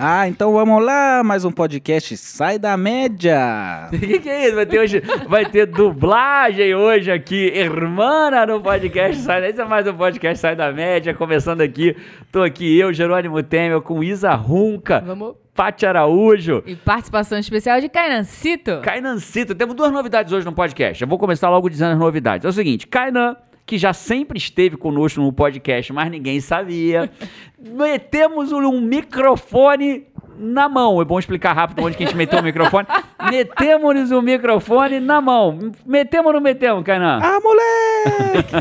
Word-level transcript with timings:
Ah, 0.00 0.28
então 0.28 0.52
vamos 0.52 0.80
lá, 0.84 1.24
mais 1.24 1.44
um 1.44 1.50
podcast 1.50 2.16
Sai 2.16 2.56
da 2.56 2.76
Média. 2.76 3.88
O 3.92 3.98
que, 3.98 4.20
que 4.20 4.28
é 4.28 4.46
isso? 4.46 4.54
Vai 4.54 4.64
ter, 4.64 4.78
hoje, 4.78 5.02
vai 5.28 5.44
ter 5.44 5.66
dublagem 5.66 6.72
hoje 6.72 7.10
aqui, 7.10 7.50
Hermana, 7.52 8.46
no 8.46 8.60
podcast 8.60 9.20
Sai 9.20 9.40
da 9.40 9.40
Média. 9.40 9.50
Esse 9.54 9.60
é 9.60 9.64
mais 9.64 9.88
um 9.88 9.94
podcast 9.94 10.40
Sai 10.40 10.54
da 10.54 10.70
Média, 10.70 11.12
começando 11.14 11.62
aqui. 11.62 11.96
Tô 12.30 12.44
aqui 12.44 12.78
eu, 12.78 12.92
Jerônimo 12.92 13.42
Temer, 13.42 13.80
com 13.80 14.04
Isa 14.04 14.32
Runca. 14.34 15.02
Vamos. 15.04 15.34
Pati 15.52 15.84
Araújo. 15.84 16.62
E 16.64 16.76
participação 16.76 17.36
especial 17.36 17.80
de 17.80 17.88
Cainancito. 17.88 18.80
Cainancito. 18.82 19.52
Temos 19.52 19.74
duas 19.74 19.90
novidades 19.90 20.32
hoje 20.32 20.46
no 20.46 20.52
podcast. 20.52 21.02
Eu 21.02 21.08
vou 21.08 21.18
começar 21.18 21.50
logo 21.50 21.68
dizendo 21.68 21.94
as 21.94 21.98
novidades. 21.98 22.44
É 22.44 22.48
o 22.48 22.52
seguinte, 22.52 22.86
Kainan 22.86 23.36
que 23.68 23.76
já 23.76 23.92
sempre 23.92 24.38
esteve 24.38 24.78
conosco 24.78 25.20
no 25.20 25.30
podcast, 25.30 25.92
mas 25.92 26.10
ninguém 26.10 26.40
sabia. 26.40 27.10
Metemos 27.60 28.50
um 28.50 28.80
microfone 28.80 30.06
na 30.38 30.70
mão. 30.70 31.02
É 31.02 31.04
bom 31.04 31.18
explicar 31.18 31.52
rápido 31.52 31.84
onde 31.84 31.94
que 31.94 32.02
a 32.02 32.06
gente 32.06 32.16
meteu 32.16 32.40
o 32.40 32.42
microfone. 32.42 32.86
Metemos 33.30 34.10
o 34.10 34.22
microfone 34.22 35.00
na 35.00 35.20
mão. 35.20 35.70
Metemos 35.84 36.28
ou 36.28 36.32
não 36.32 36.40
metemos, 36.40 36.82
Kainan? 36.82 37.20
Ah, 37.22 37.38
moleque! 37.44 38.56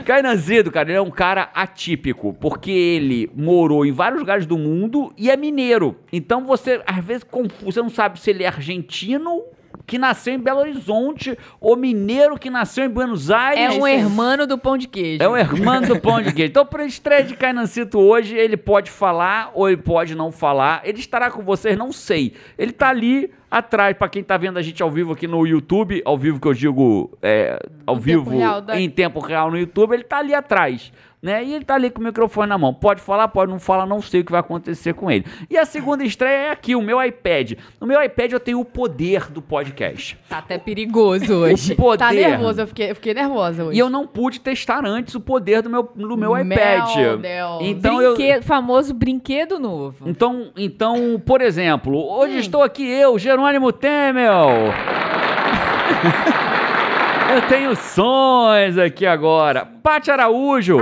Kainanzido, 0.02 0.70
cara, 0.70 0.88
ele 0.88 0.96
é 0.96 1.02
um 1.02 1.10
cara 1.10 1.50
atípico, 1.52 2.32
porque 2.40 2.70
ele 2.70 3.30
morou 3.36 3.84
em 3.84 3.92
vários 3.92 4.18
lugares 4.18 4.46
do 4.46 4.56
mundo 4.56 5.12
e 5.18 5.30
é 5.30 5.36
mineiro. 5.36 5.94
Então 6.10 6.46
você, 6.46 6.80
às 6.86 7.04
vezes, 7.04 7.22
confuso, 7.22 7.72
você 7.72 7.82
não 7.82 7.90
sabe 7.90 8.18
se 8.18 8.30
ele 8.30 8.44
é 8.44 8.46
argentino 8.46 9.42
que 9.88 9.98
nasceu 9.98 10.34
em 10.34 10.38
Belo 10.38 10.60
Horizonte, 10.60 11.36
o 11.58 11.74
mineiro 11.74 12.38
que 12.38 12.50
nasceu 12.50 12.84
em 12.84 12.90
Buenos 12.90 13.30
Aires. 13.30 13.74
É 13.74 13.80
um 13.80 13.86
hermano 13.86 14.46
do 14.46 14.58
pão 14.58 14.76
de 14.76 14.86
queijo. 14.86 15.22
É 15.22 15.26
um 15.26 15.34
hermano 15.34 15.88
do 15.88 15.98
pão 15.98 16.20
de 16.20 16.30
queijo. 16.30 16.50
Então, 16.50 16.66
para 16.66 16.84
estreia 16.84 17.24
de 17.24 17.34
Cainancito 17.34 17.98
hoje, 17.98 18.36
ele 18.36 18.58
pode 18.58 18.90
falar 18.90 19.50
ou 19.54 19.66
ele 19.66 19.78
pode 19.78 20.14
não 20.14 20.30
falar. 20.30 20.82
Ele 20.84 21.00
estará 21.00 21.30
com 21.30 21.42
vocês, 21.42 21.76
não 21.76 21.90
sei. 21.90 22.34
Ele 22.58 22.70
tá 22.70 22.90
ali 22.90 23.32
atrás, 23.50 23.96
para 23.96 24.10
quem 24.10 24.22
tá 24.22 24.36
vendo 24.36 24.58
a 24.58 24.62
gente 24.62 24.82
ao 24.82 24.90
vivo 24.90 25.14
aqui 25.14 25.26
no 25.26 25.46
YouTube, 25.46 26.02
ao 26.04 26.18
vivo 26.18 26.38
que 26.38 26.46
eu 26.46 26.52
digo 26.52 27.10
é, 27.22 27.58
ao 27.86 27.96
Em 27.96 28.00
vivo 28.00 28.24
tempo 28.24 28.38
real, 28.38 28.64
em 28.74 28.90
tempo 28.90 29.20
real 29.20 29.50
no 29.50 29.58
YouTube, 29.58 29.94
ele 29.94 30.04
tá 30.04 30.18
ali 30.18 30.34
atrás. 30.34 30.92
Né? 31.20 31.42
E 31.44 31.52
ele 31.54 31.64
tá 31.64 31.74
ali 31.74 31.90
com 31.90 32.00
o 32.00 32.04
microfone 32.04 32.48
na 32.48 32.56
mão. 32.56 32.72
Pode 32.72 33.00
falar, 33.00 33.26
pode 33.26 33.50
não 33.50 33.58
falar, 33.58 33.86
não 33.86 34.00
sei 34.00 34.20
o 34.20 34.24
que 34.24 34.30
vai 34.30 34.38
acontecer 34.40 34.94
com 34.94 35.10
ele. 35.10 35.24
E 35.50 35.58
a 35.58 35.64
segunda 35.64 36.04
estreia 36.04 36.46
é 36.46 36.50
aqui, 36.50 36.76
o 36.76 36.80
meu 36.80 37.02
iPad. 37.02 37.54
No 37.80 37.88
meu 37.88 38.00
iPad 38.00 38.30
eu 38.32 38.38
tenho 38.38 38.60
o 38.60 38.64
poder 38.64 39.28
do 39.30 39.42
podcast. 39.42 40.16
Tá 40.28 40.38
até 40.38 40.58
perigoso 40.58 41.34
hoje. 41.34 41.72
O 41.72 41.76
poder. 41.76 41.98
Tá 41.98 42.12
nervosa, 42.12 42.62
eu 42.62 42.66
fiquei, 42.68 42.90
eu 42.90 42.94
fiquei 42.94 43.14
nervosa 43.14 43.64
hoje. 43.64 43.76
E 43.76 43.80
eu 43.80 43.90
não 43.90 44.06
pude 44.06 44.38
testar 44.38 44.86
antes 44.86 45.12
o 45.16 45.20
poder 45.20 45.60
do 45.60 45.68
meu, 45.68 45.82
do 45.82 46.16
meu 46.16 46.34
Meu 46.34 46.38
iPad. 46.38 46.88
Deus. 47.20 47.58
Então 47.62 48.00
eu. 48.00 48.14
Brinquedo- 48.14 48.42
Famoso 48.44 48.94
brinquedo 48.94 49.58
novo. 49.58 50.08
Então, 50.08 50.52
então, 50.56 51.20
por 51.26 51.40
exemplo, 51.40 51.98
hoje 52.16 52.36
Hum. 52.36 52.40
estou 52.40 52.62
aqui 52.62 52.86
eu, 52.88 53.18
Jerônimo 53.18 53.72
Temel. 53.72 54.48
eu 57.34 57.42
tenho 57.48 57.74
sons 57.74 58.78
aqui 58.78 59.04
agora. 59.06 59.66
Pati 59.82 60.10
Araújo. 60.10 60.78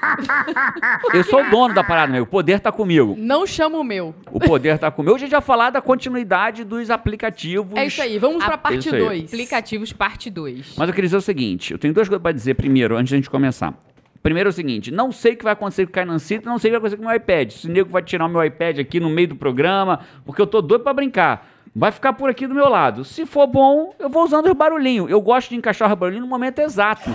Eu 1.12 1.24
sou 1.24 1.42
o 1.44 1.50
dono 1.50 1.74
da 1.74 1.82
parada, 1.84 2.12
meu. 2.12 2.22
O 2.22 2.26
poder 2.26 2.60
tá 2.60 2.72
comigo. 2.72 3.14
Não 3.18 3.46
chama 3.46 3.78
o 3.78 3.84
meu. 3.84 4.14
O 4.30 4.40
poder 4.40 4.78
tá 4.78 4.90
comigo. 4.90 5.14
Hoje 5.14 5.24
a 5.24 5.26
gente 5.26 5.32
vai 5.32 5.40
falar 5.42 5.70
da 5.70 5.80
continuidade 5.80 6.64
dos 6.64 6.90
aplicativos. 6.90 7.76
É 7.76 7.86
isso 7.86 8.00
aí, 8.02 8.18
vamos 8.18 8.44
pra 8.44 8.54
A- 8.54 8.58
parte 8.58 8.78
isso 8.86 8.94
aí. 8.94 9.00
2. 9.04 9.24
Aplicativos 9.24 9.92
parte 9.92 10.30
2. 10.30 10.74
Mas 10.76 10.88
eu 10.88 10.94
queria 10.94 11.06
dizer 11.08 11.16
o 11.16 11.20
seguinte: 11.20 11.72
eu 11.72 11.78
tenho 11.78 11.92
duas 11.94 12.08
coisas 12.08 12.22
pra 12.22 12.32
dizer 12.32 12.54
primeiro, 12.54 12.96
antes 12.96 13.10
da 13.10 13.16
gente 13.16 13.30
começar. 13.30 13.74
Primeiro 14.22 14.48
é 14.48 14.50
o 14.50 14.52
seguinte: 14.52 14.90
não 14.90 15.10
sei 15.12 15.32
o 15.32 15.36
que 15.36 15.44
vai 15.44 15.52
acontecer 15.52 15.84
com 15.86 15.90
o 15.90 15.94
Cainancito, 15.94 16.46
não 16.48 16.58
sei 16.58 16.70
o 16.70 16.74
que 16.74 16.78
vai 16.80 16.88
acontecer 16.88 16.96
com 16.96 17.02
o 17.02 17.06
meu 17.08 17.16
iPad. 17.16 17.50
Se 17.52 17.66
o 17.66 17.70
nego 17.70 17.90
vai 17.90 18.02
tirar 18.02 18.26
o 18.26 18.28
meu 18.28 18.44
iPad 18.44 18.78
aqui 18.78 19.00
no 19.00 19.10
meio 19.10 19.28
do 19.28 19.36
programa, 19.36 20.00
porque 20.24 20.40
eu 20.40 20.46
tô 20.46 20.60
doido 20.62 20.82
pra 20.82 20.92
brincar. 20.92 21.48
Vai 21.74 21.92
ficar 21.92 22.12
por 22.14 22.28
aqui 22.28 22.46
do 22.48 22.54
meu 22.54 22.68
lado. 22.68 23.04
Se 23.04 23.24
for 23.24 23.46
bom, 23.46 23.94
eu 23.98 24.08
vou 24.08 24.24
usando 24.24 24.46
os 24.46 24.52
barulhinhos. 24.54 25.08
Eu 25.08 25.20
gosto 25.20 25.50
de 25.50 25.56
encaixar 25.56 25.88
os 25.90 25.96
barulhinhos 25.96 26.24
no 26.24 26.28
momento 26.30 26.58
exato. 26.58 27.08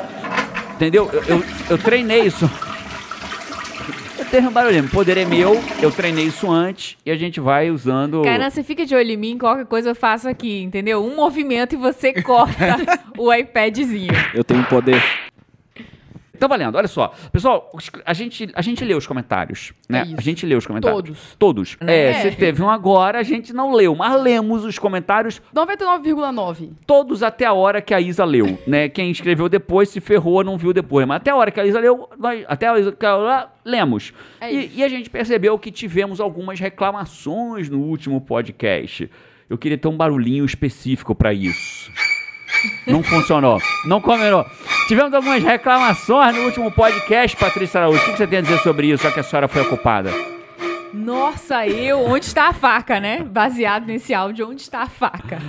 Entendeu? 0.76 1.10
Eu, 1.12 1.22
eu, 1.38 1.44
eu 1.72 1.78
treinei 1.78 2.22
isso. 2.22 2.50
Eu 4.36 4.40
tenho 4.42 4.50
um 4.50 4.54
barulhinho. 4.54 4.84
O 4.84 4.90
poder 4.90 5.18
é 5.18 5.24
meu, 5.24 5.54
eu 5.82 5.90
treinei 5.90 6.26
isso 6.26 6.52
antes 6.52 6.98
e 7.06 7.10
a 7.10 7.16
gente 7.16 7.40
vai 7.40 7.72
usando. 7.72 8.22
Kainan, 8.22 8.50
você 8.50 8.64
fica 8.64 8.86
de 8.86 8.94
olho 8.94 9.12
em 9.12 9.16
mim, 9.16 9.38
qualquer 9.38 9.66
coisa 9.66 9.92
eu 9.92 9.96
faço 9.96 10.28
aqui, 10.28 10.62
entendeu? 10.62 11.02
Um 11.06 11.16
movimento 11.16 11.72
e 11.72 11.78
você 11.78 12.12
corta 12.22 12.76
o 13.18 13.34
iPadzinho. 13.34 14.12
Eu 14.34 14.44
tenho 14.44 14.66
poder. 14.66 15.02
Tá 16.36 16.48
valendo, 16.48 16.76
olha 16.76 16.88
só. 16.88 17.14
Pessoal, 17.32 17.72
a 18.06 18.14
gente, 18.14 18.50
a 18.54 18.62
gente 18.62 18.84
lê 18.84 18.94
os 18.94 19.08
comentários, 19.08 19.74
né? 19.90 20.08
É 20.12 20.16
a 20.18 20.22
gente 20.22 20.46
lê 20.46 20.56
os 20.56 20.66
comentários. 20.66 21.02
Todos. 21.02 21.36
Todos. 21.38 21.78
Né? 21.82 22.10
É, 22.10 22.14
você 22.22 22.32
teve 22.32 22.62
um 22.62 22.70
agora, 22.70 23.20
a 23.20 23.24
gente 23.24 23.54
não 23.54 23.74
leu, 23.74 23.96
mas 23.96 24.22
lemos 24.22 24.64
os 24.64 24.78
comentários 24.78 25.42
99,9. 25.54 26.70
todos 26.86 27.24
até 27.24 27.46
a 27.46 27.54
hora 27.54 27.82
que 27.82 27.94
a 27.94 28.02
Isa 28.02 28.26
leu, 28.26 28.58
né? 28.68 28.90
Quem 28.90 29.10
escreveu 29.12 29.50
depois 29.50 29.90
se 29.90 30.00
ferrou, 30.00 30.44
não 30.44 30.58
viu 30.58 30.74
depois. 30.74 31.08
Mas 31.08 31.18
até 31.18 31.32
a 31.32 31.36
hora 31.36 31.52
que 31.52 31.60
a 31.60 31.66
Isa 31.66 31.80
leu, 31.80 32.10
nós, 32.18 32.44
até 32.48 32.68
a 32.68 32.80
Isa 32.80 32.92
que 32.92 33.06
ela 33.06 33.52
lemos. 33.64 34.14
É 34.40 34.52
e, 34.54 34.72
e 34.76 34.84
a 34.84 34.88
gente 34.90 35.10
percebeu 35.10 35.58
que 35.58 35.72
tivemos 35.72 36.20
algumas 36.20 36.60
reclamações 36.60 37.70
no 37.70 37.80
último 37.80 38.22
podcast. 38.22 39.10
Eu 39.50 39.58
queria 39.58 39.78
ter 39.78 39.88
um 39.88 39.96
barulhinho 39.96 40.44
específico 40.44 41.14
pra 41.14 41.34
isso. 41.34 41.92
Não 42.88 43.04
funcionou. 43.04 43.60
Não 43.86 44.00
combinou. 44.00 44.46
Tivemos 44.88 45.14
algumas 45.14 45.44
reclamações 45.44 46.36
no 46.36 46.44
último 46.44 46.72
podcast, 46.72 47.36
Patrícia 47.38 47.82
Araújo. 47.82 48.02
O 48.02 48.12
que 48.12 48.18
você 48.18 48.28
tem 48.28 48.40
a 48.40 48.42
dizer 48.42 48.60
sobre 48.60 48.88
isso, 48.88 49.04
já 49.04 49.12
que 49.12 49.20
a 49.20 49.24
senhora 49.24 49.48
foi 49.48 49.62
ocupada? 49.62 50.12
Nossa, 50.94 51.68
eu, 51.68 52.00
onde 52.00 52.26
está 52.26 52.48
a 52.48 52.54
faca, 52.54 53.00
né? 53.00 53.24
Baseado 53.24 53.86
nesse 53.86 54.14
áudio, 54.14 54.50
onde 54.50 54.62
está 54.62 54.84
a 54.84 54.88
faca? 54.88 55.40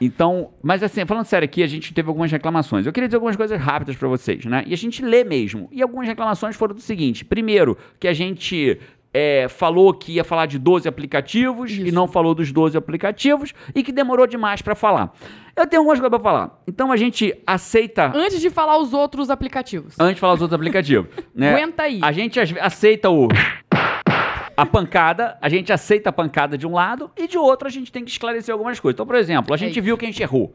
Então, 0.00 0.50
mas 0.62 0.82
assim, 0.82 1.04
falando 1.04 1.26
sério 1.26 1.44
aqui, 1.44 1.62
a 1.62 1.66
gente 1.66 1.92
teve 1.92 2.08
algumas 2.08 2.32
reclamações. 2.32 2.86
Eu 2.86 2.92
queria 2.92 3.06
dizer 3.06 3.16
algumas 3.16 3.36
coisas 3.36 3.60
rápidas 3.60 3.96
pra 3.96 4.08
vocês, 4.08 4.44
né? 4.46 4.62
E 4.66 4.72
a 4.72 4.76
gente 4.76 5.04
lê 5.04 5.22
mesmo. 5.22 5.68
E 5.70 5.82
algumas 5.82 6.08
reclamações 6.08 6.56
foram 6.56 6.74
do 6.74 6.80
seguinte: 6.80 7.24
primeiro, 7.24 7.76
que 7.98 8.08
a 8.08 8.14
gente 8.14 8.80
é, 9.12 9.48
falou 9.48 9.92
que 9.92 10.12
ia 10.12 10.24
falar 10.24 10.46
de 10.46 10.58
12 10.58 10.88
aplicativos 10.88 11.70
e 11.70 11.86
Isso. 11.86 11.94
não 11.94 12.06
falou 12.06 12.34
dos 12.34 12.52
12 12.52 12.76
aplicativos 12.76 13.52
e 13.74 13.82
que 13.82 13.92
demorou 13.92 14.26
demais 14.26 14.62
pra 14.62 14.74
falar. 14.74 15.12
Eu 15.56 15.66
tenho 15.66 15.80
algumas 15.80 15.98
coisas 15.98 16.16
pra 16.16 16.30
falar. 16.30 16.62
Então 16.66 16.92
a 16.92 16.96
gente 16.96 17.34
aceita. 17.46 18.12
Antes 18.14 18.40
de 18.40 18.50
falar 18.50 18.78
os 18.78 18.92
outros 18.92 19.30
aplicativos. 19.30 19.98
Antes 19.98 20.14
de 20.14 20.20
falar 20.20 20.34
os 20.34 20.42
outros 20.42 20.54
aplicativos. 20.54 21.08
né? 21.34 21.54
Aguenta 21.54 21.82
aí. 21.82 22.00
A 22.02 22.12
gente 22.12 22.38
aceita 22.40 23.10
o. 23.10 23.28
A 24.56 24.66
pancada, 24.66 25.38
a 25.40 25.48
gente 25.48 25.72
aceita 25.72 26.10
a 26.10 26.12
pancada 26.12 26.56
de 26.56 26.66
um 26.66 26.72
lado 26.72 27.10
e 27.16 27.26
de 27.26 27.38
outro 27.38 27.66
a 27.66 27.70
gente 27.70 27.90
tem 27.90 28.04
que 28.04 28.10
esclarecer 28.10 28.52
algumas 28.52 28.78
coisas. 28.78 28.94
Então, 28.94 29.06
por 29.06 29.16
exemplo, 29.16 29.54
a 29.54 29.56
gente 29.56 29.72
isso. 29.72 29.82
viu 29.82 29.96
que 29.96 30.04
a 30.04 30.08
gente 30.08 30.22
errou. 30.22 30.54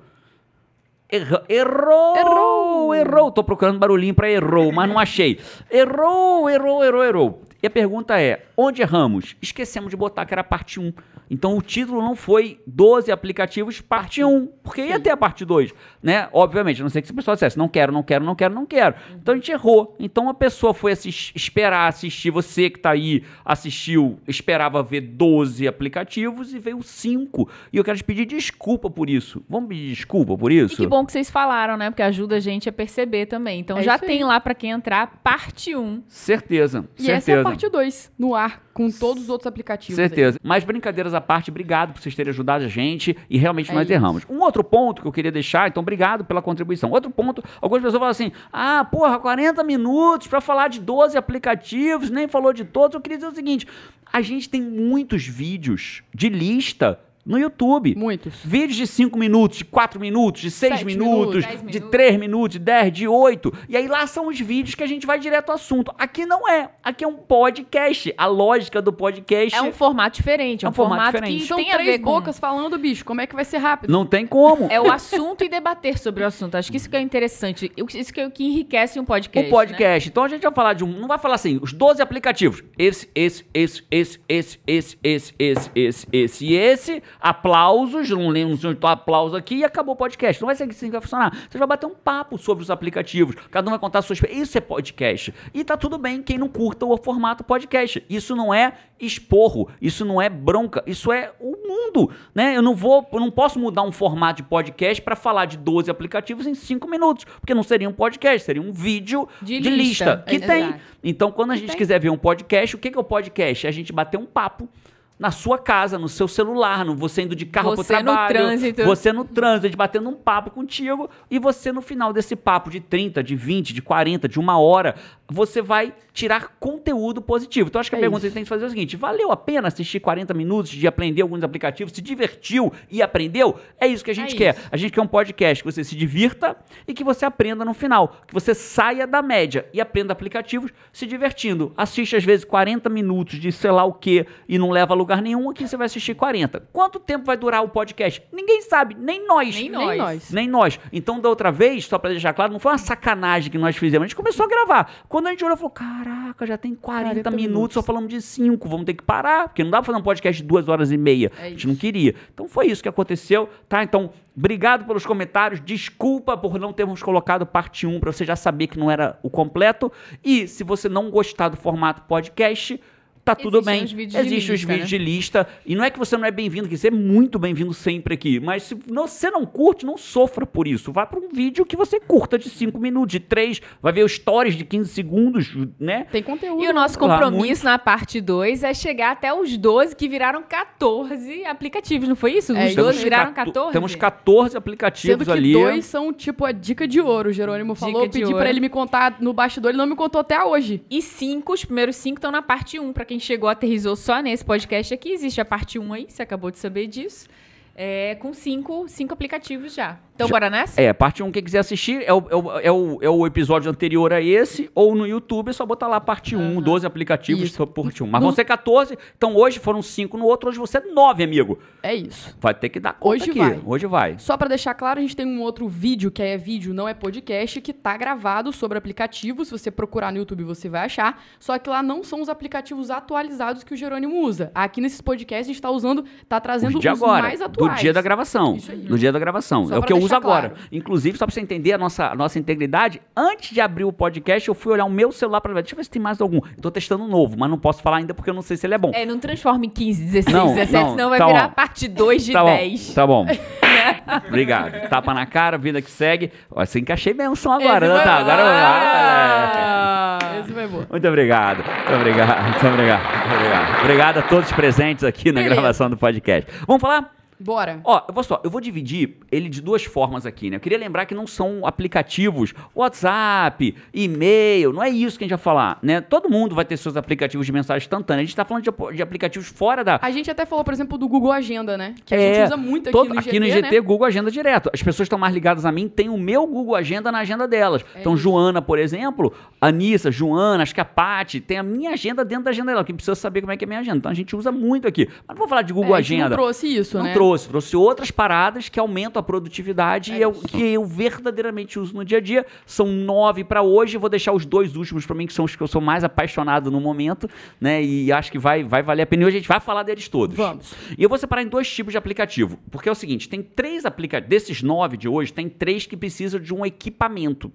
Erra- 1.10 1.44
errou! 1.48 2.18
Errou! 2.18 2.96
Errou! 2.96 3.32
Tô 3.32 3.44
procurando 3.44 3.80
barulhinho 3.80 4.14
pra 4.14 4.30
errou, 4.30 4.72
mas 4.72 4.90
não 4.90 4.98
achei. 4.98 5.40
Errou, 5.70 6.50
errou, 6.50 6.84
errou, 6.84 7.04
errou. 7.04 7.42
E 7.62 7.68
a 7.68 7.70
pergunta 7.70 8.20
é: 8.20 8.46
onde 8.58 8.82
erramos? 8.82 9.36
Esquecemos 9.42 9.90
de 9.92 9.96
botar 9.98 10.26
que 10.26 10.34
era 10.34 10.44
parte 10.44 10.80
1. 10.80 10.92
Então 11.30 11.58
o 11.58 11.62
título 11.62 12.02
não 12.02 12.16
foi 12.16 12.60
12 12.68 13.12
aplicativos, 13.12 13.82
parte 13.82 14.24
1. 14.24 14.48
Porque 14.64 14.82
ia 14.86 15.00
ter 15.00 15.10
a 15.12 15.18
parte 15.18 15.44
2, 15.46 15.74
né? 16.02 16.28
Obviamente, 16.34 16.82
a 16.82 16.84
não 16.84 16.90
sei 16.90 17.02
que 17.02 17.08
se 17.08 17.14
a 17.14 17.16
pessoa 17.16 17.36
dissesse 17.36 17.58
não 17.58 17.68
quero, 17.68 17.92
não 17.92 18.04
quero, 18.04 18.24
não 18.26 18.36
quero, 18.36 18.54
não 18.54 18.66
quero. 18.66 18.96
Então 19.16 19.34
a 19.34 19.38
gente 19.38 19.52
errou. 19.52 19.96
Então 20.00 20.28
a 20.30 20.34
pessoa 20.34 20.74
foi 20.74 20.92
assis- 20.92 21.32
esperar 21.36 21.88
assistir, 21.88 22.32
você 22.32 22.70
que 22.70 22.80
tá 22.80 22.92
aí 22.92 23.24
assistiu, 23.44 24.20
esperava 24.28 24.84
ver 24.84 25.02
12 25.02 25.68
aplicativos 25.68 26.54
e 26.54 26.60
veio 26.60 26.82
5. 26.84 27.50
E 27.72 27.78
eu 27.78 27.84
quero 27.84 27.98
te 27.98 28.04
pedir 28.04 28.26
desculpa 28.26 28.90
por 28.90 29.10
isso. 29.10 29.44
Vamos 29.50 29.70
pedir 29.70 29.90
desculpa 29.90 30.38
por 30.38 30.52
isso? 30.52 30.74
E 30.74 30.78
que 30.78 30.88
bom 30.88 31.06
que 31.06 31.12
vocês 31.12 31.30
falaram, 31.30 31.78
né? 31.78 31.90
Porque 31.90 32.02
ajuda 32.04 32.36
a 32.36 32.40
gente 32.40 32.68
a 32.68 32.74
perceber 32.74 33.26
também. 33.28 33.60
Então 33.60 33.78
É 33.78 33.84
já 33.84 33.94
aí. 33.94 34.00
tem 34.00 34.24
lá 34.24 34.40
pra 34.40 34.54
quem 34.54 34.72
entrar 34.72 35.08
parte 35.24 35.76
1. 35.76 36.04
Certeza, 36.08 36.86
E 36.98 37.04
certeza. 37.04 37.18
essa 37.18 37.32
é 37.32 37.40
a 37.40 37.44
parte 37.44 37.70
2, 37.70 38.12
no 38.18 38.36
ar, 38.36 38.64
com 38.74 38.90
todos 38.92 39.24
os 39.24 39.30
outros 39.30 39.48
aplicativos. 39.48 39.98
aí. 39.98 40.08
Certeza. 40.08 40.40
Mas 40.44 40.64
brincadeiras 40.64 41.14
à 41.16 41.22
parte, 41.22 41.50
obrigado 41.50 41.94
por 41.94 42.02
vocês 42.02 42.14
terem 42.16 42.30
ajudado 42.32 42.64
a 42.66 42.68
gente 42.68 43.16
e 43.30 43.38
realmente 43.38 43.72
É 43.72 43.74
nós 43.74 43.84
isso. 43.84 43.94
erramos. 43.94 44.24
Um 44.30 44.40
outro 44.40 44.64
ponto 44.64 45.02
que 45.02 45.08
eu 45.08 45.12
queria 45.12 45.32
deixar, 45.32 45.68
então 45.68 45.82
obrigado 45.82 46.24
pela 46.26 46.42
contribuição. 46.42 46.92
Outro 46.92 47.10
ponto, 47.10 47.44
algumas 47.62 47.82
pessoas 47.84 48.00
falam 48.00 48.12
assim: 48.12 48.32
ah, 48.52 48.86
porra, 48.86 49.18
40 49.20 49.64
minutos 49.64 50.28
pra 50.28 50.40
falar 50.42 50.68
de 50.68 50.80
12 50.80 51.18
aplicativos, 51.18 52.10
nem 52.10 52.28
falou 52.28 52.54
de 52.54 52.66
todos. 52.66 52.96
Eu 52.96 53.02
queria 53.02 53.18
dizer 53.18 53.30
o 53.30 53.36
seguinte: 53.36 53.68
a 54.12 54.22
gente 54.22 54.50
tem 54.50 54.62
muitos 54.62 55.26
vídeos 55.26 56.04
de 56.14 56.30
lista 56.30 57.00
No 57.26 57.40
YouTube. 57.40 57.96
Muitos. 57.96 58.36
Vídeos 58.44 58.76
de 58.76 58.86
5 58.86 59.18
minutos, 59.18 59.58
de 59.58 59.66
4 59.66 60.00
minutos, 60.00 60.42
de 60.42 60.52
6 60.52 60.74
Sete 60.74 60.86
minutos, 60.86 61.44
minutos, 61.44 61.62
de 61.62 61.66
minutos. 61.66 61.90
3 61.92 62.18
minutos, 62.18 62.50
de 62.52 62.60
10, 62.60 62.94
de 62.94 63.08
8. 63.08 63.54
E 63.68 63.76
aí 63.76 63.88
lá 63.88 64.06
são 64.06 64.28
os 64.28 64.40
vídeos 64.40 64.76
que 64.76 64.84
a 64.84 64.88
gente 64.88 65.08
vai 65.08 65.18
direto 65.18 65.50
ao 65.50 65.56
assunto. 65.56 65.92
Aqui 65.98 66.26
não 66.26 66.48
é. 66.48 66.70
Aqui 66.84 67.04
é 67.04 67.08
um 67.08 67.16
podcast. 67.16 68.14
A 68.16 68.28
lógica 68.28 68.82
do 68.82 68.94
podcast 68.94 69.58
É 69.58 69.62
um 69.62 69.72
formato 69.72 70.18
diferente. 70.18 70.66
É 70.66 70.68
um, 70.68 70.70
É 70.70 70.72
um 70.72 70.74
formato 70.74 71.02
formato, 71.02 71.18
diferente. 71.18 71.42
que 71.42 71.48
São 71.48 71.58
tem 71.58 71.72
a 71.72 71.76
três 71.76 71.90
ver 71.90 72.00
com... 72.00 72.12
bocas 72.12 72.38
falando, 72.38 72.78
bicho. 72.78 73.04
Como 73.04 73.22
é 73.22 73.26
que 73.28 73.34
vai 73.36 73.46
ser 73.46 73.58
rápido? 73.58 73.92
não 73.92 74.06
tem 74.06 74.28
como. 74.28 74.68
É 74.70 74.80
o 74.80 74.92
assunto 74.92 75.44
e 75.44 75.50
debater 75.50 75.98
sobre 75.98 76.24
o 76.24 76.28
assunto. 76.28 76.56
Acho 76.56 76.70
que 76.70 76.78
isso 76.78 76.90
que 76.90 76.96
é 76.96 77.02
interessante. 77.02 77.72
Isso 77.94 78.14
que 78.14 78.22
é 78.22 78.28
o 78.28 78.32
que 78.32 78.44
enriquece 78.44 79.00
um 79.00 79.06
podcast. 79.06 79.48
o 79.48 79.52
podcast. 79.52 80.10
Então 80.10 80.24
a 80.24 80.28
gente 80.28 80.44
vai 80.44 80.54
falar 80.54 80.74
de 80.74 80.84
um. 80.84 80.92
Não 80.92 81.08
vai 81.08 81.18
falar 81.18 81.36
assim, 81.36 81.60
os 81.62 81.74
12 81.74 82.02
aplicativos. 82.02 82.64
Esse, 82.78 83.10
esse, 83.16 83.46
esse, 83.54 83.84
esse, 83.90 84.20
esse, 84.28 84.60
esse, 84.64 84.98
esse, 85.04 85.34
esse, 85.40 85.72
esse, 85.76 86.08
esse 86.12 86.46
e 86.46 86.56
esse. 86.56 87.04
Aplausos. 87.26 88.08
Não 88.12 88.28
onde 88.28 88.76
tá 88.76 88.92
aplauso 88.92 89.36
aqui 89.36 89.56
e 89.56 89.64
acabou 89.64 89.96
o 89.96 89.98
podcast. 89.98 90.40
Não 90.40 90.46
vai 90.46 90.56
ser 90.56 90.66
assim 90.66 90.86
que 90.86 90.92
vai 90.92 91.02
funcionar. 91.02 91.36
Você 91.50 91.58
vai 91.58 91.68
bater 91.68 91.88
um 91.88 91.96
papo 91.96 92.38
sobre 92.38 92.64
os 92.64 92.70
aplicativos. 92.70 93.36
Cada 93.50 93.68
um 93.68 93.72
vai 93.72 93.80
contar 93.80 93.98
a 93.98 94.02
sua 94.04 94.14
experiência. 94.14 94.44
Isso 94.44 94.58
é 94.60 94.62
podcast. 94.62 95.34
E 95.52 95.64
tá 95.64 95.76
tudo 95.76 95.98
bem 95.98 96.22
quem 96.22 96.38
não 96.38 96.48
curta 96.48 96.86
o 96.86 96.96
formato 96.98 97.44
podcast. 97.44 98.06
Isso 98.08 98.36
não 98.36 98.54
é 98.54 98.74
esporro. 99.00 99.72
Isso 99.82 100.06
não 100.06 100.22
é 100.22 100.30
bronca. 100.30 100.84
Isso 100.86 101.12
é 101.12 101.32
o 101.40 101.56
mundo. 101.68 102.12
Né? 102.34 102.56
Eu 102.56 102.62
não 102.62 102.76
vou, 102.76 103.08
eu 103.12 103.20
não 103.20 103.32
posso 103.32 103.58
mudar 103.58 103.82
um 103.82 103.92
formato 103.92 104.44
de 104.44 104.48
podcast 104.48 105.02
para 105.02 105.16
falar 105.16 105.46
de 105.46 105.58
12 105.58 105.90
aplicativos 105.90 106.46
em 106.46 106.54
5 106.54 106.88
minutos. 106.88 107.26
Porque 107.26 107.56
não 107.56 107.64
seria 107.64 107.90
um 107.90 107.94
podcast, 107.94 108.46
seria 108.46 108.62
um 108.62 108.72
vídeo 108.72 109.28
De 109.42 109.60
de, 109.60 109.70
lista. 109.72 110.06
lista. 110.06 110.24
Que 110.28 110.36
Exato. 110.36 110.52
tem. 110.52 110.76
Então, 111.04 111.32
quando 111.32 111.54
a 111.54 111.56
gente 111.56 111.70
tem. 111.70 111.78
quiser 111.78 112.00
ver 112.00 112.12
um 112.12 112.18
podcast, 112.18 112.76
o 112.76 112.80
que 112.80 112.92
que 112.92 112.98
é 113.00 113.02
o 113.02 113.04
podcast? 113.04 113.66
É 113.66 113.70
a 113.70 113.74
gente 113.74 113.92
bater 113.92 114.18
um 114.20 114.26
papo 114.28 114.70
na 115.18 115.32
sua 115.32 115.58
casa, 115.58 115.98
no 115.98 116.10
seu 116.10 116.28
celular, 116.28 116.84
no 116.84 116.94
você 116.96 117.22
indo 117.22 117.36
de 117.36 117.46
carro 117.46 117.76
Você 117.76 117.94
pro 117.94 117.98
no 118.04 118.04
trabalho. 118.12 118.34
trânsito. 118.36 118.84
Você 118.84 119.14
no 119.14 119.24
trânsito, 119.24 119.78
batendo 119.78 120.10
um 120.10 120.14
papo 120.16 120.52
contigo. 120.52 121.10
E 121.32 121.40
você, 121.40 121.72
no 121.72 121.82
final 121.82 122.12
desse 122.12 122.36
papo 122.36 122.70
de 122.70 122.80
30, 122.82 123.24
de 123.24 123.36
20, 123.36 123.74
de 123.74 123.82
40, 123.82 124.28
de 124.28 124.40
uma 124.40 124.60
hora, 124.60 124.96
você 125.30 125.62
vai 125.62 125.94
tirar 126.14 126.56
conteúdo 126.60 127.22
positivo. 127.22 127.68
Então, 127.70 127.80
acho 127.80 127.90
que 127.90 127.96
a 127.96 128.00
É 128.00 128.02
pergunta 128.02 128.20
isso. 128.20 128.28
que 128.28 128.32
você 128.32 128.34
tem 128.36 128.44
que 128.44 128.50
fazer 128.50 128.66
é 128.66 128.68
o 128.68 128.70
seguinte: 128.70 128.98
valeu 128.98 129.32
a 129.32 129.38
pena 129.38 129.68
assistir 129.70 130.00
40 130.02 130.34
minutos 130.34 130.70
de 130.72 130.86
aprender 130.86 131.22
alguns 131.22 131.44
aplicativos? 131.44 131.94
Se 131.94 132.02
divertiu 132.02 132.72
e 132.92 133.02
aprendeu? 133.02 133.56
É 133.80 133.88
isso 133.88 134.04
que 134.04 134.12
a 134.12 134.16
gente 134.16 134.36
É 134.36 134.38
quer. 134.38 134.56
isso. 134.56 134.68
A 134.72 134.76
gente 134.78 134.92
quer 134.92 135.02
um 135.02 135.08
podcast 135.08 135.64
que 135.64 135.72
você 135.72 135.84
se 135.84 135.96
divirta 135.96 136.58
e 136.88 136.94
que 136.94 137.04
você 137.06 137.26
aprenda 137.26 137.64
no 137.64 137.74
final. 137.74 138.18
Que 138.28 138.34
você 138.34 138.54
saia 138.54 139.08
da 139.08 139.22
média 139.22 139.66
e 139.74 139.80
aprenda 139.80 140.12
aplicativos 140.12 140.72
se 140.92 141.06
divertindo. 141.08 141.72
Assiste, 141.78 142.16
às 142.18 142.24
vezes, 142.26 142.44
40 142.46 142.90
minutos 142.90 143.40
de 143.40 143.52
sei 143.52 143.72
lá 143.72 143.86
o 143.86 143.94
que 143.94 144.26
e 144.48 144.58
não 144.60 144.70
leva 144.72 144.94
a 144.94 144.98
lugar 145.06 145.22
nenhum. 145.22 145.50
Aqui 145.50 145.68
você 145.68 145.78
vai 145.78 145.86
assistir 145.86 146.14
40. 146.16 146.68
Quanto 146.74 147.00
tempo 147.00 147.26
vai 147.26 147.38
durar 147.38 147.64
o 147.64 147.70
podcast? 147.70 148.22
Ninguém 148.32 148.62
sabe, 148.64 148.96
nem 149.00 149.26
nós. 149.26 149.56
Nem 149.56 149.70
Nem 149.70 149.72
nós. 149.72 149.98
nós. 149.98 150.32
Nem 150.32 150.48
nós. 150.48 150.80
Então, 150.92 151.20
da 151.20 151.30
outra 151.30 151.52
vez, 151.52 151.86
só 151.86 151.98
pra 151.98 152.10
deixar 152.10 152.34
claro, 152.34 152.52
não 152.52 152.60
foi 152.60 152.72
uma 152.72 152.78
sacanagem 152.78 153.52
que 153.52 153.58
nós 153.58 153.76
fizemos. 153.78 154.06
A 154.06 154.08
gente 154.08 154.16
começou 154.16 154.46
a 154.46 154.50
gravar. 154.50 154.92
Quando 155.08 155.28
a 155.28 155.30
gente 155.32 155.44
olhou, 155.46 155.56
falou: 155.56 155.70
caraca, 155.72 156.46
já 156.46 156.58
tem 156.58 156.74
40, 156.76 157.10
40 157.22 157.32
minutos, 157.32 157.52
minutos. 157.52 157.74
só 157.76 157.82
falamos 157.84 158.10
de 158.10 158.22
5. 158.22 158.68
Vamos 158.68 158.86
ter 158.86 158.94
que 158.94 159.04
parar, 159.04 159.48
porque 159.50 159.64
não 159.64 159.72
dá 159.72 159.78
pra 159.78 159.86
fazer 159.86 159.98
um 160.00 160.04
podcast 160.04 160.42
de 160.42 160.48
duas 160.48 160.68
horas 160.68 160.92
e 160.92 160.98
meia. 160.98 161.32
É 161.40 161.46
a 161.46 161.50
gente 161.50 161.60
isso. 161.60 161.68
não 161.68 161.76
queria. 161.76 162.16
Então, 162.34 162.48
foi 162.48 162.68
isso 162.68 162.82
que 162.84 162.90
aconteceu, 162.90 163.50
tá? 163.70 163.84
Então, 163.84 164.12
obrigado 164.36 164.86
pelos 164.86 165.06
comentários. 165.06 165.62
Desculpa 165.64 166.36
por 166.38 166.60
não 166.60 166.74
termos 166.74 167.02
colocado 167.04 167.46
parte 167.46 167.86
1 167.88 168.00
pra 168.00 168.12
você 168.12 168.26
já 168.26 168.36
saber 168.36 168.68
que 168.68 168.80
não 168.80 168.90
era 168.90 169.20
o 169.22 169.30
completo. 169.30 169.92
E 170.24 170.48
se 170.48 170.64
você 170.64 170.90
não 170.90 171.10
gostar 171.10 171.50
do 171.50 171.58
formato 171.58 172.02
podcast. 172.04 172.80
Tá 173.26 173.34
tudo 173.36 173.58
Existem 173.58 173.76
bem. 173.78 173.84
os 173.86 173.92
vídeos 173.92 174.12
de 174.14 174.20
Existem 174.20 174.38
os 174.38 174.62
lista, 174.62 174.68
vídeos 174.74 174.92
né? 174.92 174.98
de 175.00 175.04
lista. 175.04 175.48
E 175.66 175.76
não 175.76 175.84
é 175.84 175.90
que 175.90 175.98
você 175.98 176.16
não 176.16 176.26
é 176.26 176.30
bem-vindo 176.32 176.68
aqui, 176.68 176.78
você 176.78 176.90
é 176.90 176.92
muito 176.92 177.40
bem-vindo 177.40 177.74
sempre 177.74 178.14
aqui. 178.14 178.40
Mas 178.40 178.62
se 178.64 178.76
você 178.88 179.32
não 179.32 179.46
curte, 179.48 179.84
não 179.84 179.98
sofra 179.98 180.46
por 180.46 180.68
isso. 180.68 180.92
Vá 180.94 181.08
para 181.08 181.20
um 181.20 181.28
vídeo 181.30 181.66
que 181.66 181.76
você 181.76 182.00
curta 182.00 182.38
de 182.38 182.50
5 182.50 182.78
minutos, 182.80 183.12
de 183.12 183.20
3, 183.20 183.60
vai 183.82 183.92
ver 183.92 184.04
os 184.04 184.12
stories 184.14 184.56
de 184.56 184.64
15 184.64 184.90
segundos, 184.92 185.56
né? 185.80 186.06
Tem 186.12 186.22
conteúdo. 186.22 186.64
E 186.64 186.70
o 186.70 186.74
nosso 186.74 187.00
compromisso 187.00 187.66
na 187.66 187.80
parte 187.80 188.22
2 188.22 188.64
é 188.64 188.74
chegar 188.76 189.12
até 189.14 189.34
os 189.34 189.58
12 189.58 189.96
que 189.96 190.08
viraram 190.08 190.44
14 190.44 191.46
aplicativos, 191.46 192.08
não 192.08 192.16
foi 192.16 192.34
isso? 192.34 192.54
Os 192.54 192.60
É 192.60 192.68
isso 192.68 192.76
12 192.76 192.98
aí. 193.00 193.04
viraram 193.04 193.34
cato- 193.34 193.52
14? 193.52 193.74
Temos 193.74 193.96
14 193.96 194.50
Sendo 194.52 194.58
aplicativos 194.60 195.26
que 195.26 195.32
ali. 195.32 195.54
dois 195.54 195.86
são, 195.86 196.14
tipo, 196.14 196.46
a 196.46 196.52
dica 196.52 196.88
de 196.88 197.02
ouro. 197.02 197.30
O 197.30 197.34
Jerônimo 197.34 197.74
Dica 197.74 197.86
falou, 197.88 198.04
eu 198.04 198.10
pedi 198.10 198.32
pra 198.34 198.50
ele 198.50 198.60
me 198.60 198.70
contar 198.70 199.18
no 199.20 199.34
bastidor, 199.34 199.70
ele 199.72 199.78
não 199.78 199.88
me 199.88 199.96
contou 199.96 200.22
até 200.22 200.44
hoje. 200.44 200.84
E 200.92 201.02
cinco, 201.02 201.54
os 201.54 201.66
primeiros 201.66 201.96
cinco 201.96 202.18
estão 202.18 202.32
na 202.32 202.42
parte 202.42 202.80
1. 202.80 202.94
Pra 202.94 203.04
quem 203.06 203.15
chegou, 203.24 203.50
aterrizou 203.50 203.96
só 203.96 204.22
nesse 204.22 204.44
podcast 204.44 204.94
aqui, 204.94 205.10
existe 205.10 205.40
a 205.40 205.46
parte 205.46 205.80
1 205.80 205.94
aí, 205.94 206.06
você 206.10 206.22
acabou 206.22 206.52
de 206.52 206.58
saber 206.58 206.88
disso. 206.88 207.28
É, 207.76 208.16
com 208.16 208.34
cinco, 208.34 208.88
cinco 208.88 209.14
aplicativos 209.14 209.74
já. 209.74 210.00
Então, 210.16 210.28
Já- 210.28 210.32
bora 210.32 210.50
nessa? 210.50 210.82
É, 210.82 210.94
parte 210.94 211.22
1, 211.22 211.30
quem 211.32 211.44
quiser 211.44 211.60
assistir, 211.60 212.02
é 212.06 212.14
o, 212.14 212.24
é, 212.30 212.36
o, 212.36 212.60
é, 212.60 212.72
o, 212.72 213.00
é 213.02 213.10
o 213.10 213.26
episódio 213.28 213.70
anterior 213.70 214.14
a 214.14 214.22
esse, 214.22 214.70
ou 214.74 214.96
no 214.96 215.06
YouTube, 215.06 215.50
é 215.50 215.54
só 215.54 215.66
botar 215.66 215.88
lá 215.88 216.00
parte 216.00 216.36
1, 216.38 216.62
12 216.62 216.86
aplicativos 216.88 217.44
Isso. 217.44 217.68
por 217.68 217.86
1. 217.88 218.06
Mas 218.08 218.22
No- 218.22 218.28
vão 218.28 218.32
ser 218.32 218.46
14, 218.46 218.98
então 219.18 219.36
hoje 219.36 219.60
foram 219.60 219.82
5 219.82 220.18
no 220.18 220.24
outro, 220.26 220.48
hoje 220.50 220.58
você 220.58 220.78
é 220.78 220.82
9, 220.82 221.24
amigo. 221.24 221.60
É 221.84 221.94
isso. 221.94 222.36
Vai 222.40 222.54
ter 222.54 222.70
que 222.70 222.80
dar 222.80 222.94
conta 222.94 223.16
Hoje 223.16 223.30
aqui. 223.30 223.40
vai. 223.40 223.60
Hoje 223.66 223.86
vai. 223.88 224.16
Só 224.18 224.38
pra 224.38 224.48
deixar 224.48 224.74
claro, 224.74 225.00
a 225.00 225.02
gente 225.02 225.16
tem 225.16 225.26
um 225.28 225.42
outro 225.42 225.68
vídeo, 225.68 226.10
que 226.10 226.22
é 226.24 226.38
vídeo, 226.38 226.74
não 226.74 226.88
é 226.88 226.94
podcast, 226.94 227.60
que 227.60 227.74
tá 227.74 227.98
gravado 227.98 228.54
sobre 228.54 228.78
aplicativos. 228.78 229.50
Se 229.50 229.52
você 229.58 229.70
procurar 229.70 230.12
no 230.14 230.18
YouTube, 230.18 230.44
você 230.46 230.70
vai 230.70 230.86
achar. 230.86 231.22
Só 231.40 231.60
que 231.60 231.70
lá 231.70 231.84
não 231.84 232.04
são 232.06 232.22
os 232.22 232.30
aplicativos 232.30 232.90
atualizados 232.90 233.64
que 233.66 233.74
o 233.74 233.78
Jerônimo 233.78 234.22
usa. 234.22 234.50
Aqui 234.56 234.80
nesses 234.80 235.02
podcasts 235.02 235.48
a 235.48 235.52
gente 235.52 235.62
tá 235.62 235.70
usando, 235.70 236.06
tá 236.30 236.40
trazendo 236.40 236.70
Os 236.70 236.76
os, 236.76 236.82
de 236.82 236.88
agora, 236.88 237.22
mais 237.24 237.40
do 237.40 237.46
atuais. 237.46 237.82
dia 237.82 237.92
da 237.94 238.02
gravação. 238.02 238.56
Isso 238.56 238.72
aí. 238.72 238.78
Do 238.78 238.98
dia 238.98 239.12
da 239.12 239.20
gravação. 239.20 239.68
Só 239.68 239.76
é 239.76 239.78
o 239.80 239.84
que 239.84 239.92
eu 239.92 240.05
uso 240.06 240.10
deixar 240.10 240.18
agora. 240.18 240.50
claro. 240.50 240.64
Inclusive, 240.72 241.18
só 241.18 241.26
pra 241.26 241.34
você 241.34 241.42
entender 241.42 241.74
a 241.74 241.78
nossa, 241.78 242.08
a 242.08 242.16
nossa 242.16 242.38
integridade, 242.40 243.02
antes 243.16 243.52
de 243.52 243.60
abrir 243.62 243.84
o 243.84 243.92
podcast, 243.94 244.48
eu 244.48 244.56
fui 244.56 244.74
olhar 244.74 244.86
o 244.86 244.90
meu 244.90 245.12
celular 245.12 245.42
pra 245.42 245.54
ver. 245.54 245.62
Deixa 245.64 245.74
eu 245.76 245.78
ver 245.78 245.84
se 245.84 245.90
tem 245.90 246.02
mais 246.02 246.20
algum. 246.22 246.38
Eu 246.38 246.62
tô 246.62 246.72
testando 246.72 247.04
um 247.04 247.08
novo, 247.08 247.36
mas 247.38 247.50
não 247.50 247.58
posso 247.58 247.82
falar 247.82 247.98
ainda 247.98 248.14
porque 248.14 248.30
eu 248.30 248.34
não 248.34 248.42
sei 248.42 248.58
se 248.58 248.66
ele 248.68 248.74
é 248.76 248.78
bom. 248.78 248.92
É, 248.94 249.06
não 249.06 249.20
transforma 249.20 249.66
em 249.66 249.70
15, 249.70 250.04
16, 250.04 250.36
Não, 250.36 250.48
17, 250.56 250.72
não, 250.74 250.90
senão 250.92 251.10
vai 251.10 251.20
tá 251.20 251.28
virar 251.28 251.48
bom. 251.50 251.54
parte 251.54 251.88
2 251.88 252.26
de 252.26 252.34
tá 252.34 252.44
10. 252.44 252.88
bom, 252.88 252.94
tá 252.94 253.08
bom. 253.08 253.26
Obrigado. 254.28 254.90
Tapa 254.90 255.14
na 255.14 255.26
cara, 255.26 255.58
vida 255.58 255.82
que 255.82 255.92
segue. 255.92 256.32
Assim 256.56 256.80
encaixei 256.80 257.14
benção 257.14 257.52
agora, 257.52 257.86
Esse 257.86 257.94
né? 257.96 258.02
foi 258.02 258.10
Tá, 258.12 258.18
agora 258.18 258.44
Ah! 258.44 260.20
Esse 260.42 260.52
vai 260.54 260.68
bom. 260.68 260.84
Muito 260.90 261.08
obrigado, 261.08 261.58
muito 261.64 261.94
obrigado, 261.94 262.44
muito 262.44 262.68
obrigado, 262.68 263.04
muito 263.04 263.36
obrigado. 263.36 263.82
Obrigado 263.82 264.18
a 264.18 264.22
todos 264.24 264.52
presentes 264.52 265.04
aqui 265.04 265.32
na 265.32 265.42
Beleza. 265.42 265.56
gravação 265.56 265.90
do 265.90 265.98
podcast. 265.98 266.50
Vamos 266.68 266.82
falar? 266.82 267.15
Bora. 267.40 267.82
Ó, 267.84 268.02
eu 268.08 268.14
vou 268.14 268.24
só, 268.24 268.40
eu 268.44 268.50
vou 268.50 268.62
dividir 268.62 269.18
ele 269.32 269.50
de 269.50 269.62
duas 269.62 269.84
formas 269.84 270.26
aqui, 270.26 270.50
né? 270.50 270.56
Eu 270.56 270.60
queria 270.60 270.78
lembrar 270.78 271.06
que 271.06 271.14
não 271.14 271.28
são 271.28 271.66
aplicativos 271.66 272.54
WhatsApp, 272.74 273.76
e-mail, 273.94 274.72
não 274.72 274.82
é 274.82 274.90
isso 274.90 275.18
que 275.18 275.24
a 275.24 275.28
gente 275.28 275.36
vai 275.36 275.44
falar, 275.44 275.78
né? 275.82 276.00
Todo 276.02 276.30
mundo 276.30 276.56
vai 276.56 276.64
ter 276.66 276.78
seus 276.78 276.96
aplicativos 276.96 277.46
de 277.46 277.52
mensagem 277.52 277.84
instantânea. 277.86 278.22
A 278.22 278.26
gente 278.26 278.36
tá 278.36 278.46
falando 278.46 278.64
de, 278.64 278.96
de 278.96 279.02
aplicativos 279.02 279.48
fora 279.48 279.84
da. 279.84 280.00
A 280.02 280.12
gente 280.12 280.30
até 280.32 280.46
falou, 280.46 280.64
por 280.64 280.74
exemplo, 280.74 280.98
do 280.98 281.08
Google 281.08 281.32
Agenda, 281.32 281.78
né? 281.78 281.96
Que 282.06 282.16
a 282.16 282.18
É, 282.18 282.34
gente 282.34 282.46
usa 282.48 282.58
muito 282.58 282.84
aqui 282.90 282.92
todo- 282.98 283.14
no 283.14 283.20
aqui 283.20 283.30
IGT, 283.30 283.40
no 283.40 283.46
IGT, 283.48 283.72
né? 283.76 283.82
Google 283.82 284.08
Agenda 284.08 284.32
direto. 284.32 284.70
As 284.74 284.82
pessoas 284.82 285.06
estão 285.06 285.20
mais 285.20 285.34
ligadas 285.34 285.66
a 285.66 285.72
mim, 285.72 285.88
tem 285.90 286.10
o 286.10 286.18
meu 286.18 286.48
Google 286.48 286.76
Agenda 286.76 287.12
na 287.12 287.20
agenda 287.20 287.48
delas. 287.48 287.84
É 287.96 288.00
então, 288.02 288.14
isso. 288.14 288.24
Joana, 288.24 288.62
por 288.62 288.80
exemplo, 288.80 289.34
Anissa, 289.60 290.12
Joana, 290.12 290.64
acho 290.64 290.74
que 290.74 290.82
a 290.82 290.86
Paty, 290.86 291.40
tem 291.42 291.58
a 291.58 291.64
minha 291.64 291.92
agenda 291.92 292.24
dentro 292.24 292.46
da 292.46 292.52
agenda 292.52 292.72
dela, 292.72 292.84
que 292.84 292.94
precisa 292.94 293.16
saber 293.16 293.42
como 293.42 293.52
é 293.52 293.58
que 293.58 293.64
é 293.64 293.68
a 293.68 293.70
minha 293.70 293.80
agenda. 293.82 293.98
Então, 293.98 294.12
a 294.12 294.16
gente 294.16 294.36
usa 294.36 294.52
muito 294.52 294.88
aqui. 294.88 295.08
Mas 295.28 295.36
não 295.36 295.40
vou 295.40 295.48
falar 295.48 295.62
de 295.62 295.72
É, 295.72 295.76
Google 295.76 295.96
gente 295.98 296.14
Agenda. 296.16 296.30
não 296.30 296.38
trouxe 296.38 296.68
isso, 296.68 296.98
Não 296.98 297.06
né? 297.06 297.14
trouxe, 297.14 297.25
trouxe 297.48 297.76
outras 297.76 298.12
paradas 298.12 298.70
que 298.70 298.80
aumentam 298.80 299.20
a 299.20 299.24
produtividade 299.24 300.12
É 300.14 300.20
e 300.20 300.26
o 300.26 300.32
isso. 300.32 300.48
que 300.48 300.62
eu 300.74 300.86
verdadeiramente 300.86 301.80
uso 301.80 301.94
no 301.96 302.04
dia 302.06 302.18
a 302.18 302.22
dia. 302.22 302.46
São 302.66 302.88
nove 302.88 303.44
para 303.44 303.62
hoje, 303.62 303.98
vou 303.98 304.10
deixar 304.10 304.32
os 304.34 304.46
dois 304.46 304.76
últimos 304.76 305.06
para 305.06 305.16
mim, 305.16 305.26
que 305.28 305.34
são 305.34 305.46
os 305.46 305.56
que 305.56 305.62
eu 305.62 305.68
sou 305.68 305.82
mais 305.82 306.04
apaixonado 306.04 306.70
no 306.72 306.80
momento, 306.80 307.30
né? 307.60 307.84
E 307.84 308.12
acho 308.12 308.32
que 308.32 308.38
vai, 308.40 308.64
vai 308.64 308.82
valer 308.84 309.04
a 309.04 309.06
pena. 309.06 309.24
E 309.24 309.26
hoje 309.26 309.38
a 309.38 309.40
gente 309.40 309.48
vai 309.48 309.60
falar 309.60 309.84
deles 309.84 310.08
todos. 310.08 310.36
Vamos. 310.36 310.74
E 310.98 311.02
eu 311.04 311.10
vou 311.10 311.18
separar 311.18 311.42
em 311.44 311.48
dois 311.48 311.70
tipos 311.72 311.92
de 311.92 311.98
aplicativo. 311.98 312.60
Porque 312.72 312.88
é 312.90 312.92
o 312.92 312.96
seguinte: 312.96 313.28
tem 313.30 313.42
três 313.42 313.86
aplicativos. 313.86 314.30
Desses 314.30 314.62
nove 314.62 314.98
de 314.98 315.08
hoje, 315.08 315.32
tem 315.34 315.48
três 315.50 315.86
que 315.86 315.96
precisam 315.98 316.40
de 316.40 316.54
um 316.54 316.66
equipamento. 316.66 317.52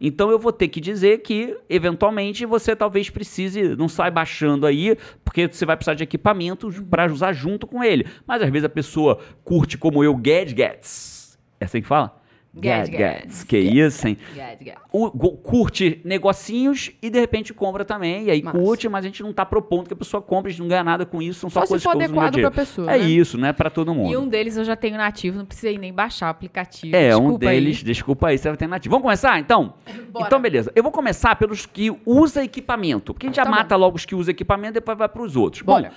Então 0.00 0.30
eu 0.30 0.38
vou 0.38 0.52
ter 0.52 0.68
que 0.68 0.80
dizer 0.80 1.22
que, 1.22 1.56
eventualmente, 1.68 2.46
você 2.46 2.76
talvez 2.76 3.10
precise, 3.10 3.76
não 3.76 3.88
sai 3.88 4.10
baixando 4.10 4.66
aí, 4.66 4.96
porque 5.24 5.48
você 5.48 5.66
vai 5.66 5.76
precisar 5.76 5.94
de 5.94 6.04
equipamentos 6.04 6.80
para 6.80 7.12
usar 7.12 7.32
junto 7.32 7.66
com 7.66 7.82
ele. 7.82 8.06
Mas 8.26 8.42
às 8.42 8.50
vezes 8.50 8.64
a 8.64 8.68
pessoa 8.68 9.18
curte 9.42 9.76
como 9.76 10.04
eu 10.04 10.14
gadgets. 10.14 11.38
É 11.60 11.64
assim 11.64 11.82
que 11.82 11.88
fala? 11.88 12.16
Gadgets. 12.60 13.44
Que 13.44 13.58
isso, 13.58 14.06
hein? 14.08 14.16
Gad, 14.34 14.58
gad. 14.64 14.76
O- 14.92 15.10
curte 15.36 16.00
negocinhos 16.04 16.90
e 17.02 17.08
de 17.10 17.18
repente 17.20 17.52
compra 17.54 17.84
também. 17.84 18.24
E 18.24 18.30
aí 18.30 18.42
Massa. 18.42 18.58
curte, 18.58 18.88
mas 18.88 19.04
a 19.04 19.08
gente 19.08 19.22
não 19.22 19.32
tá 19.32 19.44
propondo 19.46 19.86
que 19.86 19.92
a 19.94 19.96
pessoa 19.96 20.20
compre, 20.22 20.48
a 20.48 20.52
gente 20.52 20.60
não 20.60 20.68
ganha 20.68 20.84
nada 20.84 21.06
com 21.06 21.20
isso, 21.22 21.40
são 21.40 21.50
só, 21.50 21.60
Só 21.60 21.66
se 21.66 21.68
coisas 21.70 21.84
for 21.84 21.96
que 21.96 22.04
adequado 22.04 22.34
dia. 22.34 22.42
pra 22.42 22.50
pessoa, 22.50 22.90
É 22.92 22.98
né? 22.98 23.04
isso, 23.04 23.36
não 23.38 23.48
é 23.48 23.52
pra 23.52 23.70
todo 23.70 23.94
mundo. 23.94 24.12
E 24.12 24.16
um 24.16 24.28
deles 24.28 24.56
eu 24.56 24.64
já 24.64 24.76
tenho 24.76 24.96
nativo, 24.96 25.38
não 25.38 25.46
precisei 25.46 25.78
nem 25.78 25.92
baixar 25.92 26.26
o 26.26 26.30
aplicativo. 26.30 26.94
É, 26.96 27.14
um 27.16 27.20
Desculpa 27.20 27.48
aí. 27.48 27.60
deles, 27.60 27.82
desculpa 27.82 28.28
aí, 28.28 28.38
você 28.38 28.48
vai 28.48 28.56
ter 28.56 28.66
nativo. 28.66 28.90
Vamos 28.92 29.02
começar, 29.04 29.38
então? 29.38 29.74
Bora. 30.12 30.26
Então, 30.26 30.40
beleza. 30.40 30.72
Eu 30.74 30.82
vou 30.82 30.92
começar 30.92 31.36
pelos 31.36 31.66
que 31.66 31.94
usa 32.06 32.42
equipamento. 32.44 33.12
Porque 33.14 33.26
a 33.26 33.28
gente 33.28 33.36
já 33.36 33.44
Tá 33.44 33.50
mata 33.50 33.76
logo 33.76 33.96
os 33.96 34.04
que 34.04 34.14
usa 34.14 34.30
equipamento 34.30 34.72
e 34.72 34.74
depois 34.74 34.96
vai 34.98 35.08
pros 35.08 35.36
outros. 35.36 35.62
Bora. 35.62 35.88
Bom, 35.88 35.94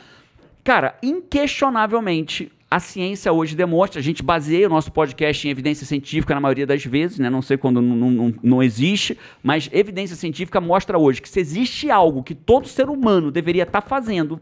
cara, 0.63 0.95
inquestionavelmente, 1.01 2.51
a 2.71 2.79
ciência 2.79 3.33
hoje 3.33 3.53
demonstra, 3.53 3.99
a 3.99 4.03
gente 4.03 4.23
baseia 4.23 4.65
o 4.65 4.69
nosso 4.69 4.93
podcast 4.93 5.45
em 5.45 5.51
evidência 5.51 5.85
científica 5.85 6.33
na 6.33 6.39
maioria 6.39 6.65
das 6.65 6.85
vezes, 6.85 7.19
né? 7.19 7.29
Não 7.29 7.41
sei 7.41 7.57
quando 7.57 7.81
não, 7.81 8.09
não, 8.09 8.33
não 8.41 8.63
existe, 8.63 9.17
mas 9.43 9.69
evidência 9.73 10.15
científica 10.15 10.61
mostra 10.61 10.97
hoje 10.97 11.21
que 11.21 11.27
se 11.27 11.37
existe 11.37 11.91
algo 11.91 12.23
que 12.23 12.33
todo 12.33 12.69
ser 12.69 12.89
humano 12.89 13.29
deveria 13.29 13.63
estar 13.63 13.81
fazendo, 13.81 14.39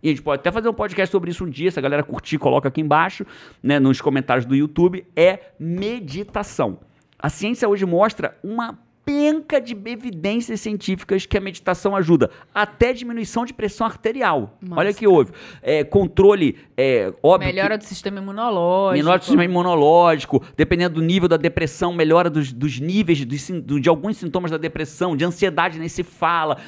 e 0.00 0.08
a 0.08 0.10
gente 0.12 0.22
pode 0.22 0.40
até 0.40 0.52
fazer 0.52 0.68
um 0.68 0.74
podcast 0.74 1.10
sobre 1.10 1.32
isso 1.32 1.44
um 1.44 1.50
dia, 1.50 1.72
se 1.72 1.78
a 1.78 1.82
galera 1.82 2.04
curtir, 2.04 2.38
coloca 2.38 2.68
aqui 2.68 2.80
embaixo, 2.80 3.26
né, 3.60 3.80
nos 3.80 4.00
comentários 4.00 4.46
do 4.46 4.54
YouTube, 4.54 5.04
é 5.16 5.40
meditação. 5.58 6.78
A 7.18 7.28
ciência 7.28 7.68
hoje 7.68 7.84
mostra 7.84 8.36
uma 8.44 8.78
penca 9.04 9.60
de 9.60 9.72
evidências 9.86 10.60
científicas 10.60 11.26
que 11.26 11.36
a 11.36 11.40
meditação 11.40 11.96
ajuda. 11.96 12.30
Até 12.54 12.92
diminuição 12.92 13.44
de 13.44 13.52
pressão 13.52 13.86
arterial. 13.86 14.56
Massa, 14.60 14.80
Olha 14.80 14.94
que 14.94 15.06
houve. 15.06 15.32
É, 15.60 15.82
controle, 15.84 16.56
é, 16.76 17.12
óbvio. 17.22 17.48
Melhora 17.48 17.76
do 17.76 17.84
sistema 17.84 18.18
imunológico. 18.18 18.96
Melhora 19.02 19.18
do 19.18 19.22
sistema 19.24 19.44
imunológico, 19.44 20.42
dependendo 20.56 21.00
do 21.00 21.02
nível 21.04 21.28
da 21.28 21.36
depressão, 21.36 21.92
melhora 21.92 22.30
dos, 22.30 22.52
dos 22.52 22.78
níveis 22.78 23.24
dos 23.24 23.40
sin- 23.42 23.60
do- 23.60 23.80
de 23.80 23.88
alguns 23.88 24.16
sintomas 24.18 24.50
da 24.50 24.56
depressão, 24.58 25.16
de 25.16 25.24
ansiedade 25.24 25.78
nem 25.78 25.88
se 25.88 26.02
fala. 26.02 26.58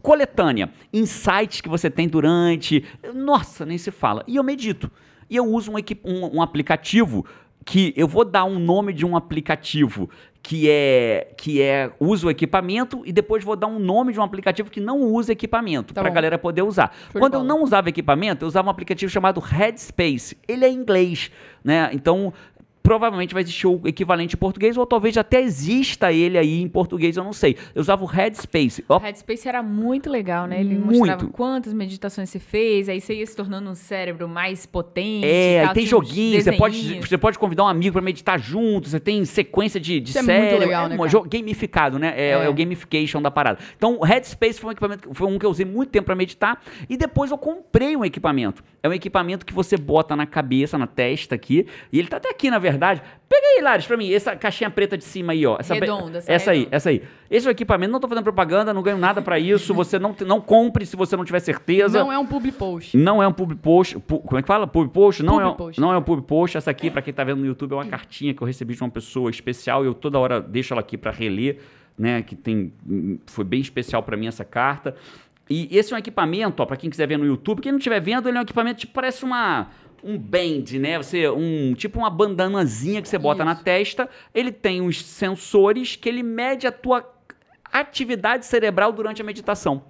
Coletânea, 0.00 0.68
insights 0.92 1.60
que 1.60 1.68
você 1.68 1.88
tem 1.88 2.08
durante. 2.08 2.84
Nossa, 3.14 3.64
nem 3.64 3.78
se 3.78 3.92
fala. 3.92 4.24
E 4.26 4.34
eu 4.34 4.42
medito. 4.42 4.90
E 5.30 5.36
eu 5.36 5.44
uso 5.46 5.70
um, 5.70 5.76
um- 6.04 6.38
um 6.38 6.42
aplicativo 6.42 7.24
que 7.64 7.94
eu 7.96 8.08
vou 8.08 8.24
dar 8.24 8.44
um 8.44 8.58
nome 8.58 8.92
de 8.92 9.06
um 9.06 9.16
aplicativo 9.16 10.10
que 10.42 10.68
é 10.68 11.28
que 11.36 11.62
é 11.62 11.90
usa 12.00 12.26
o 12.26 12.30
equipamento 12.30 13.02
e 13.04 13.12
depois 13.12 13.44
vou 13.44 13.54
dar 13.54 13.68
um 13.68 13.78
nome 13.78 14.12
de 14.12 14.18
um 14.18 14.22
aplicativo 14.22 14.70
que 14.70 14.80
não 14.80 15.00
usa 15.00 15.32
equipamento 15.32 15.94
Tá 15.94 16.00
para 16.00 16.10
a 16.10 16.12
galera 16.12 16.36
poder 16.36 16.62
usar. 16.62 16.94
Quando 17.12 17.34
eu 17.34 17.44
não 17.44 17.62
usava 17.62 17.88
equipamento, 17.88 18.44
eu 18.44 18.48
usava 18.48 18.66
um 18.66 18.70
aplicativo 18.70 19.10
chamado 19.10 19.38
Headspace. 19.40 20.36
Ele 20.48 20.64
é 20.64 20.68
em 20.68 20.74
inglês, 20.74 21.30
né? 21.62 21.90
Então, 21.92 22.32
provavelmente 22.82 23.32
vai 23.32 23.42
existir 23.42 23.66
o 23.66 23.80
equivalente 23.86 24.34
em 24.34 24.38
português 24.38 24.76
ou 24.76 24.84
talvez 24.84 25.16
até 25.16 25.40
exista 25.40 26.12
ele 26.12 26.36
aí 26.36 26.60
em 26.60 26.68
português, 26.68 27.16
eu 27.16 27.24
não 27.24 27.32
sei. 27.32 27.56
Eu 27.74 27.80
usava 27.80 28.02
o 28.02 28.06
Headspace. 28.06 28.84
O 28.88 28.98
Headspace 28.98 29.48
era 29.48 29.62
muito 29.62 30.10
legal, 30.10 30.46
né? 30.46 30.60
Ele 30.60 30.74
Muito. 30.74 30.98
mostrava 30.98 31.26
quantas 31.28 31.72
meditações 31.72 32.28
você 32.28 32.38
fez, 32.38 32.88
aí 32.88 33.00
você 33.00 33.14
ia 33.14 33.26
se 33.26 33.36
tornando 33.36 33.70
um 33.70 33.74
cérebro 33.74 34.28
mais 34.28 34.66
potente. 34.66 35.26
É, 35.26 35.60
aí 35.60 35.64
tal, 35.66 35.74
tem 35.74 35.84
uns 35.84 35.88
joguinhos, 35.90 36.44
você 36.44 36.52
pode, 36.52 37.00
você 37.00 37.18
pode 37.18 37.38
convidar 37.38 37.64
um 37.64 37.68
amigo 37.68 37.92
pra 37.92 38.02
meditar 38.02 38.38
junto, 38.38 38.88
você 38.88 38.98
tem 39.00 39.24
sequência 39.24 39.78
de, 39.78 40.00
de 40.00 40.10
Isso 40.10 40.18
é 40.18 40.22
muito 40.22 40.58
legal, 40.58 40.86
é 40.86 40.88
né, 40.90 40.96
cara? 40.96 41.28
gamificado, 41.28 41.98
né? 41.98 42.14
É, 42.16 42.30
É. 42.30 42.44
é 42.44 42.48
o 42.48 42.54
gamification 42.54 43.22
da 43.22 43.30
parada. 43.30 43.58
Então, 43.76 43.98
o 44.00 44.04
Headspace 44.04 44.58
foi 44.60 44.70
um 44.70 44.72
equipamento, 44.72 45.14
foi 45.14 45.28
um 45.28 45.38
que 45.38 45.46
eu 45.46 45.50
usei 45.50 45.66
muito 45.66 45.90
tempo 45.90 46.06
pra 46.06 46.14
meditar 46.14 46.60
e 46.88 46.96
depois 46.96 47.30
eu 47.30 47.38
comprei 47.38 47.96
um 47.96 48.04
equipamento. 48.04 48.62
É 48.82 48.88
um 48.88 48.92
equipamento 48.92 49.46
que 49.46 49.52
você 49.52 49.76
bota 49.76 50.16
na 50.16 50.26
cabeça, 50.26 50.76
na 50.76 50.86
testa 50.86 51.34
aqui, 51.34 51.66
e 51.92 51.98
ele 51.98 52.08
tá 52.08 52.16
até 52.16 52.28
aqui, 52.30 52.50
na 52.50 52.58
verdade. 52.58 52.71
Pega 53.28 53.46
aí, 53.56 53.62
Lares, 53.62 53.86
pra 53.86 53.96
mim, 53.96 54.12
essa 54.12 54.36
caixinha 54.36 54.68
preta 54.70 54.96
de 54.98 55.04
cima 55.04 55.32
aí, 55.32 55.46
ó. 55.46 55.56
Essa, 55.58 55.74
Redonda, 55.74 56.18
essa 56.18 56.32
essa 56.32 56.50
aí, 56.50 56.58
redonda. 56.58 56.76
essa 56.76 56.90
aí. 56.90 57.02
Esse 57.30 57.46
é 57.46 57.50
o 57.50 57.52
equipamento, 57.52 57.90
não 57.92 57.98
tô 58.00 58.06
fazendo 58.08 58.24
propaganda, 58.24 58.74
não 58.74 58.82
ganho 58.82 58.98
nada 58.98 59.22
pra 59.22 59.38
isso, 59.38 59.72
você 59.74 59.98
não, 59.98 60.14
não 60.26 60.40
compre 60.40 60.84
se 60.84 60.94
você 60.96 61.16
não 61.16 61.24
tiver 61.24 61.40
certeza. 61.40 61.98
Não 61.98 62.12
é 62.12 62.18
um 62.18 62.26
public 62.26 62.56
post. 62.58 62.96
Não 62.96 63.22
é 63.22 63.26
um 63.26 63.32
pub 63.32 63.54
post. 63.56 63.98
pu- 64.00 64.18
como 64.20 64.38
é 64.38 64.42
que 64.42 64.46
fala? 64.48 64.66
Pub 64.66 64.88
post? 64.90 65.22
Não, 65.22 65.34
Pub 65.34 65.42
é, 65.42 65.46
um- 65.46 65.54
post. 65.54 65.80
não 65.80 65.92
é 65.92 65.96
um 65.98 66.02
pub 66.02 66.22
post. 66.22 66.56
Essa 66.58 66.70
aqui, 66.70 66.90
pra 66.90 67.00
quem 67.00 67.14
tá 67.14 67.24
vendo 67.24 67.38
no 67.40 67.46
YouTube, 67.46 67.72
é 67.72 67.74
uma 67.76 67.86
cartinha 67.86 68.34
que 68.34 68.42
eu 68.42 68.46
recebi 68.46 68.74
de 68.74 68.82
uma 68.82 68.90
pessoa 68.90 69.30
especial 69.30 69.82
e 69.84 69.86
eu 69.86 69.94
toda 69.94 70.18
hora 70.18 70.40
deixo 70.40 70.74
ela 70.74 70.80
aqui 70.80 70.98
pra 70.98 71.10
reler, 71.10 71.58
né? 71.96 72.22
Que 72.22 72.36
tem. 72.36 72.72
Foi 73.26 73.44
bem 73.44 73.60
especial 73.60 74.02
pra 74.02 74.16
mim 74.16 74.26
essa 74.26 74.44
carta. 74.44 74.94
E 75.50 75.68
esse 75.76 75.92
é 75.92 75.96
um 75.96 75.98
equipamento, 75.98 76.62
ó, 76.62 76.66
pra 76.66 76.76
quem 76.76 76.88
quiser 76.88 77.06
ver 77.06 77.18
no 77.18 77.26
YouTube. 77.26 77.60
Quem 77.60 77.72
não 77.72 77.78
estiver 77.78 78.00
vendo, 78.00 78.28
ele 78.28 78.36
é 78.36 78.40
um 78.40 78.44
equipamento 78.44 78.80
tipo, 78.80 78.92
parece 78.92 79.24
uma. 79.24 79.68
Um 80.02 80.18
band, 80.18 80.64
né? 80.80 80.98
Você, 80.98 81.28
um, 81.28 81.74
tipo 81.74 81.98
uma 81.98 82.10
bandanazinha 82.10 83.00
que 83.00 83.08
você 83.08 83.18
bota 83.18 83.44
na 83.44 83.52
Isso. 83.52 83.62
testa. 83.62 84.08
Ele 84.34 84.50
tem 84.50 84.80
uns 84.80 85.02
sensores 85.04 85.94
que 85.96 86.08
ele 86.08 86.22
mede 86.22 86.66
a 86.66 86.72
tua 86.72 87.08
atividade 87.72 88.44
cerebral 88.46 88.92
durante 88.92 89.22
a 89.22 89.24
meditação. 89.24 89.84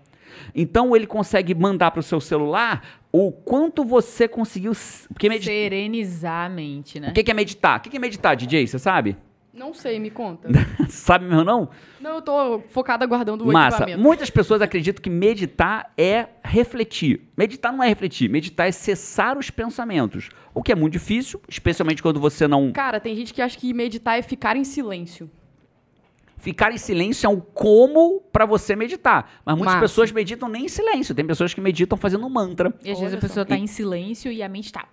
Então 0.54 0.94
ele 0.94 1.06
consegue 1.06 1.54
mandar 1.54 1.90
para 1.90 2.00
o 2.00 2.02
seu 2.02 2.20
celular 2.20 3.00
o 3.10 3.30
quanto 3.32 3.84
você 3.84 4.26
conseguiu. 4.28 4.72
Porque 5.08 5.28
medi- 5.28 5.44
Serenizar 5.46 6.46
a 6.46 6.48
mente, 6.48 6.98
né? 7.00 7.08
O 7.08 7.12
que 7.12 7.30
é 7.30 7.34
meditar? 7.34 7.78
O 7.78 7.82
que 7.82 7.90
que 7.90 7.96
é 7.96 8.00
meditar, 8.00 8.36
DJ? 8.36 8.66
Você 8.66 8.78
sabe? 8.78 9.16
Não 9.52 9.74
sei, 9.74 9.98
me 9.98 10.10
conta. 10.10 10.48
sabe 10.88 11.26
mesmo 11.26 11.44
não? 11.44 11.68
Não, 12.00 12.16
eu 12.16 12.22
tô 12.22 12.60
focada 12.70 13.04
guardando 13.04 13.42
o 13.42 13.52
Massa. 13.52 13.76
equipamento. 13.76 14.02
Muitas 14.02 14.30
pessoas 14.30 14.62
acreditam 14.62 15.02
que 15.02 15.10
meditar 15.10 15.92
é 15.96 16.28
refletir. 16.42 17.28
Meditar 17.36 17.70
não 17.70 17.84
é 17.84 17.88
refletir. 17.88 18.30
Meditar 18.30 18.66
é 18.66 18.72
cessar 18.72 19.36
os 19.36 19.50
pensamentos. 19.50 20.30
O 20.54 20.62
que 20.62 20.72
é 20.72 20.74
muito 20.74 20.94
difícil, 20.94 21.40
especialmente 21.48 22.02
quando 22.02 22.18
você 22.18 22.48
não. 22.48 22.72
Cara, 22.72 22.98
tem 22.98 23.14
gente 23.14 23.34
que 23.34 23.42
acha 23.42 23.58
que 23.58 23.74
meditar 23.74 24.18
é 24.18 24.22
ficar 24.22 24.56
em 24.56 24.64
silêncio. 24.64 25.30
Ficar 26.38 26.72
em 26.72 26.78
silêncio 26.78 27.26
é 27.26 27.28
um 27.28 27.38
como 27.38 28.20
para 28.32 28.44
você 28.44 28.74
meditar. 28.74 29.30
Mas 29.44 29.54
muitas 29.54 29.74
Massa. 29.74 29.84
pessoas 29.86 30.10
meditam 30.10 30.48
nem 30.48 30.64
em 30.64 30.68
silêncio. 30.68 31.14
Tem 31.14 31.24
pessoas 31.24 31.54
que 31.54 31.60
meditam 31.60 31.96
fazendo 31.96 32.26
um 32.26 32.30
mantra. 32.30 32.74
E 32.82 32.90
às 32.90 32.98
vezes 32.98 33.12
Olha 33.12 33.18
a 33.18 33.20
pessoa 33.20 33.44
só. 33.44 33.48
tá 33.48 33.56
em 33.56 33.66
silêncio 33.68 34.32
e 34.32 34.42
a 34.42 34.48
mente 34.48 34.72
tá. 34.72 34.88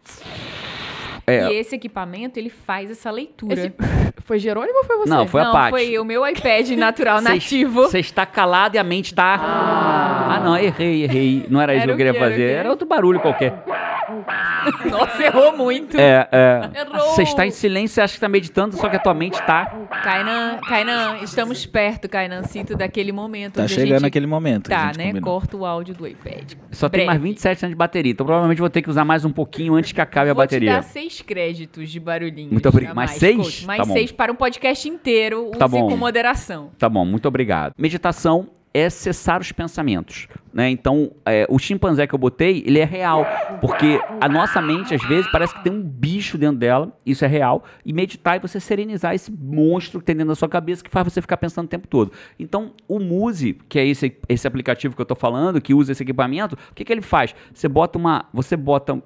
É. 1.30 1.52
E 1.52 1.56
esse 1.60 1.76
equipamento, 1.76 2.38
ele 2.40 2.50
faz 2.50 2.90
essa 2.92 3.10
leitura. 3.12 3.54
Esse- 3.54 3.74
Foi 4.26 4.38
Jerônimo 4.38 4.78
ou 4.80 4.84
foi 4.84 4.98
você? 4.98 5.10
Não, 5.10 5.26
foi 5.28 5.42
a 5.42 5.46
não, 5.46 5.52
Paty. 5.54 5.70
foi 5.72 5.98
o 5.98 6.06
meu 6.06 6.28
iPad 6.28 6.70
natural 6.78 7.18
Cê- 7.20 7.30
nativo. 7.30 7.82
Você 7.84 7.98
está 8.00 8.28
calado 8.28 8.76
e 8.76 8.78
a 8.78 8.84
mente 8.84 9.06
está. 9.08 9.40
Ah, 9.42 10.42
não, 10.44 10.56
errei, 10.56 11.04
errei. 11.04 11.46
Não 11.50 11.60
era 11.60 11.74
isso 11.74 11.84
Era 11.84 11.88
que 11.88 11.94
eu 11.94 11.98
queria? 11.98 12.20
Era 12.22 12.30
fazer. 12.30 12.48
quê? 12.48 12.54
Era 12.54 12.70
outro 12.70 12.88
barulho 12.88 13.20
qualquer. 13.20 13.64
Nossa, 14.90 15.24
errou 15.24 15.56
muito. 15.56 15.98
É, 16.00 16.28
é. 16.32 16.70
Errou. 16.82 17.08
Você 17.16 17.24
está 17.24 17.46
em 17.46 17.52
silêncio 17.52 18.00
e 18.00 18.02
acha 18.02 18.14
que 18.14 18.18
está 18.18 18.30
meditando, 18.30 18.76
só 18.76 18.90
que 18.90 18.96
a 18.96 19.00
tua 19.00 19.14
mente 19.14 19.34
está. 19.40 19.66
Kainan, 20.04 20.58
Kainan, 20.68 21.18
estamos 21.22 21.66
perto, 21.66 22.08
Kainancito, 22.10 22.76
daquele 22.76 23.12
momento. 23.12 23.56
Tá 23.56 23.64
a 23.64 23.68
chegando 23.68 24.00
gente... 24.00 24.06
aquele 24.08 24.28
momento. 24.28 24.68
a 24.72 24.76
Tá, 24.76 24.92
né? 24.98 25.08
combinou. 25.08 25.22
Corta 25.22 25.58
o 25.58 25.66
áudio 25.66 25.94
do 25.96 26.08
iPad. 26.08 26.54
Só 26.72 26.90
tem 26.90 27.06
mais 27.06 27.20
Breve. 27.20 27.34
27 27.34 27.66
anos 27.66 27.72
de 27.74 27.78
bateria. 27.78 28.12
Então 28.12 28.26
provavelmente 28.26 28.60
vou 28.60 28.70
ter 28.70 28.82
que 28.82 28.90
usar 28.90 29.06
mais 29.06 29.26
um 29.26 29.32
pouquinho 29.32 29.76
antes 29.76 29.92
que 29.92 30.02
acabe 30.02 30.30
a 30.30 30.34
Vou 30.34 30.44
bateria. 30.44 30.70
te 30.72 30.76
dar 30.76 30.84
seis 30.84 31.22
créditos 31.22 31.90
de 31.90 32.00
barulhinhos. 32.00 32.52
Muito 32.52 32.68
obrigado. 32.70 32.92
a 32.92 32.96
Mais 32.96 33.12
seis? 33.12 33.38
coach. 33.38 33.66
Mais 33.66 33.80
Tá 33.80 33.86
bom. 33.86 33.94
seis 33.94 34.12
para 34.12 34.32
um 34.32 34.36
podcast 34.36 34.88
inteiro. 34.90 35.52
Tá 35.58 35.66
Use 35.66 35.76
bom. 35.80 35.90
com 35.90 35.98
moderação. 35.98 36.72
Tá 36.78 36.90
bom, 36.90 37.06
muito 37.06 37.28
obrigado. 37.28 37.74
Meditação 37.78 38.48
é 38.74 38.90
cessar 38.90 39.42
os 39.42 39.52
pensamentos, 39.52 40.28
né? 40.54 40.70
Então, 40.70 41.12
é, 41.26 41.46
o 41.50 41.58
chimpanzé 41.58 42.06
que 42.06 42.14
eu 42.14 42.20
botei, 42.20 42.64
ele 42.66 42.80
é 42.80 42.86
real, 42.86 43.26
porque 43.62 44.00
a 44.22 44.30
nossa 44.30 44.62
mente 44.62 44.94
às 44.94 45.04
vezes 45.04 45.30
parece 45.32 45.54
que 45.56 45.64
tem 45.64 45.74
um 45.74 45.82
bicho 45.82 46.38
dentro 46.38 46.58
dela, 46.58 46.96
isso 47.06 47.26
é 47.26 47.28
real, 47.28 47.64
e 47.84 47.92
meditar 47.92 48.38
é 48.38 48.40
você 48.40 48.60
serenizar 48.60 49.16
esse 49.16 49.32
monstro 49.32 50.00
que 50.00 50.06
tem 50.06 50.16
dentro 50.16 50.30
da 50.30 50.36
sua 50.36 50.50
cabeça 50.50 50.84
que 50.84 50.90
faz 50.90 51.12
você 51.12 51.22
ficar 51.22 51.38
pensando 51.38 51.66
o 51.66 51.70
tempo 51.70 51.88
todo. 51.88 52.12
Então, 52.38 52.74
o 52.88 53.00
Muse, 53.00 53.58
que 53.68 53.80
é 53.80 53.86
esse, 53.86 54.16
esse 54.28 54.48
aplicativo 54.48 54.96
que 54.96 55.02
eu 55.02 55.06
tô 55.06 55.16
falando, 55.16 55.60
que 55.60 55.74
usa 55.74 55.92
esse 55.92 56.04
equipamento, 56.04 56.56
o 56.72 56.76
que 56.76 56.86
que 56.86 56.94
ele 56.94 57.02
faz? 57.02 57.34
Você 57.54 57.68
bota 57.68 57.98
uma, 57.98 58.26
você 58.32 58.56
bota 58.56 59.02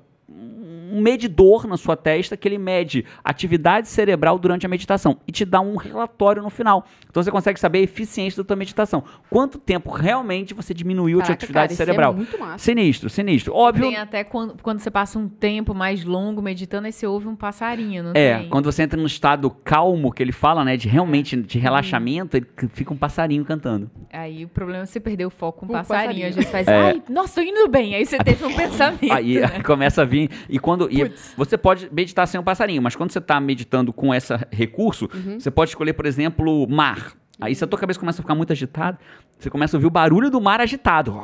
um 0.94 1.02
medidor 1.02 1.66
na 1.68 1.76
sua 1.76 1.98
testa 1.98 2.38
que 2.38 2.48
ele 2.48 2.58
mede 2.58 3.04
atividade 3.24 3.88
cerebral 3.88 4.38
durante 4.38 4.66
a 4.66 4.70
meditação 4.70 5.18
e 5.28 5.32
te 5.32 5.44
dá 5.44 5.60
um 5.60 5.76
relatório 5.76 6.42
no 6.44 6.50
final. 6.50 6.86
Então 7.10 7.22
você 7.24 7.32
consegue 7.32 7.60
saber 7.60 7.80
a 7.80 7.82
eficiência 7.82 8.42
da 8.44 8.48
tua 8.48 8.56
meditação. 8.56 9.04
Quanto 9.30 9.58
tempo 9.58 9.90
realmente 9.92 10.54
você 10.54 10.74
diminuiu 10.74 11.18
a 11.20 11.22
tua 11.22 11.28
Caraca, 11.28 11.34
atividade 11.44 11.64
cara, 11.70 11.74
isso 11.74 11.78
cerebral. 11.84 12.12
É 12.14 12.16
muito 12.16 12.40
massa. 12.40 12.58
Sinistro, 12.60 13.10
sinistro. 13.10 13.54
Óbvio. 13.56 13.88
Tem 13.90 13.98
até 13.98 14.24
quando, 14.24 14.56
quando 14.62 14.80
você 14.80 14.92
passa 14.92 15.18
um 15.18 15.28
tempo 15.28 15.74
mais 15.74 16.04
longo 16.06 16.42
meditando, 16.42 16.86
aí 16.86 16.92
você 16.92 17.08
ouve 17.08 17.28
um 17.28 17.36
passarinho, 17.36 18.04
não 18.04 18.12
É, 18.14 18.40
tem? 18.40 18.50
quando 18.50 18.66
você 18.72 18.84
entra 18.84 19.00
no 19.00 19.08
estado 19.08 19.50
calmo 19.50 20.12
que 20.12 20.22
ele 20.22 20.32
fala, 20.32 20.64
né, 20.64 20.78
de 20.78 20.88
realmente 20.88 21.36
de 21.36 21.58
relaxamento, 21.58 22.38
ele 22.38 22.46
fica 22.74 22.94
um 22.94 22.98
passarinho 22.98 23.44
cantando. 23.44 23.90
Aí 24.12 24.46
o 24.46 24.48
problema 24.48 24.84
é 24.84 24.86
você 24.86 25.00
perder 25.00 25.26
o 25.26 25.30
foco 25.32 25.62
com 25.62 25.66
o 25.66 25.70
o 25.70 25.72
passarinho. 25.74 26.06
passarinho. 26.08 26.28
Às 26.30 26.36
vezes 26.36 26.52
faz, 26.52 26.68
É. 26.68 26.76
ai, 26.82 27.04
nossa, 27.10 27.36
tô 27.36 27.42
indo 27.42 27.68
bem. 27.68 27.96
Aí 27.96 28.06
você 28.06 28.18
teve 28.20 28.46
um 28.46 28.54
pensamento. 28.56 29.12
Aí 29.12 29.40
né? 29.40 29.62
começa 29.64 30.02
a 30.04 30.06
vir. 30.06 30.30
E 30.50 30.60
quando. 30.60 30.83
E 30.92 31.06
Putz. 31.10 31.34
você 31.38 31.58
pode 31.58 31.90
meditar 31.92 32.28
sem 32.28 32.40
o 32.40 32.44
passarinho, 32.44 32.82
mas 32.82 32.96
quando 32.96 33.12
você 33.12 33.20
está 33.20 33.40
meditando 33.40 33.92
com 33.94 34.14
esse 34.14 34.34
recurso, 34.52 35.10
Uhum. 35.14 35.40
você 35.40 35.52
pode 35.52 35.72
escolher, 35.72 35.94
por 35.94 36.06
exemplo, 36.06 36.68
mar. 36.70 37.14
Aí 37.42 37.56
se 37.56 37.64
a 37.64 37.68
tua 37.68 37.80
cabeça 37.80 38.00
começa 38.00 38.22
a 38.22 38.24
ficar 38.24 38.36
muito 38.36 38.54
agitada, 38.54 38.98
você 39.40 39.50
começa 39.50 39.76
a 39.76 39.78
ouvir 39.78 39.88
o 39.88 39.90
barulho 39.92 40.30
do 40.30 40.40
mar 40.40 40.62
agitado. 40.62 41.20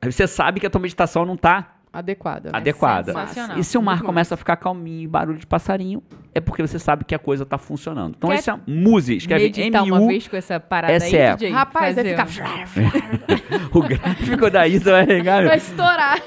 Aí 0.00 0.10
você 0.10 0.26
sabe 0.26 0.60
que 0.60 0.66
a 0.66 0.70
tua 0.70 0.80
meditação 0.80 1.24
não 1.24 1.34
está 1.34 1.76
Adequada. 1.92 2.50
adequada. 2.52 3.12
sensacional. 3.12 3.58
E 3.58 3.62
se 3.64 3.76
o 3.78 3.82
mar 3.82 3.96
Muito 3.96 4.06
começa 4.06 4.34
a 4.34 4.36
ficar 4.36 4.56
calminho 4.56 5.02
e 5.02 5.06
barulho 5.06 5.38
de 5.38 5.46
passarinho, 5.46 6.02
é 6.34 6.40
porque 6.40 6.62
você 6.62 6.78
sabe 6.78 7.04
que 7.04 7.14
a 7.14 7.18
coisa 7.18 7.42
está 7.44 7.58
funcionando. 7.58 8.14
Então 8.16 8.30
Quer 8.30 8.36
esse 8.38 8.50
é 8.50 8.58
Muse, 8.66 9.16
escreve 9.16 9.44
Meditar 9.44 9.82
uma 9.84 9.96
M-U. 9.98 10.08
vez 10.08 10.26
com 10.26 10.36
essa 10.36 10.58
parada 10.58 10.92
aí, 11.04 11.10
DJ. 11.10 11.50
Rapaz, 11.50 11.94
vai 11.94 12.04
ficar. 12.04 12.26
um- 12.26 13.68
O 13.78 13.82
gráfico 13.82 14.50
da 14.50 14.66
Isa 14.66 14.90
vai 14.92 15.04
regar. 15.04 15.44
Vai 15.44 15.56
estourar. 15.58 16.20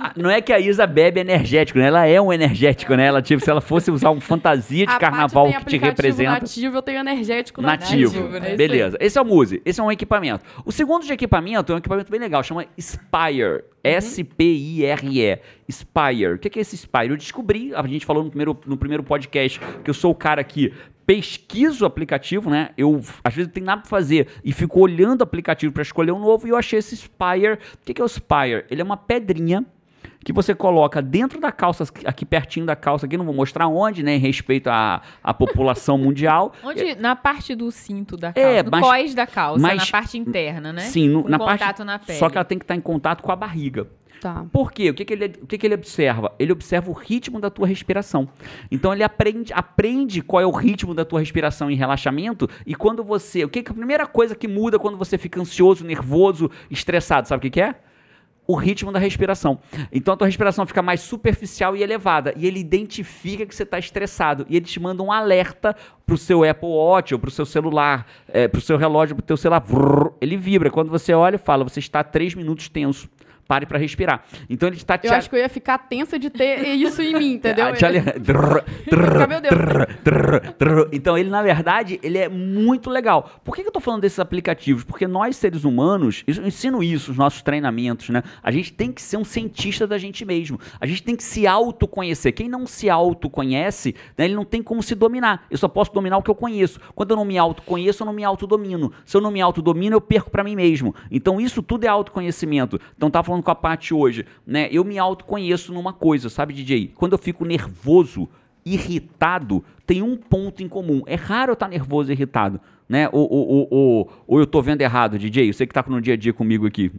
Ah, 0.00 0.12
Não 0.16 0.30
é 0.30 0.40
que 0.40 0.52
a 0.52 0.58
Isa 0.60 0.86
bebe 0.86 1.20
energético, 1.20 1.78
né? 1.78 1.86
Ela 1.86 2.06
é 2.06 2.20
um 2.20 2.32
energético, 2.32 2.94
né? 2.94 3.06
Ela, 3.06 3.22
tipo, 3.22 3.42
se 3.42 3.50
ela 3.50 3.60
fosse 3.60 3.90
usar 3.90 4.10
um 4.10 4.20
fantasia 4.20 4.86
de 4.86 4.92
A 4.92 4.98
carnaval 4.98 5.46
que 5.52 5.64
te 5.66 5.78
representa. 5.78 6.32
nativo, 6.32 6.76
eu 6.76 6.82
tenho 6.82 6.98
energético 7.00 7.60
Nativo. 7.62 8.20
nativo. 8.20 8.40
né? 8.40 8.56
Beleza. 8.56 8.96
Esse 9.00 9.18
é 9.18 9.22
o 9.22 9.24
Muse. 9.24 9.60
Esse 9.64 9.80
é 9.80 9.82
um 9.84 9.90
equipamento. 9.92 10.44
O 10.64 10.72
segundo 10.72 11.04
de 11.04 11.12
equipamento 11.12 11.72
é 11.72 11.74
um 11.74 11.78
equipamento 11.78 12.10
bem 12.10 12.20
legal, 12.20 12.42
chama 12.42 12.64
Spire. 12.80 13.64
S-P-I-R-E. 13.84 15.38
Spire. 15.70 16.32
O 16.34 16.38
que 16.38 16.58
é 16.58 16.62
esse 16.62 16.76
Spire? 16.76 17.10
Eu 17.10 17.16
descobri, 17.16 17.72
a 17.74 17.86
gente 17.86 18.04
falou 18.06 18.22
no 18.24 18.30
primeiro, 18.30 18.58
no 18.66 18.76
primeiro 18.76 19.02
podcast, 19.02 19.60
que 19.82 19.90
eu 19.90 19.94
sou 19.94 20.10
o 20.10 20.14
cara 20.14 20.42
que 20.44 20.72
pesquiso 21.06 21.84
o 21.84 21.86
aplicativo, 21.86 22.50
né? 22.50 22.70
Eu, 22.76 23.00
às 23.22 23.32
vezes, 23.32 23.46
não 23.48 23.54
tenho 23.54 23.66
nada 23.66 23.80
pra 23.82 23.88
fazer 23.90 24.26
e 24.44 24.52
fico 24.52 24.80
olhando 24.80 25.20
o 25.20 25.24
aplicativo 25.24 25.72
para 25.72 25.82
escolher 25.82 26.10
um 26.10 26.18
novo 26.18 26.46
e 26.46 26.50
eu 26.50 26.56
achei 26.56 26.78
esse 26.80 26.96
Spire. 26.96 27.58
O 27.80 27.92
que 27.94 28.00
é 28.00 28.04
o 28.04 28.08
Spire? 28.08 28.64
Ele 28.70 28.80
é 28.80 28.84
uma 28.84 28.96
pedrinha 28.96 29.64
que 30.24 30.32
você 30.32 30.54
coloca 30.54 31.00
dentro 31.02 31.40
da 31.40 31.52
calça, 31.52 31.84
aqui 32.04 32.24
pertinho 32.24 32.66
da 32.66 32.74
calça, 32.76 33.06
aqui 33.06 33.16
não 33.16 33.24
vou 33.24 33.34
mostrar 33.34 33.68
onde, 33.68 34.02
né, 34.02 34.16
em 34.16 34.18
respeito 34.18 34.68
à, 34.68 35.02
à 35.22 35.32
população 35.34 35.96
mundial. 35.98 36.52
Onde? 36.64 36.94
Na 36.96 37.14
parte 37.16 37.54
do 37.54 37.70
cinto 37.70 38.16
da 38.16 38.28
É, 38.34 38.62
calça. 38.62 38.62
no 38.64 38.70
mas- 38.70 38.80
cós 38.84 39.14
da 39.14 39.26
calça, 39.26 39.60
mas- 39.62 39.76
na 39.78 39.86
parte 39.86 40.18
interna, 40.18 40.72
né? 40.72 40.82
Sim, 40.82 41.08
no- 41.08 41.28
na 41.28 41.38
contato 41.38 41.58
parte. 41.60 41.84
na 41.84 41.98
pele. 41.98 42.18
Só 42.18 42.28
que 42.28 42.36
ela 42.36 42.44
tem 42.44 42.58
que 42.58 42.64
estar 42.64 42.74
em 42.74 42.80
contato 42.80 43.22
com 43.22 43.30
a 43.32 43.36
barriga. 43.36 43.86
Tá. 44.20 44.46
Por 44.50 44.72
quê? 44.72 44.88
O 44.88 44.94
que, 44.94 45.04
que, 45.04 45.12
ele, 45.12 45.26
o 45.42 45.46
que, 45.46 45.58
que 45.58 45.66
ele 45.66 45.74
observa? 45.74 46.32
Ele 46.38 46.50
observa 46.50 46.90
o 46.90 46.94
ritmo 46.94 47.38
da 47.38 47.50
tua 47.50 47.66
respiração. 47.66 48.26
Então 48.70 48.92
ele 48.94 49.02
aprende, 49.04 49.52
aprende 49.52 50.22
qual 50.22 50.40
é 50.40 50.46
o 50.46 50.50
ritmo 50.50 50.94
da 50.94 51.04
tua 51.04 51.20
respiração 51.20 51.70
em 51.70 51.74
relaxamento 51.76 52.48
e 52.66 52.74
quando 52.74 53.04
você. 53.04 53.44
O 53.44 53.48
que, 53.48 53.62
que 53.62 53.70
a 53.70 53.74
primeira 53.74 54.06
coisa 54.06 54.34
que 54.34 54.48
muda 54.48 54.78
quando 54.78 54.96
você 54.96 55.18
fica 55.18 55.38
ansioso, 55.38 55.84
nervoso, 55.84 56.50
estressado, 56.70 57.28
sabe 57.28 57.38
o 57.38 57.42
que, 57.42 57.50
que 57.50 57.60
é? 57.60 57.74
O 58.46 58.54
ritmo 58.54 58.92
da 58.92 58.98
respiração. 58.98 59.58
Então 59.90 60.14
a 60.14 60.16
tua 60.16 60.26
respiração 60.26 60.66
fica 60.66 60.82
mais 60.82 61.00
superficial 61.00 61.76
e 61.76 61.82
elevada. 61.82 62.32
E 62.36 62.46
ele 62.46 62.60
identifica 62.60 63.44
que 63.44 63.54
você 63.54 63.64
está 63.64 63.78
estressado. 63.78 64.46
E 64.48 64.56
ele 64.56 64.66
te 64.66 64.78
manda 64.78 65.02
um 65.02 65.10
alerta 65.10 65.74
pro 66.04 66.16
seu 66.16 66.48
Apple 66.48 66.68
Watch 66.68 67.12
ou 67.12 67.18
pro 67.18 67.30
seu 67.30 67.44
celular, 67.44 68.06
é, 68.28 68.46
pro 68.46 68.60
seu 68.60 68.76
relógio, 68.76 69.16
pro 69.16 69.24
teu 69.24 69.36
celular. 69.36 69.64
Ele 70.20 70.36
vibra. 70.36 70.70
Quando 70.70 70.90
você 70.90 71.12
olha 71.12 71.38
fala, 71.38 71.64
você 71.64 71.80
está 71.80 72.04
três 72.04 72.34
minutos 72.34 72.68
tenso. 72.68 73.08
Pare 73.46 73.66
para 73.66 73.78
respirar. 73.78 74.24
Então 74.48 74.68
ele 74.68 74.76
está 74.76 74.98
te 74.98 75.06
Eu 75.06 75.14
acho 75.14 75.30
que 75.30 75.36
eu 75.36 75.40
ia 75.40 75.48
ficar 75.48 75.78
tensa 75.78 76.18
de 76.18 76.30
ter 76.30 76.74
isso 76.74 77.00
em 77.00 77.14
mim, 77.14 77.32
entendeu? 77.34 77.72
Te 77.74 77.84
ale-. 77.84 78.02
Então 80.92 81.16
ele, 81.16 81.30
na 81.30 81.42
verdade, 81.42 81.98
ele 82.02 82.18
é 82.18 82.28
muito 82.28 82.90
legal. 82.90 83.30
Por 83.44 83.54
que, 83.54 83.62
que 83.62 83.68
eu 83.68 83.72
tô 83.72 83.80
falando 83.80 84.00
desses 84.00 84.18
aplicativos? 84.18 84.84
Porque 84.84 85.06
nós, 85.06 85.36
seres 85.36 85.64
humanos, 85.64 86.24
eu 86.26 86.46
ensino 86.46 86.82
isso 86.82 87.10
nos 87.10 87.18
nossos 87.18 87.42
treinamentos, 87.42 88.08
né? 88.08 88.22
A 88.42 88.50
gente 88.50 88.72
tem 88.72 88.92
que 88.92 89.00
ser 89.00 89.16
um 89.16 89.24
cientista 89.24 89.86
da 89.86 89.98
gente 89.98 90.24
mesmo. 90.24 90.58
A 90.80 90.86
gente 90.86 91.02
tem 91.02 91.14
que 91.14 91.22
se 91.22 91.46
autoconhecer. 91.46 92.32
Quem 92.32 92.48
não 92.48 92.66
se 92.66 92.90
autoconhece, 92.90 93.94
né, 94.16 94.24
ele 94.24 94.34
não 94.34 94.44
tem 94.44 94.62
como 94.62 94.82
se 94.82 94.94
dominar. 94.94 95.46
Eu 95.50 95.58
só 95.58 95.68
posso 95.68 95.92
dominar 95.92 96.18
o 96.18 96.22
que 96.22 96.30
eu 96.30 96.34
conheço. 96.34 96.80
Quando 96.94 97.10
eu 97.12 97.16
não 97.16 97.24
me 97.24 97.38
autoconheço, 97.38 98.02
eu 98.02 98.06
não 98.06 98.12
me 98.12 98.24
autodomino. 98.24 98.92
Se 99.04 99.16
eu 99.16 99.20
não 99.20 99.30
me 99.30 99.40
autodomino, 99.40 99.96
eu 99.96 100.00
perco 100.00 100.30
para 100.30 100.44
mim 100.44 100.56
mesmo. 100.56 100.94
Então 101.10 101.40
isso 101.40 101.62
tudo 101.62 101.84
é 101.84 101.88
autoconhecimento. 101.88 102.80
Então 102.96 103.10
tá 103.10 103.22
falando 103.22 103.35
com 103.42 103.50
a 103.50 103.54
Paty 103.54 103.94
hoje, 103.94 104.24
né? 104.46 104.68
Eu 104.70 104.84
me 104.84 104.98
autoconheço 104.98 105.72
numa 105.72 105.92
coisa, 105.92 106.28
sabe, 106.28 106.52
DJ? 106.54 106.92
Quando 106.94 107.12
eu 107.12 107.18
fico 107.18 107.44
nervoso, 107.44 108.28
irritado, 108.64 109.64
tem 109.86 110.02
um 110.02 110.16
ponto 110.16 110.62
em 110.62 110.68
comum. 110.68 111.02
É 111.06 111.14
raro 111.14 111.50
eu 111.50 111.54
estar 111.54 111.68
nervoso 111.68 112.10
e 112.10 112.14
irritado, 112.14 112.60
né? 112.88 113.08
Ou, 113.12 113.30
ou, 113.30 113.48
ou, 113.48 113.68
ou, 113.70 114.12
ou 114.26 114.38
eu 114.40 114.46
tô 114.46 114.60
vendo 114.60 114.80
errado, 114.82 115.18
DJ? 115.18 115.52
Você 115.52 115.66
que 115.66 115.72
tá 115.74 115.84
no 115.86 116.00
dia 116.00 116.14
a 116.14 116.16
dia 116.16 116.32
comigo 116.32 116.66
aqui. 116.66 116.90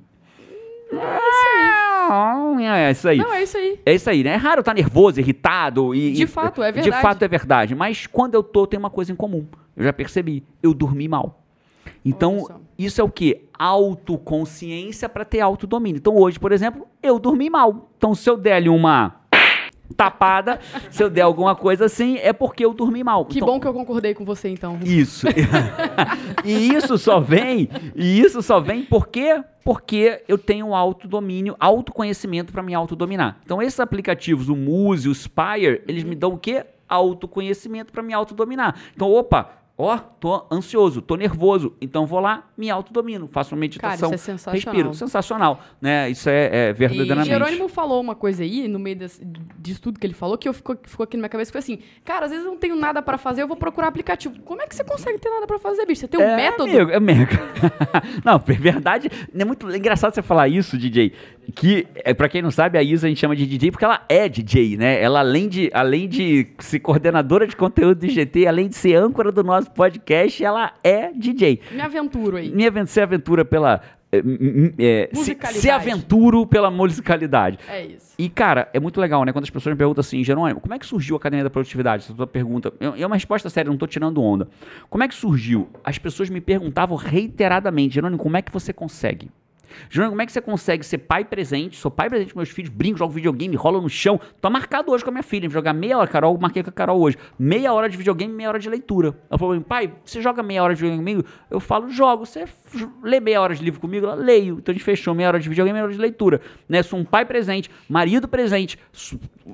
É 2.87 2.91
isso 2.91 3.07
aí. 3.07 3.17
Não, 3.17 3.33
é 3.33 3.43
isso 3.43 3.57
aí. 3.57 3.79
É 3.85 3.93
isso 3.93 4.09
aí, 4.09 4.23
né? 4.23 4.31
É 4.31 4.35
raro 4.35 4.59
eu 4.59 4.61
estar 4.61 4.73
nervoso, 4.73 5.19
irritado 5.19 5.93
e. 5.93 6.13
De 6.13 6.23
e- 6.23 6.27
fato, 6.27 6.63
é 6.63 6.71
De 6.71 6.81
verdade. 6.81 7.01
fato 7.01 7.21
é 7.23 7.27
verdade. 7.27 7.75
Mas 7.75 8.07
quando 8.07 8.33
eu 8.35 8.43
tô, 8.43 8.65
tem 8.65 8.79
uma 8.79 8.89
coisa 8.89 9.11
em 9.11 9.15
comum. 9.15 9.45
Eu 9.75 9.83
já 9.83 9.91
percebi. 9.91 10.43
Eu 10.63 10.73
dormi 10.73 11.07
mal. 11.07 11.43
Então, 12.07 12.61
isso 12.77 13.01
é 13.01 13.03
o 13.03 13.09
quê? 13.09 13.45
Autoconsciência 13.57 15.09
para 15.09 15.25
ter 15.25 15.41
autodomínio. 15.41 15.99
Então, 15.99 16.15
hoje, 16.15 16.39
por 16.39 16.51
exemplo, 16.51 16.87
eu 17.01 17.19
dormi 17.19 17.49
mal. 17.49 17.89
Então, 17.97 18.15
se 18.15 18.29
eu 18.29 18.37
der 18.37 18.53
ali 18.53 18.69
uma 18.69 19.17
tapada, 19.95 20.59
se 20.91 21.03
eu 21.03 21.09
der 21.09 21.21
alguma 21.21 21.55
coisa 21.55 21.85
assim, 21.85 22.17
é 22.17 22.31
porque 22.31 22.63
eu 22.63 22.73
dormi 22.73 23.03
mal. 23.03 23.25
Que 23.25 23.37
Então, 23.37 23.47
bom 23.47 23.59
que 23.59 23.67
eu 23.67 23.73
concordei 23.73 24.13
com 24.13 24.23
você, 24.23 24.49
então. 24.49 24.77
isso. 24.83 25.27
e 26.45 26.73
isso 26.73 26.97
só 26.97 27.19
vem, 27.19 27.69
e 27.95 28.19
isso 28.19 28.41
só 28.41 28.59
vem 28.59 28.83
por 28.83 29.07
quê? 29.07 29.43
Porque 29.63 30.23
eu 30.27 30.37
tenho 30.37 30.73
autodomínio, 30.73 31.55
autoconhecimento 31.59 32.53
para 32.53 32.63
me 32.63 32.73
autodominar. 32.73 33.39
Então 33.43 33.61
esses 33.61 33.79
aplicativos, 33.79 34.47
o 34.49 34.55
Muse, 34.55 35.09
o 35.09 35.15
Spire, 35.15 35.81
eles 35.87 36.03
me 36.03 36.15
dão 36.15 36.33
o 36.33 36.37
quê? 36.37 36.65
Autoconhecimento 36.87 37.91
para 37.91 38.01
me 38.01 38.13
autodominar. 38.13 38.75
Então, 38.95 39.11
opa, 39.11 39.49
ó, 39.77 39.97
tô 39.97 40.43
ansioso, 40.51 41.01
tô 41.03 41.15
nervoso, 41.15 41.75
então 41.79 42.07
vou 42.07 42.19
lá, 42.19 42.49
me 42.57 42.67
autodomino, 42.69 43.27
faço 43.27 43.53
uma 43.53 43.59
meditação, 43.59 44.09
Cara, 44.09 44.15
isso 44.15 44.31
é 44.31 44.33
sensacional. 44.33 44.75
respiro, 44.75 44.93
sensacional, 44.95 45.61
né? 45.79 46.09
Isso 46.09 46.27
é, 46.27 46.69
é 46.69 46.73
verdadeiramente. 46.73 47.29
Jerônimo 47.29 47.69
falou 47.69 48.01
uma 48.01 48.15
coisa 48.15 48.41
aí, 48.41 48.67
no 48.67 48.79
meio 48.79 48.95
desse, 48.95 49.23
disso 49.59 49.79
tudo 49.81 49.99
que 49.99 50.07
ele 50.07 50.15
falou, 50.15 50.35
que 50.35 50.49
eu 50.49 50.53
ficou, 50.53 50.75
ficou 50.83 51.03
aqui 51.03 51.15
na 51.15 51.21
minha 51.21 51.29
cabeça, 51.29 51.51
foi 51.51 51.59
assim, 51.59 51.79
cara, 52.03 52.25
às 52.25 52.31
vezes 52.31 52.43
eu 52.43 52.51
não 52.51 52.57
tenho 52.57 52.75
nada 52.75 53.03
pra 53.03 53.19
fazer, 53.19 53.43
eu 53.43 53.47
vou 53.47 53.55
procurar 53.55 53.87
aplicativo. 53.87 54.39
Como 54.41 54.61
é 54.63 54.65
que 54.65 54.75
você 54.75 54.83
consegue 54.83 55.19
ter 55.19 55.29
nada 55.29 55.45
pra 55.45 55.59
fazer, 55.59 55.85
bicho? 55.85 56.01
Você 56.01 56.07
tem 56.07 56.19
um 56.19 56.23
é, 56.23 56.35
método? 56.35 56.71
Amigo, 56.71 56.91
é 56.91 56.99
mega. 56.99 57.39
não, 58.25 58.35
é 58.35 58.53
verdade. 58.53 59.11
É 59.37 59.45
muito 59.45 59.69
engraçado 59.75 60.15
você 60.15 60.23
falar 60.23 60.47
isso, 60.47 60.75
DJ. 60.75 61.13
Que, 61.55 61.87
é, 62.03 62.13
pra 62.13 62.27
quem 62.27 62.41
não 62.41 62.51
sabe, 62.51 62.77
a 62.77 62.83
Isa 62.83 63.07
a 63.07 63.09
gente 63.09 63.19
chama 63.19 63.35
de 63.35 63.45
DJ 63.45 63.71
porque 63.71 63.85
ela 63.85 64.03
é 64.09 64.27
DJ, 64.27 64.75
né? 64.75 65.01
Ela, 65.01 65.19
além 65.19 65.47
de, 65.47 65.69
além 65.73 66.07
de 66.09 66.47
ser 66.59 66.79
coordenadora 66.79 67.45
de 67.47 67.55
conteúdo 67.55 67.99
do 67.99 68.09
GT, 68.09 68.47
além 68.47 68.67
de 68.67 68.75
ser 68.75 68.95
âncora 68.95 69.31
do 69.31 69.43
nosso 69.43 69.66
podcast, 69.71 70.43
ela 70.43 70.73
é 70.83 71.11
DJ. 71.13 71.61
Me 71.71 71.81
aventuro 71.81 72.37
aí. 72.37 72.49
Minha 72.49 72.67
aven- 72.69 72.85
se 72.85 72.99
aventura 73.01 73.43
pela. 73.45 73.81
é, 74.11 74.21
é, 74.79 75.09
se, 75.13 75.37
se 75.59 75.69
aventuro 75.69 76.45
pela 76.45 76.71
musicalidade. 76.71 77.59
É 77.69 77.85
isso. 77.85 78.13
E, 78.17 78.29
cara, 78.29 78.69
é 78.73 78.79
muito 78.79 78.99
legal, 78.99 79.23
né? 79.23 79.31
Quando 79.31 79.43
as 79.43 79.49
pessoas 79.49 79.73
me 79.73 79.77
perguntam 79.77 79.99
assim, 80.01 80.23
Jerônimo, 80.23 80.59
como 80.59 80.73
é 80.73 80.79
que 80.79 80.85
surgiu 80.85 81.15
a 81.15 81.19
Academia 81.19 81.43
da 81.43 81.49
Produtividade? 81.49 82.03
Essa 82.03 82.13
tua 82.13 82.25
pergunta. 82.25 82.73
É 82.79 83.01
é 83.01 83.05
uma 83.05 83.15
resposta 83.15 83.49
séria, 83.49 83.69
não 83.69 83.77
tô 83.77 83.85
tirando 83.85 84.21
onda. 84.23 84.47
Como 84.89 85.03
é 85.03 85.07
que 85.07 85.13
surgiu? 85.15 85.67
As 85.83 85.97
pessoas 85.97 86.29
me 86.29 86.41
perguntavam 86.41 86.97
reiteradamente, 86.97 87.95
Jerônimo, 87.95 88.17
como 88.21 88.37
é 88.37 88.41
que 88.41 88.51
você 88.51 88.71
consegue? 88.73 89.29
Jerônimo, 89.89 90.11
como 90.11 90.21
é 90.21 90.25
que 90.25 90.31
você 90.31 90.41
consegue 90.41 90.85
ser 90.85 90.99
pai 90.99 91.25
presente? 91.25 91.77
Sou 91.77 91.91
pai 91.91 92.09
presente 92.09 92.33
com 92.33 92.39
meus 92.39 92.49
filhos, 92.49 92.69
brinco, 92.69 92.97
jogo 92.97 93.13
videogame, 93.13 93.55
rolo 93.55 93.81
no 93.81 93.89
chão. 93.89 94.19
Tô 94.41 94.49
marcado 94.49 94.91
hoje 94.91 95.03
com 95.03 95.09
a 95.09 95.13
minha 95.13 95.23
filha, 95.23 95.49
jogar 95.49 95.73
meia 95.73 95.97
hora, 95.97 96.07
Carol, 96.07 96.37
marquei 96.37 96.63
com 96.63 96.69
a 96.69 96.73
Carol 96.73 96.99
hoje. 96.99 97.17
Meia 97.37 97.73
hora 97.73 97.89
de 97.89 97.97
videogame, 97.97 98.33
meia 98.33 98.49
hora 98.49 98.59
de 98.59 98.69
leitura. 98.69 99.17
Ela 99.29 99.37
falou, 99.37 99.59
pai, 99.61 99.93
você 100.03 100.21
joga 100.21 100.41
meia 100.43 100.63
hora 100.63 100.73
de 100.73 100.81
videogame 100.81 101.03
comigo? 101.03 101.29
Eu 101.49 101.59
falo, 101.59 101.89
jogo. 101.89 102.25
Você 102.25 102.45
lê 103.03 103.19
meia 103.19 103.41
hora 103.41 103.55
de 103.55 103.63
livro 103.63 103.79
comigo? 103.79 104.05
Ela, 104.05 104.15
leio. 104.15 104.57
Então 104.59 104.71
a 104.71 104.75
gente 104.75 104.83
fechou 104.83 105.13
meia 105.13 105.29
hora 105.29 105.39
de 105.39 105.47
videogame, 105.47 105.73
meia 105.73 105.85
hora 105.85 105.93
de 105.93 105.99
leitura. 105.99 106.41
Né? 106.67 106.83
Sou 106.83 106.99
um 106.99 107.05
pai 107.05 107.25
presente, 107.25 107.69
marido 107.87 108.27
presente. 108.27 108.77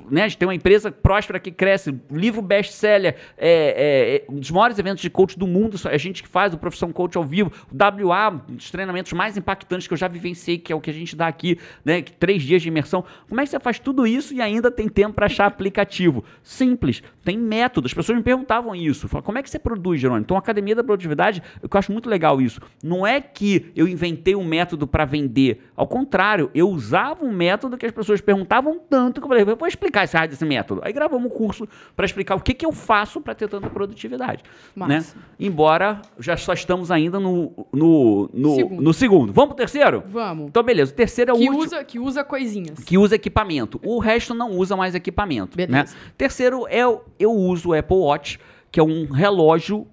Né? 0.10 0.24
A 0.24 0.28
gente 0.28 0.38
tem 0.38 0.48
uma 0.48 0.56
empresa 0.56 0.92
próspera 0.92 1.40
que 1.40 1.52
cresce, 1.52 1.94
livro 2.12 2.42
best-seller, 2.42 3.16
é, 3.38 3.48
é, 3.48 4.16
é, 4.16 4.26
um 4.30 4.40
dos 4.40 4.52
maiores 4.52 4.78
eventos 4.80 5.02
de 5.02 5.10
coach 5.10 5.38
do 5.38 5.48
mundo, 5.48 5.78
a 5.86 5.98
gente 5.98 6.24
que 6.24 6.30
faz 6.30 6.54
o 6.54 6.58
Profissão 6.58 6.92
Coach 6.92 7.18
ao 7.18 7.24
vivo, 7.24 7.52
o 7.72 8.08
WA, 8.08 8.30
um 8.50 8.56
dos 8.56 8.72
treinamentos 8.72 9.14
mais 9.14 9.38
impactantes 9.38 9.88
que 9.88 9.94
eu 9.94 9.98
já 9.98 10.08
vivenciei, 10.08 10.58
que 10.58 10.72
é 10.72 10.76
o 10.76 10.82
que 10.82 10.90
a 10.90 10.94
gente 10.94 11.16
dá 11.16 11.28
aqui, 11.28 11.58
né? 11.84 12.02
Três 12.02 12.44
dias 12.44 12.62
de 12.62 12.68
imersão. 12.68 13.04
Como 13.28 13.40
é 13.40 13.44
que 13.44 13.50
você 13.50 13.60
faz 13.60 13.80
tudo 13.80 14.08
isso 14.08 14.34
e 14.34 14.42
ainda 14.42 14.72
tem 14.72 14.88
tempo 14.88 15.14
para 15.14 15.26
achar 15.26 15.46
aplicativo? 15.48 16.24
Simples, 16.42 17.04
tem 17.24 17.38
método. 17.38 17.88
As 17.88 17.94
pessoas 17.94 18.18
me 18.18 18.24
perguntavam 18.24 18.76
isso. 18.76 19.08
Falavam, 19.08 19.26
como 19.26 19.38
é 19.38 19.44
que 19.44 19.50
você 19.50 19.60
produz, 19.60 20.02
Jerônimo? 20.02 20.24
Então, 20.24 20.38
a 20.38 20.40
Academia 20.40 20.76
da 20.76 20.84
Produtividade, 20.84 21.42
eu 21.62 21.70
acho 21.72 21.92
muito 21.92 22.10
legal 22.10 22.42
isso. 22.42 22.60
Não 22.84 23.06
é 23.06 23.13
que 23.22 23.72
eu 23.76 23.88
inventei 23.88 24.36
um 24.36 24.44
método 24.46 24.88
para 24.88 25.06
vender. 25.06 25.62
Ao 25.76 25.88
contrário, 25.88 26.50
eu 26.54 26.70
usava 26.70 27.24
um 27.26 27.32
método 27.32 27.78
que 27.78 27.86
as 27.86 27.92
pessoas 27.92 28.22
perguntavam 28.22 28.80
tanto 28.90 29.20
que 29.20 29.26
eu 29.26 29.30
falei, 29.30 29.44
eu 29.44 29.56
vou 29.56 29.68
explicar 29.68 30.04
esse 30.04 30.14
desse 30.28 30.46
método. 30.46 30.82
Aí 30.84 30.94
gravamos 30.94 31.26
um 31.26 31.30
curso 31.30 31.68
para 31.96 32.06
explicar 32.06 32.36
o 32.36 32.40
que, 32.40 32.54
que 32.54 32.66
eu 32.66 32.72
faço 32.72 33.20
para 33.20 33.34
ter 33.34 33.48
tanta 33.50 33.70
produtividade. 33.70 34.44
Né? 34.76 35.04
Embora 35.40 36.02
já 36.20 36.38
só 36.38 36.54
estamos 36.54 36.92
ainda 36.92 37.20
no, 37.20 37.52
no, 37.72 38.30
no, 38.34 38.56
Segundo. 38.56 38.82
no 38.82 38.94
segundo. 38.94 39.34
Vamos 39.34 39.50
pro 39.50 39.58
terceiro? 39.58 40.04
Vamos. 40.08 40.48
Então, 40.48 40.64
beleza. 40.64 40.92
O 40.92 40.96
terceiro 40.96 41.32
é 41.32 41.34
o 41.34 41.38
Que 41.38 41.50
último 41.50 41.64
usa, 41.64 41.84
que 41.84 42.00
usa 42.00 42.24
coisinhas. 42.24 42.80
que 42.84 42.98
usa 42.98 43.16
equipamento. 43.16 43.80
O 43.84 44.00
resto 44.00 44.34
não 44.34 44.52
usa 44.52 44.76
mais 44.76 44.96
equipamento. 44.96 45.58
Beleza. 45.58 45.94
Né? 45.94 46.02
Terceiro, 46.18 46.68
eu, 46.70 47.04
eu 47.20 47.32
uso 47.32 47.70
o 47.70 47.74
Apple 47.74 47.98
Watch, 47.98 48.40
que 48.72 48.80
é 48.80 48.84
um 48.84 49.06
relógio 49.12 49.88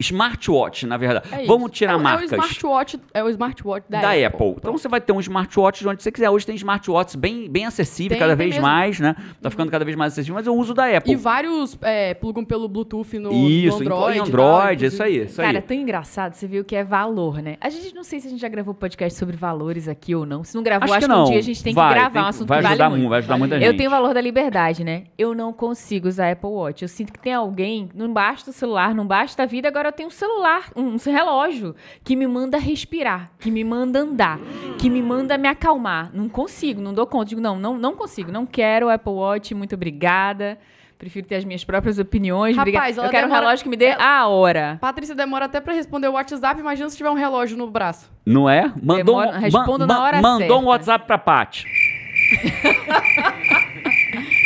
Smartwatch, 0.00 0.86
na 0.86 0.96
verdade. 0.96 1.28
É 1.32 1.38
isso. 1.38 1.46
Vamos 1.46 1.70
tirar 1.70 1.94
é, 1.94 1.96
marcas. 1.96 2.32
É 2.32 2.36
o 2.36 2.38
smartwatch, 2.38 3.00
é 3.14 3.24
o 3.24 3.28
smartwatch 3.28 3.86
da, 3.88 4.00
da 4.00 4.08
Apple. 4.10 4.24
Apple. 4.24 4.54
Então 4.58 4.72
você 4.72 4.88
vai 4.88 5.00
ter 5.00 5.12
um 5.12 5.20
smartwatch 5.20 5.86
onde 5.86 6.02
você 6.02 6.10
quiser. 6.10 6.30
Hoje 6.30 6.44
tem 6.46 6.54
smartwatches 6.56 7.14
bem, 7.16 7.48
bem 7.48 7.64
acessíveis, 7.66 8.18
cada 8.18 8.34
vez 8.34 8.50
mesmo. 8.50 8.62
mais, 8.66 8.98
né? 9.00 9.14
Tá 9.40 9.50
ficando 9.50 9.70
cada 9.70 9.84
vez 9.84 9.96
mais 9.96 10.12
acessível, 10.12 10.34
mas 10.34 10.46
eu 10.46 10.54
uso 10.56 10.74
da 10.74 10.86
Apple. 10.96 11.12
E 11.12 11.16
vários 11.16 11.78
é, 11.82 12.14
plugam 12.14 12.44
pelo 12.44 12.68
Bluetooth 12.68 13.18
no, 13.18 13.32
isso, 13.32 13.76
no 13.78 13.82
Android. 13.82 14.18
em 14.18 14.22
e 14.28 14.30
tal, 14.30 14.56
Android, 14.56 14.86
isso 14.86 15.02
aí, 15.02 15.24
isso 15.24 15.36
Cara, 15.40 15.58
aí. 15.58 15.62
tão 15.62 15.76
engraçado, 15.76 16.34
você 16.34 16.46
viu 16.46 16.64
que 16.64 16.74
é 16.74 16.82
valor, 16.84 17.40
né? 17.40 17.56
A 17.60 17.68
gente 17.70 17.94
não 17.94 18.02
sei 18.02 18.20
se 18.20 18.26
a 18.26 18.30
gente 18.30 18.40
já 18.40 18.48
gravou 18.48 18.74
podcast 18.74 19.18
sobre 19.18 19.36
valores 19.36 19.86
aqui 19.88 20.14
ou 20.14 20.26
não. 20.26 20.42
Se 20.44 20.54
não 20.54 20.62
gravou, 20.62 20.84
Acho 20.84 20.94
acho, 20.94 21.00
que 21.00 21.06
que, 21.06 21.12
não. 21.16 21.24
um 21.24 21.30
dia 21.30 21.38
a 21.38 21.42
gente 21.42 21.62
tem 21.62 21.74
Vai, 21.74 21.88
que 21.88 21.94
gravar 22.00 22.10
tem 22.10 22.20
um 22.20 22.24
que- 22.24 22.30
assunto 22.30 22.48
vai 22.48 22.58
que 22.58 22.62
vale 22.64 22.72
ajudar 22.74 22.90
muito. 22.90 23.02
mu- 23.02 23.08
vai 23.08 23.18
ajudar 23.20 23.38
muita 23.38 23.54
Eu 23.56 23.60
gente. 23.60 23.76
tenho 23.76 23.88
o 23.88 23.92
valor 23.92 24.12
da 24.14 24.20
liberdade, 24.20 24.82
né? 24.84 25.04
Eu 25.16 25.34
não 25.34 25.52
consigo 25.52 26.08
usar 26.08 26.32
Apple 26.32 26.50
Watch. 26.50 26.82
Eu 26.82 26.88
sinto 26.88 27.12
que 27.12 27.18
tem 27.18 27.32
alguém, 27.32 27.88
não 27.94 28.12
basta 28.12 28.50
o 28.50 28.52
celular, 28.52 28.94
não 28.94 29.06
basta 29.06 29.42
a 29.42 29.46
vida, 29.46 29.68
agora 29.68 29.83
eu 29.88 29.92
tenho 29.92 30.08
um 30.08 30.12
celular, 30.12 30.70
um 30.74 30.96
relógio 30.96 31.74
que 32.02 32.16
me 32.16 32.26
manda 32.26 32.58
respirar, 32.58 33.30
que 33.38 33.50
me 33.50 33.62
manda 33.64 34.00
andar, 34.00 34.38
que 34.78 34.88
me 34.90 35.02
manda 35.02 35.36
me 35.38 35.46
acalmar. 35.48 36.10
Não 36.14 36.28
consigo, 36.28 36.80
não 36.80 36.92
dou 36.94 37.06
conta. 37.06 37.26
Digo, 37.26 37.40
não, 37.40 37.58
não, 37.58 37.76
não 37.78 37.94
consigo, 37.94 38.32
não 38.32 38.44
quero 38.46 38.86
o 38.86 38.90
Apple 38.90 39.12
Watch, 39.12 39.54
muito 39.54 39.74
obrigada. 39.74 40.58
Prefiro 40.96 41.26
ter 41.26 41.34
as 41.34 41.44
minhas 41.44 41.64
próprias 41.64 41.98
opiniões. 41.98 42.56
Rapaz, 42.56 42.96
Eu 42.96 43.02
quero 43.10 43.26
um 43.26 43.28
demora- 43.28 43.46
relógio 43.46 43.64
que 43.64 43.68
me 43.68 43.76
dê 43.76 43.86
ela- 43.86 44.04
a 44.20 44.26
hora. 44.28 44.78
Patrícia 44.80 45.14
demora 45.14 45.44
até 45.46 45.60
pra 45.60 45.74
responder 45.74 46.08
o 46.08 46.12
WhatsApp, 46.12 46.58
imagina 46.60 46.88
se 46.88 46.96
tiver 46.96 47.10
um 47.10 47.14
relógio 47.14 47.58
no 47.58 47.68
braço. 47.68 48.10
Não 48.24 48.48
é? 48.48 48.72
Mandou, 48.80 49.20
Demora- 49.20 49.36
um- 49.36 49.40
respondo 49.40 49.86
ma- 49.86 49.94
na 49.94 50.02
hora 50.02 50.22
mandou 50.22 50.62
um. 50.62 50.66
WhatsApp 50.66 51.04
pra 51.06 51.18
Paty. 51.18 51.64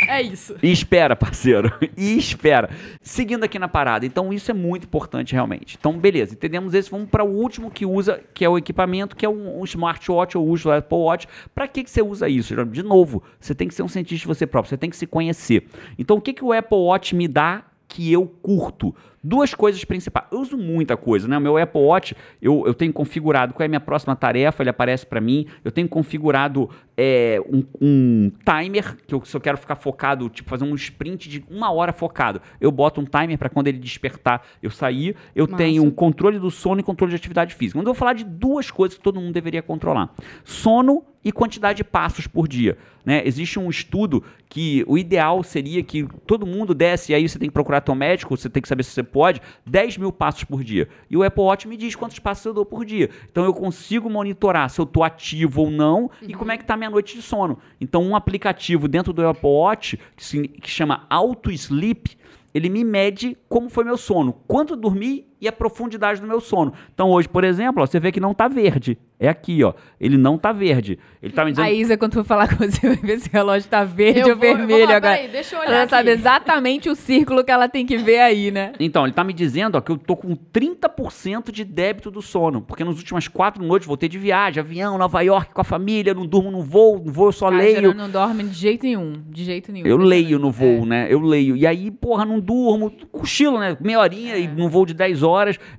É 0.09 0.23
isso. 0.23 0.55
E 0.63 0.71
espera, 0.71 1.15
parceiro. 1.15 1.71
E 1.95 2.17
espera. 2.17 2.69
Seguindo 3.01 3.43
aqui 3.43 3.59
na 3.59 3.67
parada. 3.67 4.05
Então, 4.05 4.33
isso 4.33 4.49
é 4.49 4.53
muito 4.53 4.85
importante, 4.85 5.33
realmente. 5.33 5.77
Então, 5.79 5.97
beleza. 5.99 6.33
Entendemos 6.33 6.73
esse. 6.73 6.89
Vamos 6.89 7.09
para 7.09 7.23
o 7.23 7.29
último 7.29 7.69
que 7.69 7.85
usa, 7.85 8.19
que 8.33 8.43
é 8.43 8.49
o 8.49 8.57
equipamento, 8.57 9.15
que 9.15 9.25
é 9.25 9.29
um, 9.29 9.59
um 9.59 9.63
smartwatch 9.65 10.35
ou 10.35 10.47
uso 10.47 10.71
Apple 10.71 10.97
Watch. 10.97 11.27
Para 11.53 11.67
que, 11.67 11.83
que 11.83 11.91
você 11.91 12.01
usa 12.01 12.27
isso? 12.27 12.55
De 12.65 12.81
novo, 12.81 13.21
você 13.39 13.53
tem 13.53 13.67
que 13.67 13.73
ser 13.75 13.83
um 13.83 13.87
cientista 13.87 14.21
de 14.21 14.27
você 14.27 14.47
próprio. 14.47 14.69
Você 14.69 14.77
tem 14.77 14.89
que 14.89 14.97
se 14.97 15.05
conhecer. 15.05 15.67
Então, 15.97 16.17
o 16.17 16.21
que, 16.21 16.33
que 16.33 16.43
o 16.43 16.53
Apple 16.53 16.77
Watch 16.77 17.15
me 17.15 17.27
dá 17.27 17.63
que 17.87 18.11
eu 18.11 18.25
curto? 18.25 18.95
Duas 19.23 19.53
coisas 19.53 19.83
principais. 19.83 20.27
Eu 20.31 20.39
uso 20.39 20.57
muita 20.57 20.95
coisa, 20.95 21.27
né? 21.27 21.37
O 21.37 21.41
meu 21.41 21.57
Apple 21.57 21.81
Watch, 21.81 22.15
eu, 22.41 22.63
eu 22.65 22.73
tenho 22.73 22.93
configurado 22.93 23.53
qual 23.53 23.63
é 23.63 23.65
a 23.65 23.69
minha 23.69 23.79
próxima 23.79 24.15
tarefa, 24.15 24.63
ele 24.63 24.69
aparece 24.69 25.05
para 25.05 25.19
mim. 25.19 25.45
Eu 25.63 25.71
tenho 25.71 25.89
configurado 25.89 26.69
é, 26.95 27.41
um, 27.51 27.63
um 27.81 28.31
timer, 28.45 28.95
que 29.05 29.13
eu, 29.13 29.23
se 29.25 29.35
eu 29.35 29.41
quero 29.41 29.57
ficar 29.57 29.75
focado, 29.75 30.29
tipo, 30.29 30.49
fazer 30.49 30.63
um 30.63 30.75
sprint 30.75 31.29
de 31.29 31.45
uma 31.49 31.71
hora 31.71 31.91
focado, 31.91 32.41
eu 32.61 32.71
boto 32.71 33.01
um 33.01 33.05
timer 33.05 33.37
para 33.37 33.49
quando 33.49 33.67
ele 33.67 33.79
despertar 33.79 34.41
eu 34.63 34.71
sair. 34.71 35.15
Eu 35.35 35.45
Massa. 35.45 35.57
tenho 35.57 35.83
um 35.83 35.91
controle 35.91 36.39
do 36.39 36.49
sono 36.49 36.79
e 36.79 36.83
controle 36.83 37.11
de 37.11 37.15
atividade 37.15 37.53
física. 37.55 37.77
Quando 37.77 37.87
eu 37.87 37.93
vou 37.93 37.99
falar 37.99 38.13
de 38.13 38.23
duas 38.23 38.71
coisas 38.71 38.97
que 38.97 39.03
todo 39.03 39.19
mundo 39.19 39.33
deveria 39.33 39.61
controlar: 39.61 40.13
sono 40.43 41.03
e 41.23 41.31
quantidade 41.31 41.77
de 41.77 41.83
passos 41.83 42.27
por 42.27 42.47
dia. 42.47 42.77
Né? 43.05 43.21
Existe 43.25 43.59
um 43.59 43.69
estudo 43.69 44.23
que 44.47 44.83
o 44.87 44.97
ideal 44.97 45.43
seria 45.43 45.83
que 45.83 46.07
todo 46.25 46.45
mundo 46.45 46.73
desse, 46.73 47.11
e 47.11 47.15
aí 47.15 47.27
você 47.27 47.37
tem 47.37 47.49
que 47.49 47.53
procurar 47.53 47.81
teu 47.81 47.95
médico, 47.95 48.35
você 48.35 48.49
tem 48.49 48.61
que 48.61 48.69
saber 48.69 48.83
se 48.83 48.91
você 48.91 49.03
pode, 49.09 49.41
10 49.65 49.97
mil 49.97 50.11
passos 50.11 50.43
por 50.43 50.63
dia. 50.63 50.87
E 51.09 51.17
o 51.17 51.23
Apple 51.23 51.43
Watch 51.43 51.67
me 51.67 51.77
diz 51.77 51.95
quantos 51.95 52.19
passos 52.19 52.45
eu 52.45 52.53
dou 52.53 52.65
por 52.65 52.85
dia. 52.85 53.09
Então 53.31 53.43
eu 53.43 53.53
consigo 53.53 54.09
monitorar 54.09 54.69
se 54.69 54.79
eu 54.79 54.83
estou 54.83 55.03
ativo 55.03 55.61
ou 55.61 55.71
não 55.71 56.09
e 56.21 56.33
como 56.33 56.51
é 56.51 56.57
que 56.57 56.63
está 56.63 56.75
minha 56.77 56.89
noite 56.89 57.15
de 57.15 57.21
sono. 57.21 57.57
Então 57.79 58.03
um 58.03 58.15
aplicativo 58.15 58.87
dentro 58.87 59.13
do 59.13 59.25
Apple 59.27 59.49
Watch 59.49 59.99
que, 60.15 60.25
se, 60.25 60.47
que 60.47 60.69
chama 60.69 61.05
Auto 61.09 61.51
Sleep, 61.51 62.17
ele 62.53 62.69
me 62.69 62.83
mede 62.83 63.37
como 63.47 63.69
foi 63.69 63.83
meu 63.83 63.97
sono, 63.97 64.33
quanto 64.47 64.73
eu 64.73 64.77
dormi 64.77 65.28
e 65.41 65.47
a 65.47 65.51
profundidade 65.51 66.19
do 66.21 66.27
meu 66.27 66.39
sono. 66.41 66.73
Então 66.93 67.09
hoje, 67.11 67.27
por 67.29 67.43
exemplo, 67.43 67.81
ó, 67.83 67.85
você 67.85 67.99
vê 67.99 68.11
que 68.11 68.19
não 68.19 68.31
está 68.31 68.47
verde. 68.47 68.97
É 69.21 69.27
aqui, 69.27 69.61
ó. 69.65 69.73
Ele 69.99 70.17
não 70.17 70.35
está 70.35 70.53
verde. 70.53 70.97
Ele 71.21 71.33
tá 71.33 71.43
me 71.43 71.51
dizendo 71.51 71.65
A 71.65 71.71
Isa, 71.71 71.97
quando 71.97 72.13
for 72.13 72.23
falar 72.23 72.47
com 72.55 72.55
você, 72.63 72.87
vai 72.87 72.95
ver 72.95 73.19
se 73.19 73.27
o 73.27 73.31
relógio 73.33 73.69
tá 73.69 73.83
verde 73.83 74.21
Eu 74.21 74.29
ou 74.29 74.35
vou- 74.37 74.45
eu 74.45 74.57
vou 74.57 74.67
vermelho 74.67 74.87
lá, 74.89 74.95
agora. 74.95 75.15
peraí, 75.17 75.27
deixa 75.29 75.55
eu 75.55 75.59
olhar 75.59 75.71
ela 75.71 75.81
aqui. 75.83 75.89
sabe 75.89 76.09
exatamente 76.11 76.89
o 76.89 76.95
círculo 76.95 77.43
que 77.43 77.51
ela 77.51 77.67
tem 77.67 77.85
que 77.85 77.97
ver 77.97 78.19
aí, 78.19 78.49
né? 78.49 78.71
Então, 78.79 79.03
ele 79.05 79.11
tá 79.13 79.21
me 79.23 79.33
dizendo 79.33 79.75
ó, 79.77 79.81
que 79.81 79.91
eu 79.91 79.97
tô 79.97 80.15
com 80.15 80.33
30% 80.73 81.51
de 81.51 81.63
débito 81.65 82.09
do 82.09 82.21
sono. 82.21 82.61
Porque 82.61 82.83
nas 82.83 82.97
últimas 82.97 83.27
quatro 83.27 83.63
noites 83.63 83.87
voltei 83.87 84.07
de 84.07 84.17
viagem, 84.17 84.61
avião, 84.61 84.97
Nova 84.97 85.21
York 85.21 85.53
com 85.53 85.61
a 85.61 85.65
família, 85.65 86.13
não 86.13 86.25
durmo 86.25 86.49
no 86.51 86.61
voo, 86.61 87.01
no 87.03 87.11
voo 87.11 87.27
eu 87.27 87.31
só 87.31 87.49
Cara, 87.49 87.61
leio. 87.61 87.75
Geraldo 87.75 87.97
não 87.97 88.09
dorme 88.09 88.43
de 88.43 88.53
jeito 88.55 88.83
nenhum. 88.85 89.21
De 89.27 89.43
jeito 89.43 89.71
nenhum. 89.71 89.85
Eu 89.87 89.97
leio 89.97 90.39
no 90.39 90.49
voo, 90.51 90.85
né? 90.85 91.07
Eu 91.09 91.19
leio. 91.19 91.55
E 91.57 91.67
aí, 91.67 91.91
porra, 91.91 92.23
não 92.25 92.39
durmo, 92.39 92.89
cochilo, 93.11 93.59
né? 93.59 93.75
Meia 93.81 93.99
horinha 93.99 94.37
e 94.37 94.47
num 94.47 94.69
voo 94.69 94.85
de 94.85 94.93
10 94.93 95.23
horas. 95.23 95.28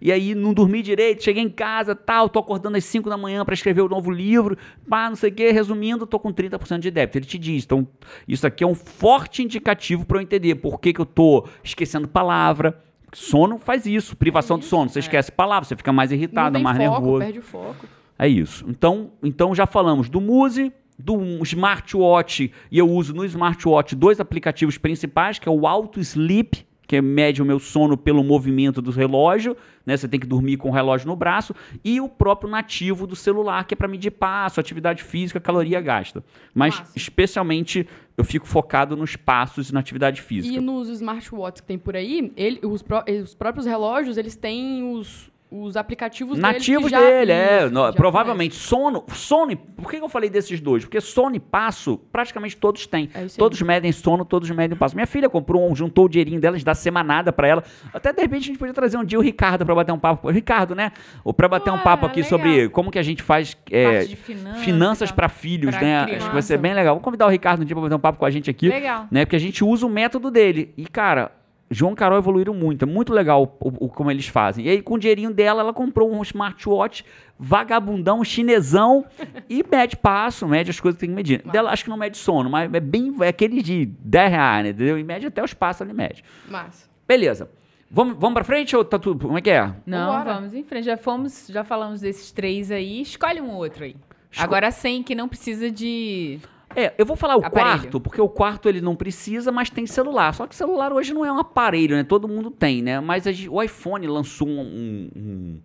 E 0.00 0.10
aí 0.12 0.34
não 0.34 0.52
dormi 0.52 0.82
direito, 0.82 1.22
cheguei 1.22 1.42
em 1.42 1.50
casa, 1.50 1.94
tal, 1.94 2.28
tô 2.28 2.38
acordando 2.38 2.76
às 2.76 2.84
5 2.84 3.08
da 3.08 3.16
manhã 3.16 3.44
pra 3.44 3.54
escrever 3.54 3.82
o 3.82 3.88
novo 3.88 4.10
livro. 4.10 4.56
Pá, 4.88 5.08
não 5.08 5.16
sei 5.16 5.30
o 5.30 5.34
quê. 5.34 5.50
Resumindo, 5.50 6.06
tô 6.06 6.18
com 6.18 6.32
30% 6.32 6.78
de 6.78 6.90
débito. 6.90 7.18
Ele 7.18 7.26
te 7.26 7.38
diz. 7.38 7.64
Então, 7.64 7.86
isso 8.26 8.46
aqui 8.46 8.64
é 8.64 8.66
um 8.66 8.74
forte 8.74 9.42
indicativo 9.42 10.04
pra 10.04 10.18
eu 10.18 10.22
entender 10.22 10.56
por 10.56 10.80
que, 10.80 10.92
que 10.92 11.00
eu 11.00 11.06
tô 11.06 11.46
esquecendo 11.62 12.08
palavra. 12.08 12.80
Sono 13.12 13.58
faz 13.58 13.86
isso, 13.86 14.16
privação 14.16 14.58
de 14.58 14.64
sono. 14.64 14.88
Você 14.88 15.00
esquece 15.00 15.32
palavra, 15.32 15.68
você 15.68 15.74
fica 15.74 15.92
mais 15.92 16.12
irritado, 16.12 16.58
mais 16.60 16.76
foco, 16.76 16.90
nervoso. 16.90 17.18
perde 17.18 17.38
o 17.40 17.42
foco. 17.42 17.86
É 18.18 18.28
isso. 18.28 18.64
Então, 18.68 19.10
então 19.22 19.54
já 19.54 19.66
falamos 19.66 20.08
do 20.08 20.20
Muse, 20.20 20.72
do 20.98 21.42
smartwatch, 21.42 22.52
e 22.70 22.78
eu 22.78 22.88
uso 22.88 23.14
no 23.14 23.24
smartwatch 23.24 23.96
dois 23.96 24.20
aplicativos 24.20 24.78
principais, 24.78 25.38
que 25.38 25.48
é 25.48 25.52
o 25.52 25.66
Auto 25.66 25.98
Sleep, 26.00 26.66
que 26.90 27.00
mede 27.00 27.40
o 27.40 27.44
meu 27.44 27.60
sono 27.60 27.96
pelo 27.96 28.24
movimento 28.24 28.82
do 28.82 28.90
relógio, 28.90 29.56
né? 29.86 29.96
Você 29.96 30.08
tem 30.08 30.18
que 30.18 30.26
dormir 30.26 30.56
com 30.56 30.70
o 30.70 30.72
relógio 30.72 31.06
no 31.06 31.14
braço, 31.14 31.54
e 31.84 32.00
o 32.00 32.08
próprio 32.08 32.50
nativo 32.50 33.06
do 33.06 33.14
celular, 33.14 33.62
que 33.64 33.74
é 33.74 33.76
para 33.76 33.86
medir 33.86 34.10
passo, 34.10 34.58
atividade 34.58 35.04
física, 35.04 35.38
caloria 35.38 35.80
gasta. 35.80 36.24
Mas 36.52 36.76
Massa. 36.76 36.92
especialmente 36.96 37.86
eu 38.18 38.24
fico 38.24 38.44
focado 38.44 38.96
nos 38.96 39.14
passos 39.14 39.70
e 39.70 39.72
na 39.72 39.78
atividade 39.78 40.20
física. 40.20 40.52
E 40.52 40.60
nos 40.60 40.88
smartwatches 40.88 41.60
que 41.60 41.66
tem 41.68 41.78
por 41.78 41.94
aí, 41.94 42.32
ele, 42.36 42.58
os, 42.66 42.82
pró- 42.82 43.04
os 43.22 43.36
próprios 43.36 43.66
relógios, 43.66 44.16
eles 44.16 44.34
têm 44.34 44.92
os, 44.92 45.29
os 45.50 45.76
aplicativos 45.76 46.38
Nativos 46.38 46.90
já- 46.90 47.00
dele, 47.00 47.32
é. 47.32 47.64
isso, 47.64 47.74
no- 47.74 47.86
já 47.86 47.92
provavelmente 47.92 48.54
sono, 48.54 49.04
sono. 49.12 49.56
Por 49.56 49.90
que 49.90 49.96
eu 49.96 50.08
falei 50.08 50.30
desses 50.30 50.60
dois? 50.60 50.84
Porque 50.84 51.00
sono 51.00 51.34
e 51.36 51.40
passo, 51.40 51.98
praticamente 52.12 52.56
todos 52.56 52.86
têm. 52.86 53.08
É 53.14 53.26
todos 53.36 53.60
medem 53.62 53.90
sono, 53.90 54.24
todos 54.24 54.48
medem 54.50 54.76
passo. 54.78 54.94
Minha 54.94 55.06
filha 55.06 55.28
comprou 55.28 55.68
um, 55.70 55.74
juntou 55.74 56.04
o 56.04 56.08
dinheirinho 56.08 56.40
dela, 56.40 56.54
a 56.54 56.58
gente 56.58 56.66
dá 56.66 56.74
semanada 56.74 57.32
pra 57.32 57.48
ela. 57.48 57.64
Até 57.92 58.12
de 58.12 58.20
repente 58.20 58.42
a 58.44 58.46
gente 58.46 58.58
podia 58.58 58.74
trazer 58.74 58.96
um 58.96 59.04
dia 59.04 59.18
o 59.18 59.22
Ricardo 59.22 59.64
pra 59.66 59.74
bater 59.74 59.92
um 59.92 59.98
papo. 59.98 60.28
O 60.28 60.30
Ricardo, 60.30 60.74
né? 60.74 60.92
Ou 61.24 61.32
pra 61.34 61.48
bater 61.48 61.70
um 61.70 61.74
Ué, 61.76 61.82
papo 61.82 62.06
aqui 62.06 62.22
legal. 62.22 62.30
sobre 62.38 62.68
como 62.68 62.90
que 62.90 62.98
a 62.98 63.02
gente 63.02 63.22
faz 63.22 63.56
é, 63.70 64.02
finanças, 64.04 64.60
finanças 64.62 65.10
pra 65.12 65.28
filhos, 65.28 65.74
Pra 65.74 65.84
né? 65.84 65.96
Acho 65.96 66.06
criança. 66.06 66.26
que 66.28 66.32
vai 66.32 66.42
ser 66.42 66.58
bem 66.58 66.74
legal. 66.74 66.94
Vamos 66.94 67.04
convidar 67.04 67.26
o 67.26 67.30
Ricardo 67.30 67.62
um 67.62 67.64
dia 67.64 67.74
pra 67.74 67.82
bater 67.82 67.94
um 67.94 67.98
papo 68.00 68.18
com 68.18 68.24
a 68.26 68.30
gente 68.30 68.48
aqui 68.48 68.68
Legal. 68.68 69.06
né? 69.10 69.24
Porque 69.24 69.36
a 69.36 69.40
gente 69.40 69.64
usa 69.64 69.84
o 69.86 69.90
método 69.90 70.30
dele. 70.30 70.72
E, 70.76 70.84
cara, 70.86 71.32
João 71.70 71.92
e 71.92 71.96
Carol 71.96 72.18
evoluíram 72.18 72.52
muito. 72.52 72.84
É 72.84 72.86
muito 72.86 73.12
legal 73.12 73.56
o, 73.60 73.86
o- 73.86 73.88
como 73.88 74.10
eles 74.10 74.26
fazem. 74.26 74.66
E 74.66 74.68
aí, 74.68 74.82
com 74.82 74.94
o 74.94 74.98
dinheirinho 74.98 75.32
dela, 75.32 75.60
ela 75.60 75.72
comprou 75.72 76.12
um 76.12 76.20
smartwatch 76.22 77.04
vagabundão, 77.38 78.22
chinesão, 78.24 79.04
e 79.48 79.64
mede 79.70 79.96
passo, 79.96 80.46
mede 80.46 80.70
as 80.70 80.78
coisas 80.80 80.96
que 80.98 81.06
tem 81.06 81.10
que 81.10 81.14
medir. 81.16 81.42
Dela, 81.50 81.70
acho 81.70 81.84
que 81.84 81.90
não 81.90 81.96
mede 81.96 82.16
sono, 82.18 82.50
mas 82.50 82.72
é 82.72 82.80
bem 82.80 83.14
é 83.20 83.28
aquele 83.28 83.62
de 83.62 83.86
10 83.86 84.30
reais, 84.30 84.64
né? 84.64 84.70
Entendeu? 84.70 84.98
E 84.98 85.04
mede 85.04 85.26
até 85.26 85.42
os 85.42 85.54
passos, 85.54 85.80
ele 85.82 85.92
mede. 85.92 86.22
Mas, 86.48 86.88
Beleza. 87.08 87.48
Vamos, 87.92 88.14
vamos 88.18 88.34
pra 88.34 88.44
frente 88.44 88.76
ou 88.76 88.84
tá 88.84 88.98
tudo. 89.00 89.26
Como 89.26 89.36
é 89.36 89.40
que 89.40 89.50
é? 89.50 89.66
Não, 89.84 90.12
Vambora. 90.12 90.34
vamos 90.34 90.54
em 90.54 90.62
frente. 90.62 90.84
Já 90.84 90.96
fomos, 90.96 91.48
já 91.48 91.64
falamos 91.64 92.00
desses 92.00 92.30
três 92.30 92.70
aí. 92.70 93.00
Escolhe 93.00 93.40
um 93.40 93.50
outro 93.50 93.82
aí. 93.82 93.96
Esco- 94.30 94.44
Agora 94.44 94.70
sem 94.70 95.02
que 95.02 95.12
não 95.12 95.28
precisa 95.28 95.68
de. 95.72 96.38
É, 96.76 96.94
eu 96.96 97.04
vou 97.04 97.16
falar 97.16 97.36
o 97.36 97.44
Aparelho. 97.44 97.78
quarto, 97.80 98.00
porque 98.00 98.20
o 98.20 98.28
quarto 98.28 98.68
ele 98.68 98.80
não 98.80 98.94
precisa, 98.94 99.50
mas 99.50 99.70
tem 99.70 99.86
celular. 99.86 100.32
Só 100.34 100.46
que 100.46 100.54
celular 100.54 100.92
hoje 100.92 101.12
não 101.12 101.24
é 101.24 101.32
um 101.32 101.38
aparelho, 101.38 101.96
né? 101.96 102.04
Todo 102.04 102.28
mundo 102.28 102.50
tem, 102.50 102.80
né? 102.82 103.00
Mas 103.00 103.24
gente- 103.24 103.48
o 103.48 103.60
iPhone 103.62 104.06
lançou 104.06 104.46
um, 104.46 104.60
um- 104.60 105.10
um- 105.16 105.60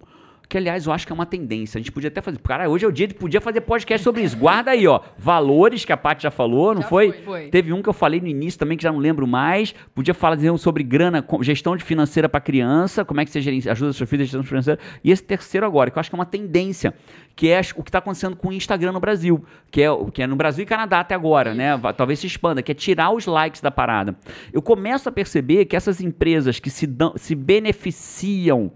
Que, 0.48 0.58
aliás, 0.58 0.86
eu 0.86 0.94
acho 0.94 1.06
que 1.08 1.12
é 1.12 1.16
uma 1.16 1.26
tendência. 1.26 1.78
A 1.78 1.82
gente 1.82 1.92
podia 1.92 2.08
até 2.08 2.22
fazer. 2.22 2.38
Cara, 2.40 2.70
hoje 2.70 2.86
é 2.86 2.88
o 2.88 2.92
dia 2.92 3.08
de 3.08 3.14
podia 3.14 3.42
fazer 3.42 3.62
podcast 3.62 4.04
sobre 4.04 4.22
isso. 4.22 4.38
Guarda 4.38 4.72
aí, 4.72 4.88
ó. 4.88 5.00
Valores 5.18 5.84
que 5.86 5.92
a 5.92 5.98
Paty 5.98 6.24
já 6.24 6.32
falou, 6.32 6.74
não 6.76 6.82
Já 6.84 6.88
foi? 6.88 7.12
foi. 7.12 7.48
Teve 7.50 7.74
um 7.74 7.82
que 7.82 7.90
eu 7.90 7.94
falei 7.94 8.22
no 8.22 8.28
início 8.28 8.60
também, 8.60 8.78
que 8.78 8.84
já 8.84 8.92
não 8.92 9.00
lembro 9.00 9.26
mais. 9.26 9.74
Podia 9.94 10.14
falar 10.14 10.38
sobre 10.58 10.84
grana, 10.84 11.26
gestão 11.42 11.76
de 11.76 11.84
financeira 11.84 12.30
para 12.30 12.40
criança, 12.40 13.04
como 13.04 13.20
é 13.22 13.26
que 13.26 13.32
você 13.32 13.42
gerencia, 13.42 13.72
ajuda 13.72 13.92
seu 13.94 14.06
filho 14.06 14.22
a 14.22 14.26
gestão 14.26 14.44
financeira. 14.44 14.80
E 15.04 15.12
esse 15.12 15.24
terceiro 15.24 15.66
agora, 15.66 15.90
que 15.90 15.98
eu 15.98 16.00
acho 16.00 16.10
que 16.10 16.16
é 16.16 16.20
uma 16.20 16.26
tendência, 16.26 16.94
que 17.36 17.50
é 17.50 17.60
o 17.76 17.84
que 17.84 17.90
está 17.90 17.98
acontecendo 18.00 18.36
com 18.36 18.50
o 18.50 18.54
Instagram 18.54 18.92
no 18.92 19.00
Brasil, 19.00 19.44
que 19.72 19.82
é, 19.82 19.90
o- 19.92 20.06
que 20.12 20.22
é 20.22 20.28
no 20.28 20.36
Brasil 20.36 20.64
e 20.64 20.66
Canadá 20.66 21.00
até 21.00 21.16
agora, 21.16 21.54
né? 21.54 21.70
Talvez 21.98 22.20
se 22.20 22.28
expanda, 22.28 22.62
que 22.62 22.72
é 22.72 22.76
tirar 22.76 23.12
os 23.12 23.26
likes 23.26 23.62
da 23.62 23.72
parada. 23.72 24.16
Eu 24.54 24.62
começo 24.62 25.10
a 25.10 25.12
perceber 25.12 25.66
que 25.66 25.76
essas 25.76 26.00
empresas 26.02 26.60
que 26.60 26.70
se, 26.70 26.86
dão, 26.86 27.14
se 27.18 27.34
beneficiam 27.36 28.72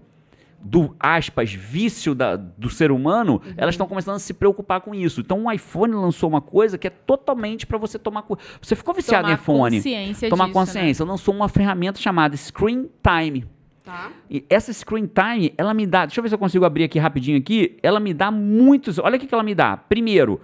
do, 0.62 0.94
aspas, 1.00 1.52
vício 1.52 2.14
da- 2.14 2.36
do 2.36 2.68
ser 2.68 2.92
humano, 2.92 3.40
Uhum. 3.44 3.54
elas 3.56 3.74
estão 3.74 3.86
começando 3.86 4.16
a 4.16 4.18
se 4.18 4.34
preocupar 4.34 4.80
com 4.82 4.94
isso. 4.94 5.20
Então 5.20 5.44
o 5.46 5.52
iPhone 5.52 5.94
lançou 5.94 6.28
uma 6.28 6.40
coisa 6.40 6.76
que 6.76 6.86
é 6.86 6.90
totalmente 6.90 7.66
para 7.66 7.78
você 7.78 7.98
tomar... 7.98 8.24
Você 8.60 8.76
ficou 8.76 8.92
viciado 8.94 9.22
tomar 9.24 9.32
em 9.32 9.40
iPhone. 9.40 9.76
consciência 9.78 10.28
Tomar 10.28 10.44
disso, 10.46 10.58
né? 10.58 10.64
consciência. 10.66 11.04
Lançou 11.04 11.34
uma 11.34 11.48
ferramenta 11.48 11.98
chamada 11.98 12.36
Screen 12.36 12.88
Time. 13.02 13.46
Tá. 13.82 14.10
E 14.28 14.44
essa 14.48 14.72
screen 14.72 15.06
time, 15.12 15.52
ela 15.56 15.72
me 15.72 15.86
dá. 15.86 16.04
Deixa 16.04 16.20
eu 16.20 16.22
ver 16.22 16.28
se 16.28 16.34
eu 16.34 16.38
consigo 16.38 16.64
abrir 16.64 16.84
aqui 16.84 16.98
rapidinho 16.98 17.38
aqui. 17.38 17.76
Ela 17.82 17.98
me 17.98 18.12
dá 18.12 18.30
muitos. 18.30 18.98
Olha 18.98 19.16
o 19.16 19.18
que 19.18 19.34
ela 19.34 19.42
me 19.42 19.54
dá. 19.54 19.76
Primeiro, 19.76 20.40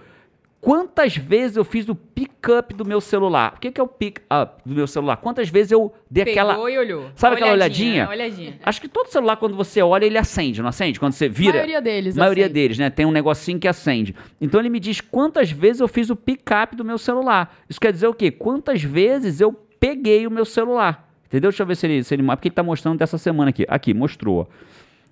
quantas 0.61 1.15
vezes 1.15 1.57
eu 1.57 1.63
fiz 1.63 1.87
o 1.87 1.95
pick-up 1.95 2.73
do 2.73 2.85
meu 2.85 2.99
celular? 2.99 3.53
O 3.55 3.59
que, 3.59 3.71
que 3.71 3.79
é 3.79 3.83
o 3.83 3.87
pick-up 3.87 4.61
do 4.65 4.75
meu 4.75 4.87
celular? 4.87 5.17
Quantas 5.17 5.49
vezes 5.49 5.71
eu 5.71 5.93
dei 6.09 6.25
Pegou 6.25 6.51
aquela. 6.51 6.71
e 6.71 6.77
olhou. 6.77 7.09
Sabe 7.15 7.35
aquela 7.35 7.51
olhadinha? 7.53 8.09
Olhadinha. 8.09 8.59
Acho 8.63 8.81
que 8.81 8.87
todo 8.87 9.07
celular, 9.07 9.37
quando 9.37 9.55
você 9.55 9.81
olha, 9.81 10.05
ele 10.05 10.17
acende, 10.17 10.61
não 10.61 10.69
acende? 10.69 10.99
Quando 10.99 11.13
você 11.13 11.29
vira. 11.29 11.51
A 11.51 11.53
maioria 11.53 11.81
deles. 11.81 12.17
A 12.17 12.19
maioria 12.19 12.45
acende. 12.45 12.53
deles, 12.53 12.77
né? 12.77 12.89
Tem 12.89 13.05
um 13.05 13.11
negocinho 13.11 13.59
que 13.59 13.67
acende. 13.67 14.15
Então 14.39 14.59
ele 14.59 14.69
me 14.69 14.79
diz 14.79 15.01
quantas 15.01 15.51
vezes 15.51 15.79
eu 15.79 15.87
fiz 15.87 16.09
o 16.09 16.15
pick-up 16.15 16.75
do 16.75 16.83
meu 16.83 16.97
celular. 16.97 17.55
Isso 17.69 17.79
quer 17.79 17.91
dizer 17.91 18.07
o 18.07 18.13
quê? 18.13 18.31
Quantas 18.31 18.83
vezes 18.83 19.39
eu 19.41 19.53
peguei 19.79 20.27
o 20.27 20.31
meu 20.31 20.45
celular. 20.45 21.07
Entendeu? 21.25 21.49
Deixa 21.49 21.63
eu 21.63 21.67
ver 21.67 21.75
se 21.75 21.85
ele. 21.85 22.03
Se 22.03 22.13
ele 22.15 22.23
porque 22.23 22.47
ele 22.47 22.55
tá 22.55 22.63
mostrando 22.63 22.97
dessa 22.97 23.17
semana 23.17 23.49
aqui. 23.49 23.65
Aqui, 23.67 23.93
mostrou. 23.93 24.49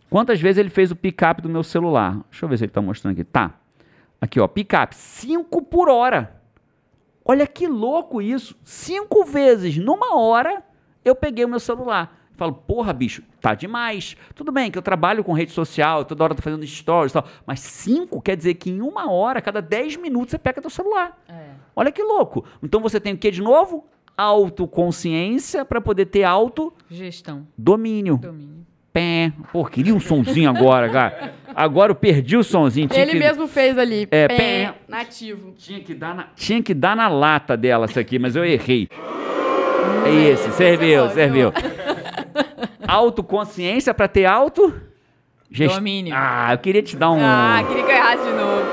Quantas 0.10 0.40
vezes 0.40 0.58
ele 0.60 0.70
fez 0.70 0.92
o 0.92 0.96
pick-up 0.96 1.42
do 1.42 1.50
meu 1.50 1.64
celular? 1.64 2.20
Deixa 2.30 2.46
eu 2.46 2.50
ver 2.50 2.58
se 2.58 2.64
ele 2.64 2.72
tá 2.72 2.82
mostrando 2.82 3.14
aqui. 3.14 3.24
Tá. 3.24 3.54
Aqui, 4.20 4.40
ó. 4.40 4.48
Pick-up. 4.48 4.96
5 4.96 5.62
por 5.64 5.90
hora. 5.90 6.42
Olha 7.26 7.48
que 7.48 7.68
louco 7.68 8.22
isso. 8.22 8.56
Cinco 8.64 9.26
vezes 9.26 9.78
numa 9.78 10.16
hora 10.16 10.64
eu 11.04 11.16
peguei 11.16 11.44
o 11.44 11.50
meu 11.50 11.60
celular. 11.60 12.20
Falo, 12.34 12.54
porra, 12.54 12.94
bicho, 12.94 13.24
tá 13.42 13.56
demais. 13.56 14.16
Tudo 14.36 14.52
bem 14.52 14.70
que 14.70 14.78
eu 14.78 14.82
trabalho 14.82 15.24
com 15.24 15.32
rede 15.34 15.52
social, 15.52 16.04
toda 16.06 16.24
hora 16.24 16.36
tô 16.36 16.42
fazendo 16.42 16.68
stories 16.68 17.12
e 17.12 17.14
tal. 17.14 17.26
Mas 17.46 17.62
cinco 17.62 18.22
quer 18.22 18.36
dizer 18.36 18.56
que 18.56 18.70
em 18.70 18.82
uma 18.82 19.10
hora, 19.10 19.42
cada 19.42 19.62
10 19.62 19.96
minutos, 19.96 20.32
você 20.32 20.38
pega 20.38 20.62
teu 20.62 20.70
celular. 20.70 21.18
É. 21.28 21.52
Olha 21.76 21.92
que 21.92 22.04
louco. 22.04 22.46
Então 22.62 22.82
você 22.82 23.00
tem 23.00 23.14
o 23.14 23.18
que 23.18 23.32
de 23.32 23.42
novo? 23.42 23.86
Autoconsciência 24.18 25.66
para 25.66 25.82
poder 25.82 26.06
ter 26.08 26.26
Gestão. 26.90 27.48
autodomínio. 27.58 28.18
Domínio. 28.18 28.66
Pé. 28.96 29.34
Pô, 29.52 29.66
queria 29.66 29.94
um 29.94 30.00
sonzinho 30.00 30.50
agora, 30.50 30.88
cara. 30.90 31.34
Agora 31.54 31.92
eu 31.92 31.96
perdi 31.96 32.38
o 32.38 32.44
sonzinho. 32.46 32.88
Ele 32.94 33.12
que, 33.12 33.20
mesmo 33.20 33.46
fez 33.46 33.78
ali. 33.78 34.08
É, 34.10 34.26
pé, 34.26 34.36
pé. 34.38 34.74
nativo. 34.88 35.54
Tinha 35.58 35.82
que, 35.82 35.94
dar 35.94 36.16
na, 36.16 36.28
tinha 36.34 36.64
que 36.64 36.74
dar 36.74 36.96
na 36.96 37.10
lata 37.10 37.58
dela 37.58 37.88
isso 37.88 38.00
aqui, 38.00 38.18
mas 38.18 38.38
eu 38.38 38.46
errei. 38.46 38.88
É 40.06 40.14
esse, 40.32 40.50
serviu, 40.54 41.10
serviu. 41.10 41.52
Autoconsciência 42.88 43.94
para 43.94 44.08
ter 44.08 44.26
auto... 44.26 44.74
gest- 45.52 45.76
Domínio. 45.76 46.14
Ah, 46.16 46.54
eu 46.54 46.58
queria 46.58 46.82
te 46.82 46.96
dar 46.96 47.12
um... 47.12 47.20
Ah, 47.22 47.64
queria 47.68 47.84
que 47.84 47.92
eu 47.92 47.96
errasse 47.98 48.24
de 48.24 48.32
novo. 48.32 48.66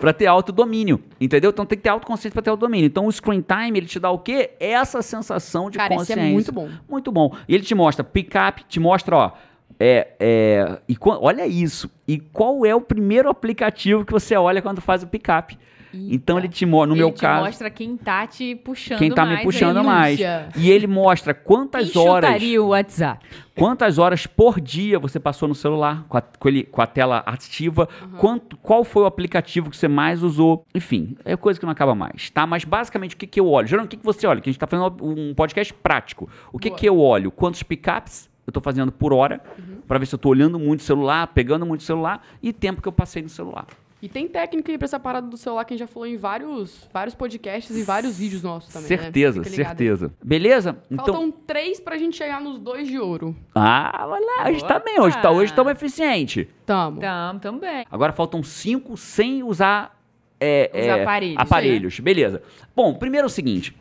É, 0.00 0.02
pra 0.02 0.12
ter 0.12 0.26
autodomínio, 0.26 1.00
entendeu? 1.20 1.50
Então 1.50 1.66
tem 1.66 1.76
que 1.76 1.84
ter 1.84 1.90
autoconsciência 1.90 2.32
pra 2.32 2.42
ter 2.42 2.50
autodomínio. 2.50 2.86
Então 2.86 3.06
o 3.06 3.12
screen 3.12 3.42
time, 3.42 3.78
ele 3.78 3.86
te 3.86 4.00
dá 4.00 4.10
o 4.10 4.18
quê? 4.18 4.50
Essa 4.58 5.02
sensação 5.02 5.70
de 5.70 5.78
Cara, 5.78 5.94
esse 5.94 6.12
é 6.12 6.16
consciência. 6.16 6.32
muito 6.32 6.52
bom. 6.52 6.68
Muito 6.88 7.12
bom. 7.12 7.36
E 7.48 7.54
ele 7.54 7.64
te 7.64 7.74
mostra 7.74 8.02
pick-up, 8.02 8.64
te 8.68 8.80
mostra, 8.80 9.16
ó, 9.16 9.32
é, 9.78 10.08
é, 10.18 10.78
e 10.88 10.96
olha 11.00 11.46
isso. 11.46 11.90
E 12.06 12.18
qual 12.18 12.66
é 12.66 12.74
o 12.74 12.80
primeiro 12.80 13.28
aplicativo 13.28 14.04
que 14.04 14.12
você 14.12 14.36
olha 14.36 14.60
quando 14.60 14.80
faz 14.80 15.02
o 15.02 15.06
pick-up? 15.06 15.58
Então 15.92 16.38
ele 16.38 16.48
te 16.48 16.64
mostra, 16.64 16.86
no 16.88 16.94
Ele 16.94 17.00
meu 17.00 17.12
te 17.12 17.20
caso, 17.20 17.44
mostra 17.44 17.70
quem 17.70 17.96
tá 17.96 18.26
te 18.26 18.54
puxando 18.54 18.98
quem 18.98 19.10
tá 19.10 19.24
me 19.24 19.32
mais 19.32 19.44
puxando 19.44 19.78
aí. 19.78 19.84
mais. 19.84 20.20
E 20.56 20.70
ele 20.70 20.86
mostra 20.86 21.34
quantas 21.34 21.90
Quem 21.90 22.00
horas, 22.08 22.42
o 22.42 22.66
WhatsApp? 22.68 23.26
quantas 23.56 23.98
horas 23.98 24.26
por 24.26 24.60
dia 24.60 24.98
você 24.98 25.18
passou 25.20 25.48
no 25.48 25.54
celular 25.54 26.04
com 26.08 26.16
a, 26.16 26.20
com 26.22 26.48
ele- 26.48 26.64
com 26.64 26.80
a 26.80 26.86
tela 26.86 27.22
ativa, 27.26 27.88
quanto, 28.18 28.56
qual 28.56 28.84
foi 28.84 29.02
o 29.02 29.06
aplicativo 29.06 29.68
que 29.70 29.76
você 29.76 29.88
mais 29.88 30.22
usou, 30.22 30.64
enfim, 30.74 31.16
é 31.24 31.36
coisa 31.36 31.58
que 31.58 31.66
não 31.66 31.72
acaba 31.72 31.94
mais, 31.94 32.30
tá? 32.30 32.46
Mas 32.46 32.64
basicamente 32.64 33.14
o 33.14 33.18
que, 33.18 33.26
que 33.26 33.40
eu 33.40 33.48
olho? 33.48 33.66
Geralmente 33.66 33.88
o 33.88 33.90
que, 33.90 33.96
que 33.98 34.04
você 34.04 34.26
olha? 34.26 34.40
Que 34.40 34.48
a 34.48 34.52
gente 34.52 34.60
tá 34.60 34.66
fazendo 34.66 34.96
um 35.04 35.34
podcast 35.34 35.74
prático. 35.74 36.28
O 36.52 36.58
que, 36.58 36.68
Boa. 36.70 36.78
que 36.78 36.86
eu 36.88 36.98
olho? 36.98 37.30
Quantos 37.30 37.62
pickups 37.62 38.30
eu 38.46 38.52
tô 38.52 38.60
fazendo 38.60 38.90
por 38.90 39.12
hora, 39.12 39.40
pra 39.86 39.98
ver 39.98 40.06
se 40.06 40.14
eu 40.14 40.18
tô 40.18 40.28
olhando 40.28 40.58
muito 40.58 40.80
o 40.80 40.82
celular, 40.82 41.26
pegando 41.28 41.64
muito 41.66 41.80
o 41.82 41.84
celular 41.84 42.24
e 42.42 42.52
tempo 42.52 42.80
que 42.82 42.88
eu 42.88 42.92
passei 42.92 43.22
no 43.22 43.28
celular. 43.28 43.66
E 44.02 44.08
tem 44.08 44.26
técnica 44.26 44.72
aí 44.72 44.78
pra 44.78 44.86
essa 44.86 44.98
parada 44.98 45.26
do 45.26 45.36
celular 45.36 45.64
que 45.64 45.74
a 45.74 45.76
gente 45.76 45.86
já 45.86 45.92
falou 45.92 46.06
em 46.08 46.16
vários, 46.16 46.88
vários 46.92 47.14
podcasts 47.14 47.76
e 47.76 47.82
vários 47.82 48.16
vídeos 48.18 48.42
nossos 48.42 48.72
também. 48.72 48.88
certeza, 48.88 49.40
né? 49.40 49.44
Ligado 49.48 49.60
aí. 49.60 49.66
certeza. 49.66 50.12
Beleza? 50.24 50.78
Então, 50.90 51.04
Faltam 51.04 51.30
três 51.30 51.78
pra 51.78 51.98
gente 51.98 52.16
chegar 52.16 52.40
nos 52.40 52.58
dois 52.58 52.88
de 52.88 52.98
ouro. 52.98 53.36
ah, 53.54 54.06
olha 54.08 54.24
lá, 54.38 54.50
hoje 54.50 54.64
tá 54.66 54.78
bem, 54.78 54.98
hoje 55.00 55.20
tá, 55.20 55.30
hoje 55.30 55.52
estamos 55.52 55.72
eficiente. 55.72 56.48
Tamo. 56.64 56.98
Tamo, 57.00 57.40
tamo 57.40 57.58
bem. 57.60 57.84
Agora 57.90 58.12
faltam 58.12 58.42
cinco 58.42 58.96
sem 58.96 59.42
usar 59.42 59.98
é, 60.40 60.70
Os 60.72 60.80
é, 60.80 61.02
aparelhos. 61.02 61.36
aparelhos. 61.38 62.00
Beleza. 62.00 62.42
Bom, 62.74 62.94
primeiro 62.94 63.26
é 63.26 63.28
o 63.28 63.30
seguinte: 63.30 63.76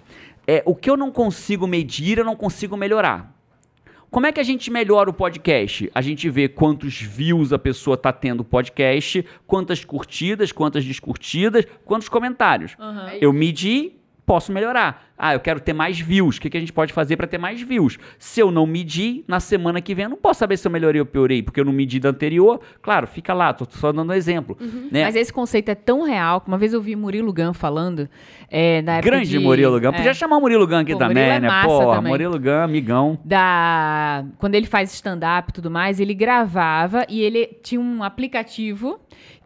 é, 0.45 0.62
o 0.65 0.75
que 0.75 0.89
eu 0.89 0.97
não 0.97 1.12
consigo 1.12 1.65
medir, 1.65 2.17
eu 2.17 2.25
não 2.25 2.36
consigo 2.36 2.75
melhorar. 2.75 3.38
Como 4.12 4.26
é 4.26 4.32
que 4.32 4.39
a 4.39 4.43
gente 4.43 4.72
melhora 4.72 5.10
o 5.10 5.13
podcast? 5.13 5.89
A 5.93 6.02
gente 6.02 6.28
vê 6.30 6.48
quantos 6.48 7.00
views 7.00 7.54
a 7.54 7.60
pessoa 7.60 7.95
tá 7.95 8.12
tendo 8.12 8.39
o 8.41 8.43
podcast, 8.43 9.24
quantas 9.45 9.86
curtidas, 9.86 10.52
quantas 10.52 10.84
descurtidas, 10.84 11.65
quantos 11.86 12.10
comentários. 12.10 12.76
Aham. 12.80 13.12
Eu 13.22 13.32
medi, 13.32 13.93
posso 14.30 14.52
melhorar. 14.52 15.10
Ah, 15.18 15.34
eu 15.34 15.39
quero 15.39 15.60
ter 15.60 15.74
mais 15.74 16.00
views. 16.00 16.38
O 16.38 16.42
que, 16.42 16.52
que 16.52 16.56
a 16.56 16.60
gente 16.60 16.72
pode 16.72 16.94
fazer 16.94 17.18
para 17.18 17.26
ter 17.26 17.39
mais 17.39 17.60
views? 17.60 17.98
Se 18.20 18.39
eu 18.39 18.52
não 18.52 18.68
medir, 18.68 19.24
na 19.28 19.39
semana 19.39 19.82
que 19.82 19.96
vem 19.96 20.04
eu 20.04 20.10
não 20.10 20.18
posso 20.18 20.38
saber 20.39 20.56
se 20.56 20.68
eu 20.68 20.72
melhorei 20.72 21.02
ou 21.02 21.06
piorei, 21.06 21.42
porque 21.42 21.60
eu 21.60 21.65
não 21.65 21.74
medi 21.74 22.00
da 22.00 22.10
anterior. 22.10 22.62
Claro, 22.80 23.08
fica 23.08 23.34
lá, 23.34 23.52
tô 23.52 23.65
só 23.68 23.92
dando 23.92 24.12
um 24.12 24.13
exemplo. 24.13 24.56
Né? 24.92 25.04
Mas 25.04 25.15
esse 25.15 25.34
conceito 25.34 25.70
é 25.70 25.74
tão 25.74 26.04
real 26.04 26.42
que 26.42 26.48
uma 26.48 26.60
vez 26.60 26.74
eu 26.74 26.80
vi 26.82 26.96
Murilo 26.96 27.34
Gun 27.34 27.56
falando. 27.56 28.08
É, 28.52 28.84
na 28.84 28.98
época 28.98 29.10
Grande 29.10 29.30
de, 29.32 29.39
Murilo 29.39 29.82
Gun. 29.82 29.88
é, 29.89 29.92
Podia 29.94 30.13
chamar 30.13 30.38
o 30.38 30.42
Murilo 30.42 30.68
Gun 30.68 30.78
aqui 30.78 30.94
Pô, 30.94 31.00
também, 31.00 31.24
Murilo 31.24 31.46
é 31.46 31.50
né? 31.50 31.63
Pô, 31.65 31.92
também. 31.92 32.12
Murilo 32.12 32.39
Gun, 32.39 32.62
amigão. 32.62 33.20
da 33.26 34.24
quando 34.38 34.54
ele 34.54 34.68
faz 34.68 34.94
stand-up 34.94 35.50
e 35.50 35.54
tudo 35.54 35.72
mais, 35.72 36.00
ele 36.00 36.13
gravava 36.13 37.04
e 37.10 37.20
ele 37.20 37.48
tinha 37.63 37.82
um 37.82 38.04
aplicativo 38.04 39.00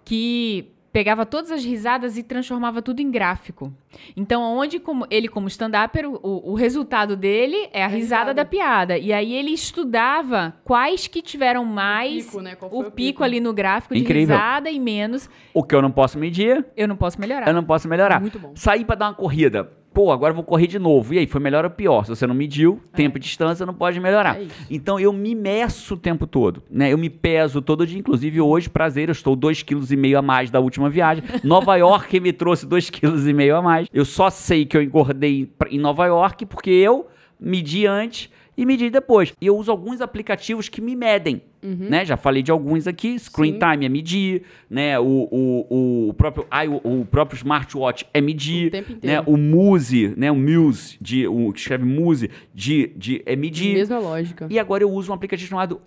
que 0.03 0.72
pegava 0.93 1.25
todas 1.25 1.51
as 1.51 1.65
risadas 1.65 2.17
e 2.17 2.23
transformava 2.23 2.79
tudo 2.81 3.01
em 3.01 3.09
gráfico. 3.09 3.73
Então, 4.15 4.43
onde 4.43 4.79
como 4.79 5.07
ele 5.09 5.27
como 5.27 5.47
stand-upper, 5.47 6.07
o, 6.07 6.51
o 6.51 6.53
resultado 6.53 7.17
dele 7.17 7.67
é 7.73 7.83
a 7.83 7.87
risada, 7.87 8.21
risada. 8.25 8.33
da 8.35 8.45
piada. 8.45 8.97
E 8.97 9.11
aí 9.11 9.33
ele 9.33 9.49
estudava 9.51 10.55
quais 10.63 11.07
que 11.07 11.21
tiveram 11.21 11.65
mais 11.65 12.25
pico, 12.27 12.41
né? 12.41 12.55
Qual 12.55 12.71
o 12.71 12.91
pico, 12.91 13.23
ali 13.23 13.39
no 13.39 13.51
gráfico 13.51 13.95
de 13.95 14.01
Incrível. 14.01 14.35
risada 14.35 14.69
e 14.69 14.79
menos. 14.79 15.27
O 15.53 15.63
que 15.63 15.73
eu 15.73 15.81
não 15.81 15.91
posso 15.91 16.17
medir, 16.19 16.63
Eu 16.77 16.87
não 16.87 16.95
posso 16.95 17.19
melhorar. 17.19 17.47
eu 17.47 17.53
não 17.53 17.63
posso 17.63 17.87
melhorar. 17.87 18.21
Muito 18.21 18.37
bom. 18.37 18.51
Sair 18.55 18.85
pra 18.85 18.95
dar 18.95 19.07
uma 19.07 19.15
corrida. 19.15 19.71
Pô, 19.93 20.11
agora 20.11 20.33
vou 20.33 20.43
correr 20.43 20.67
de 20.67 20.79
novo. 20.79 21.13
E 21.13 21.19
aí, 21.19 21.27
foi 21.27 21.39
melhor 21.39 21.63
ou 21.63 21.69
pior? 21.69 22.03
Se 22.03 22.09
você 22.09 22.25
não 22.25 22.33
mediu, 22.33 22.81
tempo 22.95 23.17
e 23.17 23.21
distância 23.21 23.65
não 23.65 23.73
pode 23.73 23.99
melhorar. 23.99 24.41
É 24.41 24.47
então 24.69 24.99
eu 24.99 25.13
me 25.13 25.35
meço 25.35 25.93
o 25.93 25.97
tempo 25.97 26.25
todo, 26.25 26.63
né? 26.69 26.91
Eu 26.91 26.97
me 26.97 27.09
peso 27.09 27.61
todo 27.61 27.85
dia, 27.85 27.99
inclusive 27.99 28.41
hoje, 28.41 28.69
prazer, 28.69 29.09
eu 29.09 29.13
estou 29.13 29.37
2,5 29.37 29.85
kg 29.85 30.15
a 30.15 30.21
mais 30.21 30.49
da 30.49 30.59
última 30.59 30.89
viagem. 30.89 31.23
Nova 31.43 31.75
York 31.75 32.19
me 32.19 32.33
trouxe 32.33 32.65
2,5 32.65 33.35
kg 33.35 33.51
a 33.51 33.61
mais. 33.61 33.87
Eu 33.93 34.05
só 34.05 34.29
sei 34.29 34.65
que 34.65 34.75
eu 34.75 34.81
engordei 34.81 35.49
em 35.69 35.79
Nova 35.79 36.05
York 36.05 36.45
porque 36.45 36.71
eu 36.71 37.07
medi 37.39 37.85
antes 37.85 38.29
e 38.57 38.65
medi 38.65 38.89
depois. 38.89 39.33
E 39.41 39.47
eu 39.47 39.57
uso 39.57 39.71
alguns 39.71 40.01
aplicativos 40.01 40.69
que 40.69 40.81
me 40.81 40.95
medem. 40.95 41.41
Né? 41.61 42.03
Já 42.03 42.17
falei 42.17 42.43
de 42.43 42.51
alguns 42.51 42.87
aqui, 42.87 43.17
Screen 43.17 43.53
Sim. 43.53 43.59
Time 43.59 43.85
é 43.85 43.89
medir, 43.89 44.43
né? 44.69 44.99
O, 44.99 45.05
o, 45.31 46.07
o, 46.09 46.13
próprio, 46.13 46.45
ai, 46.51 46.67
o, 46.67 46.81
o 46.83 47.05
próprio 47.05 47.37
smartwatch 47.37 48.05
é 48.13 48.19
medir, 48.19 48.67
O 48.67 48.71
tempo 48.71 48.93
né? 49.01 49.21
O 49.21 49.37
Muse, 49.37 50.13
né? 50.17 50.29
O 50.29 50.35
Muse, 50.35 50.97
de, 50.99 51.25
o 51.25 51.53
que 51.53 51.59
escreve 51.61 51.85
Muse, 51.85 52.29
de, 52.53 52.87
de, 52.97 53.21
é 53.25 53.35
medir. 53.37 53.73
Mesma 53.75 53.97
lógica. 53.97 54.45
E 54.49 54.59
agora 54.59 54.83
eu 54.83 54.91
uso 54.91 55.11
um 55.11 55.15
aplicativo 55.15 55.49
chamado, 55.49 55.79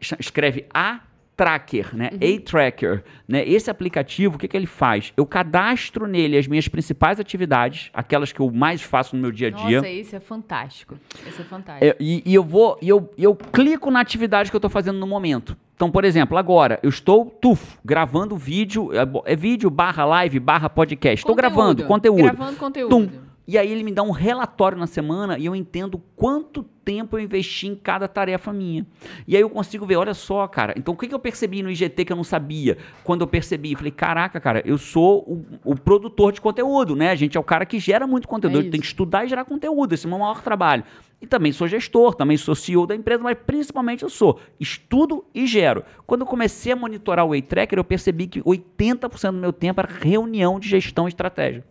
cha- 0.00 0.16
escreve 0.18 0.64
A 0.74 1.00
Tracker, 1.40 1.96
né? 1.96 2.10
Uhum. 2.12 2.36
A-Tracker, 2.36 3.02
né? 3.26 3.42
Esse 3.48 3.70
aplicativo, 3.70 4.36
o 4.36 4.38
que, 4.38 4.46
que 4.46 4.54
ele 4.54 4.66
faz? 4.66 5.10
Eu 5.16 5.24
cadastro 5.24 6.06
nele 6.06 6.36
as 6.36 6.46
minhas 6.46 6.68
principais 6.68 7.18
atividades, 7.18 7.88
aquelas 7.94 8.30
que 8.30 8.40
eu 8.40 8.50
mais 8.50 8.82
faço 8.82 9.16
no 9.16 9.22
meu 9.22 9.32
dia 9.32 9.48
a 9.48 9.50
dia. 9.50 9.78
Nossa, 9.78 9.88
isso 9.88 10.14
é 10.14 10.20
fantástico. 10.20 10.98
Isso 11.26 11.40
é 11.40 11.44
fantástico. 11.44 11.82
É, 11.82 11.96
e, 11.98 12.22
e 12.26 12.34
eu 12.34 12.44
vou, 12.44 12.78
e 12.82 12.90
eu, 12.90 13.10
eu 13.16 13.34
clico 13.34 13.90
na 13.90 14.00
atividade 14.00 14.50
que 14.50 14.54
eu 14.54 14.58
estou 14.58 14.68
fazendo 14.68 14.98
no 14.98 15.06
momento. 15.06 15.56
Então, 15.74 15.90
por 15.90 16.04
exemplo, 16.04 16.36
agora 16.36 16.78
eu 16.82 16.90
estou 16.90 17.24
tuf, 17.24 17.78
gravando 17.82 18.36
vídeo, 18.36 18.90
é, 18.92 19.32
é 19.32 19.34
vídeo 19.34 19.70
barra 19.70 20.04
live 20.04 20.38
barra 20.38 20.68
podcast. 20.68 21.22
Estou 21.22 21.34
gravando 21.34 21.84
conteúdo. 21.84 22.22
Gravando 22.22 22.58
conteúdo. 22.58 22.90
Tum. 22.90 23.29
E 23.50 23.58
aí 23.58 23.68
ele 23.68 23.82
me 23.82 23.90
dá 23.90 24.00
um 24.04 24.12
relatório 24.12 24.78
na 24.78 24.86
semana 24.86 25.36
e 25.36 25.44
eu 25.44 25.56
entendo 25.56 26.00
quanto 26.14 26.62
tempo 26.62 27.18
eu 27.18 27.20
investi 27.20 27.66
em 27.66 27.74
cada 27.74 28.06
tarefa 28.06 28.52
minha. 28.52 28.86
E 29.26 29.34
aí 29.34 29.42
eu 29.42 29.50
consigo 29.50 29.84
ver, 29.84 29.96
olha 29.96 30.14
só, 30.14 30.46
cara. 30.46 30.72
Então 30.76 30.94
o 30.94 30.96
que, 30.96 31.08
que 31.08 31.14
eu 31.16 31.18
percebi 31.18 31.60
no 31.60 31.68
IGT 31.68 32.04
que 32.04 32.12
eu 32.12 32.16
não 32.16 32.22
sabia? 32.22 32.78
Quando 33.02 33.22
eu 33.22 33.26
percebi, 33.26 33.72
eu 33.72 33.78
falei, 33.78 33.90
caraca, 33.90 34.38
cara, 34.38 34.62
eu 34.64 34.78
sou 34.78 35.24
o, 35.26 35.72
o 35.72 35.74
produtor 35.74 36.30
de 36.30 36.40
conteúdo, 36.40 36.94
né? 36.94 37.10
A 37.10 37.16
gente 37.16 37.36
é 37.36 37.40
o 37.40 37.42
cara 37.42 37.66
que 37.66 37.80
gera 37.80 38.06
muito 38.06 38.28
conteúdo. 38.28 38.54
É 38.54 38.60
eu 38.60 38.70
tenho 38.70 38.80
que 38.80 38.86
estudar 38.86 39.24
e 39.24 39.28
gerar 39.28 39.44
conteúdo. 39.44 39.94
Esse 39.94 40.06
é 40.06 40.08
o 40.08 40.10
meu 40.10 40.20
maior 40.20 40.40
trabalho. 40.42 40.84
E 41.20 41.26
também 41.26 41.50
sou 41.50 41.66
gestor, 41.66 42.14
também 42.14 42.36
sou 42.36 42.54
CEO 42.54 42.86
da 42.86 42.94
empresa, 42.94 43.20
mas 43.20 43.36
principalmente 43.44 44.04
eu 44.04 44.08
sou. 44.08 44.38
Estudo 44.60 45.24
e 45.34 45.44
gero. 45.44 45.82
Quando 46.06 46.20
eu 46.20 46.26
comecei 46.28 46.70
a 46.70 46.76
monitorar 46.76 47.26
o 47.26 47.30
Waytracker, 47.30 47.80
eu 47.80 47.84
percebi 47.84 48.28
que 48.28 48.40
80% 48.42 49.32
do 49.32 49.38
meu 49.38 49.52
tempo 49.52 49.80
era 49.80 49.90
reunião 49.92 50.60
de 50.60 50.68
gestão 50.68 51.06
e 51.06 51.08
estratégia. 51.08 51.64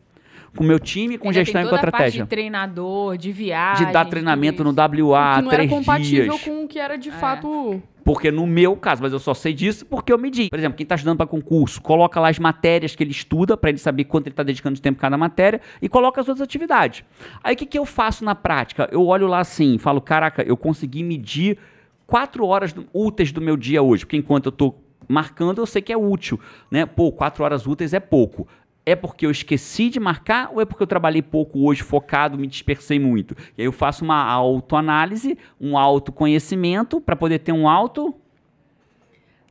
Com 0.56 0.64
o 0.64 0.68
meu 0.68 0.80
time, 0.80 1.18
com 1.18 1.28
Ainda 1.30 1.44
gestão 1.44 1.62
e 1.62 1.64
com 1.66 1.70
toda 1.70 1.80
a 1.80 1.84
parte 1.84 1.96
estratégia. 1.96 2.24
de 2.24 2.30
treinador, 2.30 3.18
de 3.18 3.32
viagem. 3.32 3.88
De 3.88 3.94
dar 3.94 4.06
treinamento 4.06 4.64
no 4.64 4.72
WA, 4.72 5.42
não 5.42 5.50
era 5.52 5.58
três 5.58 5.70
compatível 5.70 6.34
dias. 6.34 6.44
com 6.44 6.64
o 6.64 6.68
que 6.68 6.80
era 6.80 6.96
É. 6.96 6.98
de 6.98 7.12
fato. 7.12 7.82
Porque 8.04 8.32
no 8.32 8.48
meu 8.48 8.76
caso, 8.76 9.04
mas 9.04 9.14
eu 9.14 9.20
só 9.20 9.34
sei 9.36 9.54
disso 9.54 9.86
porque 9.86 10.12
eu 10.12 10.18
medi. 10.18 10.50
Por 10.50 10.58
exemplo, 10.58 10.76
quem 10.76 10.84
está 10.84 10.96
estudando 10.96 11.18
para 11.18 11.28
concurso, 11.28 11.80
coloca 11.80 12.20
lá 12.20 12.30
as 12.30 12.40
matérias 12.40 12.96
que 12.96 13.04
ele 13.04 13.12
estuda, 13.12 13.56
para 13.56 13.70
ele 13.70 13.78
saber 13.78 14.06
quanto 14.06 14.26
ele 14.26 14.34
está 14.34 14.42
dedicando 14.42 14.76
de 14.76 14.82
tempo 14.82 14.98
a 14.98 15.02
cada 15.02 15.18
matéria, 15.18 15.62
e 15.80 15.88
coloca 15.88 16.20
as 16.20 16.28
outras 16.28 16.42
atividades. 16.44 17.04
Aí 17.44 17.54
o 17.54 17.58
que, 17.58 17.68
que 17.68 17.78
eu 17.78 17.86
faço 17.86 18.26
na 18.26 18.34
prática? 18.34 18.90
Eu 18.92 19.06
olho 19.06 19.28
lá 19.28 19.40
assim, 19.40 19.78
falo, 19.78 20.02
caraca, 20.02 20.42
eu 20.42 20.58
consegui 20.58 21.04
medir 21.04 21.60
quatro 22.08 22.46
horas 22.48 22.74
úteis 22.92 23.32
do 23.32 23.42
meu 23.42 23.56
dia 23.56 23.84
hoje, 23.84 24.06
porque 24.06 24.18
enquanto 24.18 24.48
eu 24.48 24.52
estou 24.52 24.82
marcando, 25.08 25.60
eu 25.62 25.66
sei 25.68 25.82
que 25.82 25.94
é 25.94 25.98
útil. 25.98 26.40
Né? 26.72 26.86
Pô, 26.88 27.12
quatro 27.12 27.44
horas 27.44 27.68
úteis 27.68 27.94
é 27.94 28.00
pouco. 28.00 28.48
É 28.90 28.96
porque 28.96 29.26
eu 29.26 29.32
esqueci 29.32 29.90
de 29.90 30.00
marcar 30.00 30.50
ou 30.52 30.60
é 30.60 30.66
porque 30.66 30.82
eu 30.82 30.88
trabalhei 30.88 31.22
pouco 31.22 31.68
hoje, 31.68 31.84
focado, 31.84 32.40
me 32.40 32.48
dispersei 32.48 33.00
muito? 33.00 33.36
E 33.58 33.62
aí 33.62 33.66
eu 33.66 33.72
faço 33.72 34.04
uma 34.04 34.24
autoanálise, 34.24 35.38
um 35.62 35.78
autoconhecimento 35.78 37.00
para 37.00 37.16
poder 37.16 37.38
ter 37.40 37.52
um 37.52 37.70
auto. 37.70 38.16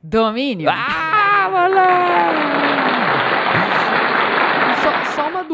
Domínio. 0.02 0.68
Ah, 0.68 1.48
moleque! 1.50 2.67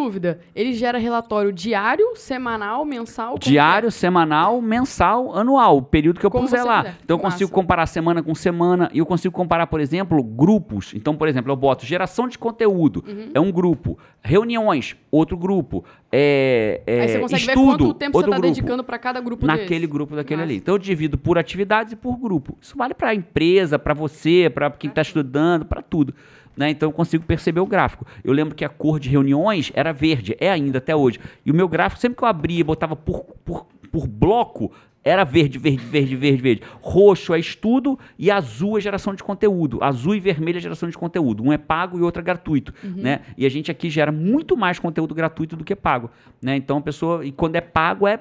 Dúvida. 0.04 0.40
Ele 0.54 0.74
gera 0.74 0.98
relatório 0.98 1.52
diário, 1.52 2.14
semanal, 2.16 2.84
mensal? 2.84 3.30
como 3.30 3.40
Diário, 3.40 3.90
semanal, 3.90 4.60
mensal, 4.60 5.36
anual, 5.36 5.78
o 5.78 5.82
período 5.82 6.20
que 6.20 6.26
eu 6.26 6.30
Como 6.30 6.44
puser 6.44 6.64
lá. 6.64 6.82
quiser. 6.84 6.96
Então 7.04 7.16
eu 7.16 7.20
consigo 7.20 7.44
Massa. 7.44 7.54
comparar 7.54 7.86
semana 7.86 8.22
com 8.22 8.34
semana 8.34 8.90
e 8.92 8.98
eu 8.98 9.06
consigo 9.06 9.34
comparar, 9.34 9.66
por 9.66 9.80
exemplo, 9.80 10.22
grupos. 10.22 10.92
Então, 10.94 11.16
por 11.16 11.26
exemplo, 11.28 11.50
eu 11.52 11.56
boto 11.56 11.84
geração 11.86 12.28
de 12.28 12.38
conteúdo, 12.38 13.04
Uhum. 13.06 13.30
é 13.34 13.40
um 13.40 13.50
grupo. 13.50 13.98
Reuniões, 14.22 14.96
outro 15.10 15.36
grupo. 15.36 15.84
É, 16.12 16.82
é? 16.86 16.96
é, 16.96 17.00
Aí 17.02 17.08
você 17.08 17.18
consegue 17.18 17.42
estudo, 17.42 17.70
ver 17.70 17.78
quanto 17.78 17.94
tempo 17.94 18.18
você 18.18 18.26
está 18.26 18.38
dedicando 18.38 18.84
para 18.84 18.98
cada 18.98 19.20
grupo 19.20 19.46
naquele 19.46 19.86
grupo 19.86 20.14
daquele 20.14 20.42
Massa. 20.42 20.50
ali. 20.50 20.56
Então 20.58 20.74
eu 20.74 20.78
divido 20.78 21.18
por 21.18 21.38
atividades 21.38 21.92
e 21.92 21.96
por 21.96 22.16
grupo. 22.16 22.56
Isso 22.60 22.76
vale 22.76 22.94
para 22.94 23.08
a 23.10 23.14
empresa, 23.14 23.78
para 23.78 23.94
você, 23.94 24.50
para 24.52 24.70
quem 24.70 24.88
está 24.88 25.02
estudando, 25.02 25.64
para 25.64 25.82
tudo. 25.82 26.14
Né? 26.56 26.70
Então 26.70 26.88
eu 26.88 26.92
consigo 26.92 27.24
perceber 27.24 27.60
o 27.60 27.66
gráfico. 27.66 28.06
Eu 28.22 28.32
lembro 28.32 28.54
que 28.54 28.64
a 28.64 28.68
cor 28.68 29.00
de 29.00 29.08
reuniões 29.08 29.70
era 29.74 29.92
verde, 29.92 30.36
é 30.38 30.50
ainda 30.50 30.78
até 30.78 30.94
hoje. 30.94 31.18
E 31.44 31.50
o 31.50 31.54
meu 31.54 31.68
gráfico, 31.68 32.00
sempre 32.00 32.16
que 32.16 32.24
eu 32.24 32.28
abria 32.28 32.60
e 32.60 32.64
botava 32.64 32.94
por, 32.94 33.24
por, 33.44 33.66
por 33.94 34.08
bloco, 34.08 34.72
era 35.04 35.22
verde, 35.22 35.56
verde, 35.56 35.84
verde, 35.84 36.16
verde, 36.16 36.42
verde. 36.42 36.62
Roxo 36.80 37.32
é 37.32 37.38
estudo 37.38 37.96
e 38.18 38.28
azul 38.28 38.76
é 38.76 38.80
geração 38.80 39.14
de 39.14 39.22
conteúdo. 39.22 39.78
Azul 39.84 40.14
e 40.16 40.20
vermelho 40.20 40.56
é 40.56 40.60
geração 40.60 40.88
de 40.88 40.96
conteúdo. 40.98 41.44
Um 41.44 41.52
é 41.52 41.58
pago 41.58 41.96
e 41.98 42.02
outro 42.02 42.20
é 42.20 42.24
gratuito. 42.24 42.74
Uhum. 42.82 42.94
Né? 43.02 43.20
E 43.36 43.44
a 43.46 43.48
gente 43.48 43.70
aqui 43.70 43.88
gera 43.90 44.10
muito 44.10 44.56
mais 44.56 44.78
conteúdo 44.80 45.14
gratuito 45.14 45.54
do 45.56 45.62
que 45.62 45.76
pago. 45.76 46.10
Né? 46.42 46.56
Então 46.56 46.78
a 46.78 46.80
pessoa. 46.80 47.24
E 47.24 47.30
quando 47.30 47.54
é 47.54 47.60
pago 47.60 48.08
é 48.08 48.18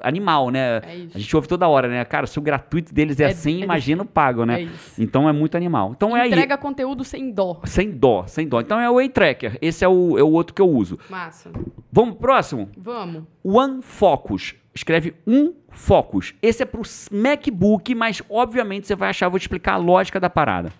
animal, 0.00 0.50
né? 0.50 0.78
É 0.84 0.96
isso. 0.96 1.16
A 1.16 1.20
gente 1.20 1.36
ouve 1.36 1.46
toda 1.48 1.68
hora, 1.68 1.86
né? 1.86 2.02
Cara, 2.06 2.26
se 2.26 2.38
o 2.38 2.42
gratuito 2.42 2.94
deles 2.94 3.20
é, 3.20 3.24
É- 3.24 3.26
assim, 3.26 3.60
é 3.60 3.64
imagina 3.64 4.02
o 4.02 4.06
pago, 4.06 4.42
É 4.42 4.46
né? 4.46 4.62
isso. 4.62 5.00
então 5.00 5.28
é 5.28 5.32
muito 5.32 5.54
animal. 5.56 5.92
Então 5.94 6.16
é 6.16 6.22
aí. 6.22 6.28
Entrega 6.30 6.56
conteúdo 6.56 7.04
sem 7.04 7.30
dó. 7.30 7.60
Sem 7.64 7.90
dó, 7.90 8.24
sem 8.26 8.48
dó. 8.48 8.60
Então 8.62 8.80
é 8.80 8.90
o 8.90 8.94
Way 8.94 9.10
Tracker. 9.10 9.58
Esse 9.60 9.84
é 9.84 9.88
o, 9.88 10.18
é 10.18 10.22
o 10.22 10.30
outro 10.30 10.54
que 10.54 10.62
eu 10.62 10.68
uso. 10.68 10.98
Massa. 11.10 11.50
Vamos 11.92 12.14
pro 12.14 12.22
próximo? 12.22 12.70
Vamos. 12.74 13.24
One 13.44 13.82
Focus. 13.82 14.54
Escreve 14.76 15.14
um 15.26 15.54
Focus. 15.70 16.34
Esse 16.42 16.62
é 16.62 16.66
pro 16.66 16.82
MacBook, 17.10 17.94
mas 17.94 18.22
obviamente 18.28 18.86
você 18.86 18.94
vai 18.94 19.08
achar, 19.10 19.28
vou 19.28 19.38
te 19.38 19.42
explicar 19.42 19.72
a 19.72 19.78
lógica 19.78 20.20
da 20.20 20.28
parada. 20.30 20.70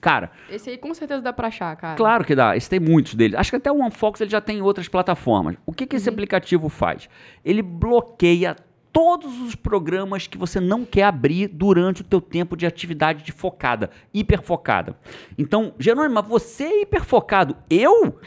Cara, 0.00 0.32
Esse 0.50 0.70
aí 0.70 0.76
com 0.76 0.92
certeza 0.92 1.22
dá 1.22 1.32
pra 1.32 1.46
achar, 1.46 1.76
cara. 1.76 1.94
Claro 1.96 2.24
que 2.24 2.34
dá, 2.34 2.56
esse 2.56 2.68
tem 2.68 2.80
muitos 2.80 3.14
deles. 3.14 3.38
Acho 3.38 3.50
que 3.50 3.56
até 3.56 3.70
o 3.70 3.78
OneFocus 3.80 4.20
ele 4.20 4.30
já 4.30 4.40
tem 4.40 4.58
em 4.58 4.60
outras 4.60 4.88
plataformas. 4.88 5.54
O 5.64 5.72
que, 5.72 5.86
que 5.86 5.94
Uhum. 5.94 5.98
esse 6.00 6.08
aplicativo 6.08 6.68
faz? 6.68 7.08
Ele 7.44 7.62
bloqueia 7.62 8.56
todos 8.92 9.40
os 9.40 9.54
programas 9.54 10.26
que 10.26 10.36
você 10.36 10.60
não 10.60 10.84
quer 10.84 11.04
abrir 11.04 11.48
durante 11.48 12.02
o 12.02 12.04
teu 12.04 12.20
tempo 12.20 12.56
de 12.56 12.66
atividade 12.66 13.24
de 13.24 13.32
focada, 13.32 13.90
hiperfocada. 14.12 14.96
Então, 15.38 15.74
Jerônimo, 15.78 16.22
você 16.22 16.64
é 16.64 16.82
hiperfocado. 16.82 17.56
Eu? 17.70 18.20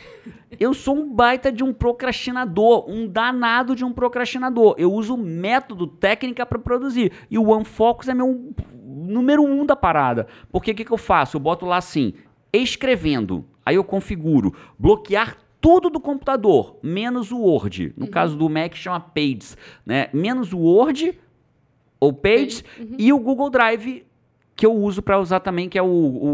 Eu 0.59 0.73
sou 0.73 0.95
um 0.95 1.13
baita 1.13 1.51
de 1.51 1.63
um 1.63 1.71
procrastinador, 1.71 2.89
um 2.89 3.07
danado 3.07 3.75
de 3.75 3.85
um 3.85 3.93
procrastinador. 3.93 4.75
Eu 4.77 4.91
uso 4.91 5.15
método, 5.15 5.85
técnica 5.85 6.45
para 6.45 6.57
produzir. 6.57 7.11
E 7.29 7.37
o 7.37 7.49
OneFocus 7.49 8.07
é 8.07 8.13
meu 8.13 8.53
número 8.83 9.43
um 9.43 9.65
da 9.65 9.75
parada. 9.75 10.27
Porque 10.51 10.71
o 10.71 10.75
que, 10.75 10.85
que 10.85 10.91
eu 10.91 10.97
faço? 10.97 11.37
Eu 11.37 11.41
boto 11.41 11.65
lá 11.65 11.77
assim, 11.77 12.13
escrevendo. 12.51 13.45
Aí 13.65 13.75
eu 13.75 13.83
configuro 13.83 14.53
bloquear 14.79 15.37
tudo 15.65 15.89
do 15.89 15.99
computador, 15.99 16.77
menos 16.83 17.31
o 17.31 17.39
Word. 17.39 17.91
No 17.97 18.07
caso 18.07 18.37
do 18.37 18.47
Mac 18.47 18.75
chama 18.75 18.99
Pages, 18.99 19.57
né? 19.83 20.09
Menos 20.13 20.53
o 20.53 20.59
Word 20.59 21.17
ou 21.99 22.13
Pages 22.13 22.63
e 22.99 23.11
o 23.11 23.17
Google 23.17 23.49
Drive 23.49 24.05
que 24.55 24.63
eu 24.65 24.73
uso 24.73 25.01
para 25.01 25.19
usar 25.19 25.39
também, 25.39 25.67
que 25.67 25.77
é 25.77 25.81
o, 25.81 25.85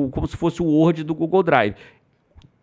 o- 0.05 0.09
como 0.11 0.27
se 0.27 0.35
fosse 0.35 0.61
o 0.61 0.65
Word 0.65 1.03
do 1.05 1.15
Google 1.15 1.41
Drive. 1.43 1.75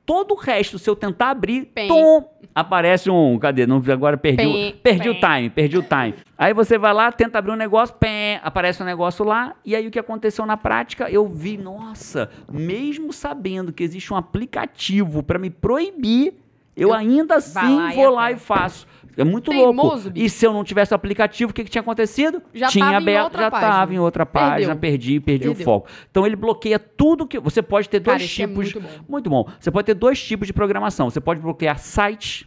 Todo 0.04 0.33
o 0.33 0.37
resto, 0.37 0.78
se 0.78 0.88
eu 0.88 0.94
tentar 0.96 1.31
abrir, 1.31 1.64
tom, 1.88 2.31
aparece 2.54 3.11
um. 3.11 3.38
Cadê? 3.38 3.66
Não, 3.66 3.83
agora 3.90 4.16
perdi, 4.16 4.42
o, 4.46 4.72
perdi 4.83 5.09
o 5.09 5.14
time, 5.20 5.50
perdi 5.50 5.76
o 5.78 5.83
time. 5.83 6.14
Aí 6.37 6.54
você 6.54 6.76
vai 6.78 6.92
lá, 6.94 7.11
tenta 7.12 7.38
abrir 7.38 7.52
um 7.52 7.57
negócio, 7.57 7.94
aparece 8.42 8.83
um 8.83 8.87
negócio 8.87 9.24
lá, 9.24 9.54
e 9.64 9.74
aí 9.74 9.87
o 9.87 9.90
que 9.90 9.98
aconteceu 9.98 10.46
na 10.46 10.57
prática? 10.57 11.11
Eu 11.11 11.26
vi, 11.26 11.57
nossa, 11.59 12.31
mesmo 12.50 13.12
sabendo 13.12 13.72
que 13.72 13.83
existe 13.83 14.12
um 14.12 14.16
aplicativo 14.16 15.22
para 15.22 15.38
me 15.38 15.50
proibir, 15.50 16.35
eu, 16.78 16.88
Eu- 16.88 16.94
ainda 16.94 17.36
assim 17.36 17.76
lá 17.76 17.90
vou 17.92 18.10
lá 18.10 18.32
e 18.32 18.36
faço. 18.36 18.86
É 19.16 19.24
muito 19.24 19.50
Teimoso, 19.50 19.74
louco. 20.04 20.10
bicho. 20.10 20.26
E 20.26 20.30
se 20.30 20.46
eu 20.46 20.52
não 20.52 20.62
tivesse 20.62 20.92
o 20.92 20.94
aplicativo, 20.94 21.50
o 21.50 21.54
que, 21.54 21.64
que 21.64 21.70
tinha 21.70 21.82
acontecido? 21.82 22.40
Já 22.54 22.68
tinha 22.68 22.96
aberto, 22.96 23.36
já 23.36 23.48
estava 23.48 23.92
em 23.92 23.98
outra 23.98 24.24
página, 24.24 24.76
perdi, 24.76 25.18
perdi 25.18 25.48
o 25.48 25.54
Perdeu. 25.56 25.64
foco. 25.64 25.88
Então 26.08 26.24
ele 26.24 26.36
bloqueia 26.36 26.78
tudo 26.78 27.26
que. 27.26 27.40
Você 27.40 27.60
pode 27.60 27.88
ter 27.88 28.00
Cara, 28.00 28.16
dois 28.16 28.30
é 28.30 28.32
tipos. 28.32 28.54
muito 28.54 28.80
bom. 28.80 28.88
Muito 29.08 29.28
bom. 29.30 29.48
Você 29.58 29.70
pode 29.72 29.86
ter 29.86 29.94
dois 29.94 30.22
tipos 30.22 30.46
de 30.46 30.52
programação. 30.52 31.10
Você 31.10 31.20
pode 31.20 31.40
bloquear 31.40 31.76
sites 31.80 32.46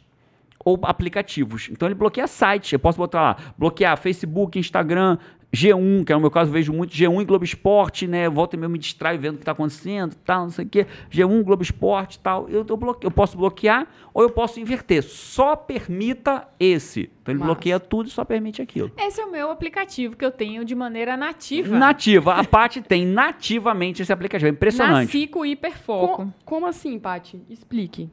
ou 0.63 0.79
aplicativos. 0.83 1.67
Então 1.69 1.87
ele 1.87 1.95
bloqueia 1.95 2.25
sites. 2.27 2.71
Eu 2.71 2.79
posso 2.79 2.97
botar 2.97 3.21
lá, 3.21 3.37
bloquear 3.57 3.97
Facebook, 3.97 4.57
Instagram, 4.57 5.17
G1, 5.53 6.05
que 6.05 6.13
é 6.13 6.15
no 6.15 6.21
meu 6.21 6.31
caso, 6.31 6.49
eu 6.49 6.53
vejo 6.53 6.71
muito 6.71 6.95
G1 6.95 7.21
e 7.21 7.25
Globo 7.25 7.43
Esporte, 7.43 8.07
né? 8.07 8.29
Volta 8.29 8.55
e 8.55 8.59
meio 8.59 8.69
me 8.69 8.79
distraio 8.79 9.19
vendo 9.19 9.33
o 9.33 9.37
que 9.37 9.41
está 9.41 9.51
acontecendo, 9.51 10.15
tal, 10.25 10.43
não 10.43 10.49
sei 10.49 10.65
o 10.65 10.69
quê. 10.69 10.87
G1, 11.11 11.43
Globo 11.43 11.61
Esporte, 11.61 12.19
tal. 12.19 12.47
Eu, 12.49 12.65
eu, 12.67 12.77
bloque... 12.77 13.05
eu 13.05 13.11
posso 13.11 13.37
bloquear 13.37 13.85
ou 14.13 14.23
eu 14.23 14.29
posso 14.29 14.59
inverter. 14.61 15.03
Só 15.03 15.55
permita 15.55 16.47
esse. 16.57 17.11
Então 17.21 17.33
ele 17.33 17.39
Massa. 17.39 17.53
bloqueia 17.53 17.79
tudo 17.79 18.07
e 18.07 18.09
só 18.09 18.23
permite 18.23 18.61
aquilo. 18.61 18.91
Esse 18.97 19.19
é 19.19 19.25
o 19.25 19.31
meu 19.31 19.51
aplicativo 19.51 20.15
que 20.15 20.23
eu 20.23 20.31
tenho 20.31 20.63
de 20.63 20.73
maneira 20.73 21.17
nativa. 21.17 21.77
Nativa. 21.77 22.35
A 22.35 22.43
Paty 22.47 22.81
tem 22.81 23.05
nativamente 23.05 24.01
esse 24.01 24.13
aplicativo. 24.13 24.47
É 24.47 24.51
impressionante. 24.51 25.05
Nasci 25.05 25.27
com 25.27 25.45
hiperfoco. 25.45 26.15
Com- 26.15 26.33
como 26.45 26.65
assim, 26.65 26.97
Paty? 26.97 27.43
Explique. 27.49 28.09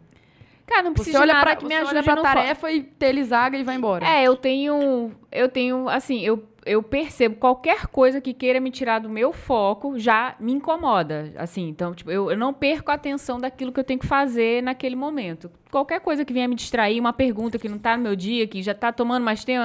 Cara, 0.66 0.82
não 0.82 0.92
precisa 0.92 1.16
de 1.16 1.22
olha 1.22 1.32
nada 1.32 1.46
pra, 1.46 1.56
que 1.56 1.64
me 1.64 1.74
ajude 1.74 1.94
olha 1.94 2.02
pra 2.02 2.16
tarefa 2.16 2.70
e 2.70 2.82
telesaga 2.82 3.56
e 3.56 3.62
vai 3.64 3.76
embora. 3.76 4.06
É, 4.06 4.24
eu 4.24 4.36
tenho. 4.36 5.12
Eu 5.32 5.48
tenho, 5.48 5.88
assim, 5.88 6.20
eu, 6.20 6.46
eu 6.68 6.82
percebo 6.82 7.36
qualquer 7.36 7.86
coisa 7.86 8.20
que 8.20 8.34
queira 8.34 8.60
me 8.60 8.70
tirar 8.70 8.98
do 8.98 9.08
meu 9.08 9.32
foco 9.32 9.98
já 9.98 10.36
me 10.38 10.52
incomoda. 10.52 11.32
Assim, 11.36 11.68
então, 11.68 11.94
tipo, 11.94 12.10
eu, 12.10 12.30
eu 12.30 12.36
não 12.36 12.52
perco 12.52 12.90
a 12.90 12.94
atenção 12.94 13.38
daquilo 13.38 13.72
que 13.72 13.80
eu 13.80 13.84
tenho 13.84 13.98
que 13.98 14.06
fazer 14.06 14.62
naquele 14.62 14.94
momento. 14.94 15.50
Qualquer 15.70 16.00
coisa 16.00 16.24
que 16.24 16.32
venha 16.32 16.48
me 16.48 16.54
distrair, 16.54 16.98
uma 16.98 17.12
pergunta 17.12 17.58
que 17.58 17.68
não 17.68 17.78
tá 17.78 17.96
no 17.96 18.02
meu 18.02 18.16
dia, 18.16 18.46
que 18.46 18.62
já 18.62 18.72
tá 18.74 18.90
tomando 18.90 19.22
mais 19.22 19.44
tempo, 19.44 19.62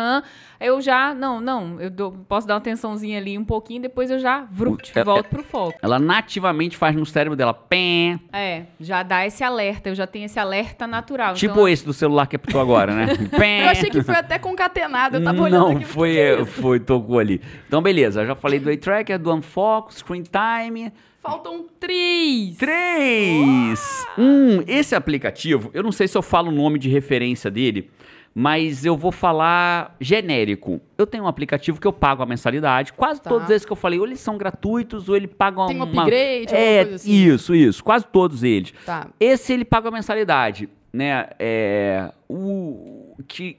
eu 0.60 0.82
já. 0.82 1.14
Não, 1.14 1.40
não, 1.40 1.80
eu 1.80 1.90
dou- 1.90 2.12
posso 2.28 2.46
dar 2.46 2.56
uma 2.56 2.58
atençãozinha 2.58 3.18
ali 3.18 3.38
um 3.38 3.46
pouquinho, 3.46 3.82
depois 3.82 4.12
eu 4.12 4.20
já 4.20 4.42
vrut, 4.52 4.92
É- 4.94 5.04
volto 5.04 5.28
pro 5.30 5.44
foco. 5.44 5.78
Ela 5.82 6.00
nativamente 6.00 6.76
faz 6.76 6.96
no 6.96 7.06
cérebro 7.06 7.38
dela. 7.38 7.54
Pé. 7.54 8.20
É, 8.34 8.64
já 8.80 9.02
dá 9.02 9.26
esse 9.26 9.44
alerta, 9.44 9.90
eu 9.90 9.96
já 9.96 10.06
tenho 10.06 10.26
esse 10.26 10.38
alerta 10.40 10.86
natural. 10.86 11.36
Tipo 11.36 11.54
então, 11.54 11.70
esse 11.70 11.86
do 11.86 11.94
celular 11.94 12.28
que 12.28 12.36
apitou 12.36 12.60
agora, 12.60 12.94
né? 12.94 13.08
Pé. 13.38 13.64
Eu 13.64 13.70
achei 13.70 13.90
que 13.90 14.04
foi 14.04 14.16
até 14.16 14.38
concatenado. 14.38 15.18
Eu 15.18 15.24
tava 15.24 15.42
olhando 15.42 15.74
Não, 15.74 15.82
foi, 15.82 16.46
foi, 16.46 16.80
tocou 16.80 17.20
ali. 17.20 17.42
Então, 17.68 17.82
beleza, 17.82 18.22
eu 18.24 18.28
já 18.28 18.36
falei 18.36 18.60
do 18.60 18.70
Eye 18.70 18.78
Tracker, 18.78 19.18
do 19.18 19.34
Unfox, 19.34 19.96
Screen 20.00 20.24
Time. 20.24 20.92
Faltam 21.24 21.66
três. 21.80 22.58
Três! 22.58 24.06
Um, 24.18 24.62
esse 24.68 24.94
aplicativo, 24.94 25.72
eu 25.74 25.82
não 25.82 25.92
sei 25.92 26.06
se 26.06 26.18
eu 26.18 26.22
falo 26.22 26.50
o 26.50 26.52
nome 26.54 26.78
de 26.78 26.90
referência 26.90 27.50
dele, 27.50 27.90
mas 28.36 28.84
eu 28.86 28.98
vou 28.98 29.10
falar 29.12 29.96
genérico. 30.02 30.82
Eu 30.98 31.08
tenho 31.08 31.24
um 31.24 31.28
aplicativo 31.28 31.80
que 31.80 31.88
eu 31.88 31.94
pago 31.94 32.22
a 32.22 32.26
mensalidade. 32.26 32.92
Quase 32.92 33.22
Tá. 33.22 33.30
todos 33.30 33.50
esses 33.50 33.66
que 33.66 33.72
eu 33.72 33.76
falei, 33.78 34.00
ou 34.00 34.06
eles 34.06 34.20
são 34.20 34.38
gratuitos, 34.38 35.08
ou 35.08 35.16
ele 35.16 35.28
paga 35.28 35.66
Tem 35.68 35.80
um 35.80 35.84
uma... 35.86 36.04
upgrade, 36.04 36.54
É, 36.54 36.82
coisa 36.84 36.96
assim. 36.96 37.12
isso, 37.14 37.56
isso. 37.56 37.82
Quase 37.84 38.06
todos 38.06 38.44
eles. 38.44 38.74
Tá. 38.86 39.08
Esse 39.18 39.54
ele 39.54 39.64
paga 39.64 39.88
a 39.88 39.92
mensalidade, 39.92 40.68
né? 40.92 41.28
É, 41.40 42.12
o, 42.28 43.16
que- 43.28 43.56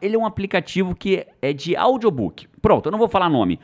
ele 0.00 0.14
é 0.14 0.18
um 0.18 0.24
aplicativo 0.26 0.94
que 0.94 1.26
é 1.42 1.52
de 1.52 1.74
audiobook. 1.74 2.46
Pronto, 2.62 2.86
eu 2.86 2.92
não 2.92 2.98
vou 2.98 3.08
falar 3.08 3.28
nome 3.28 3.58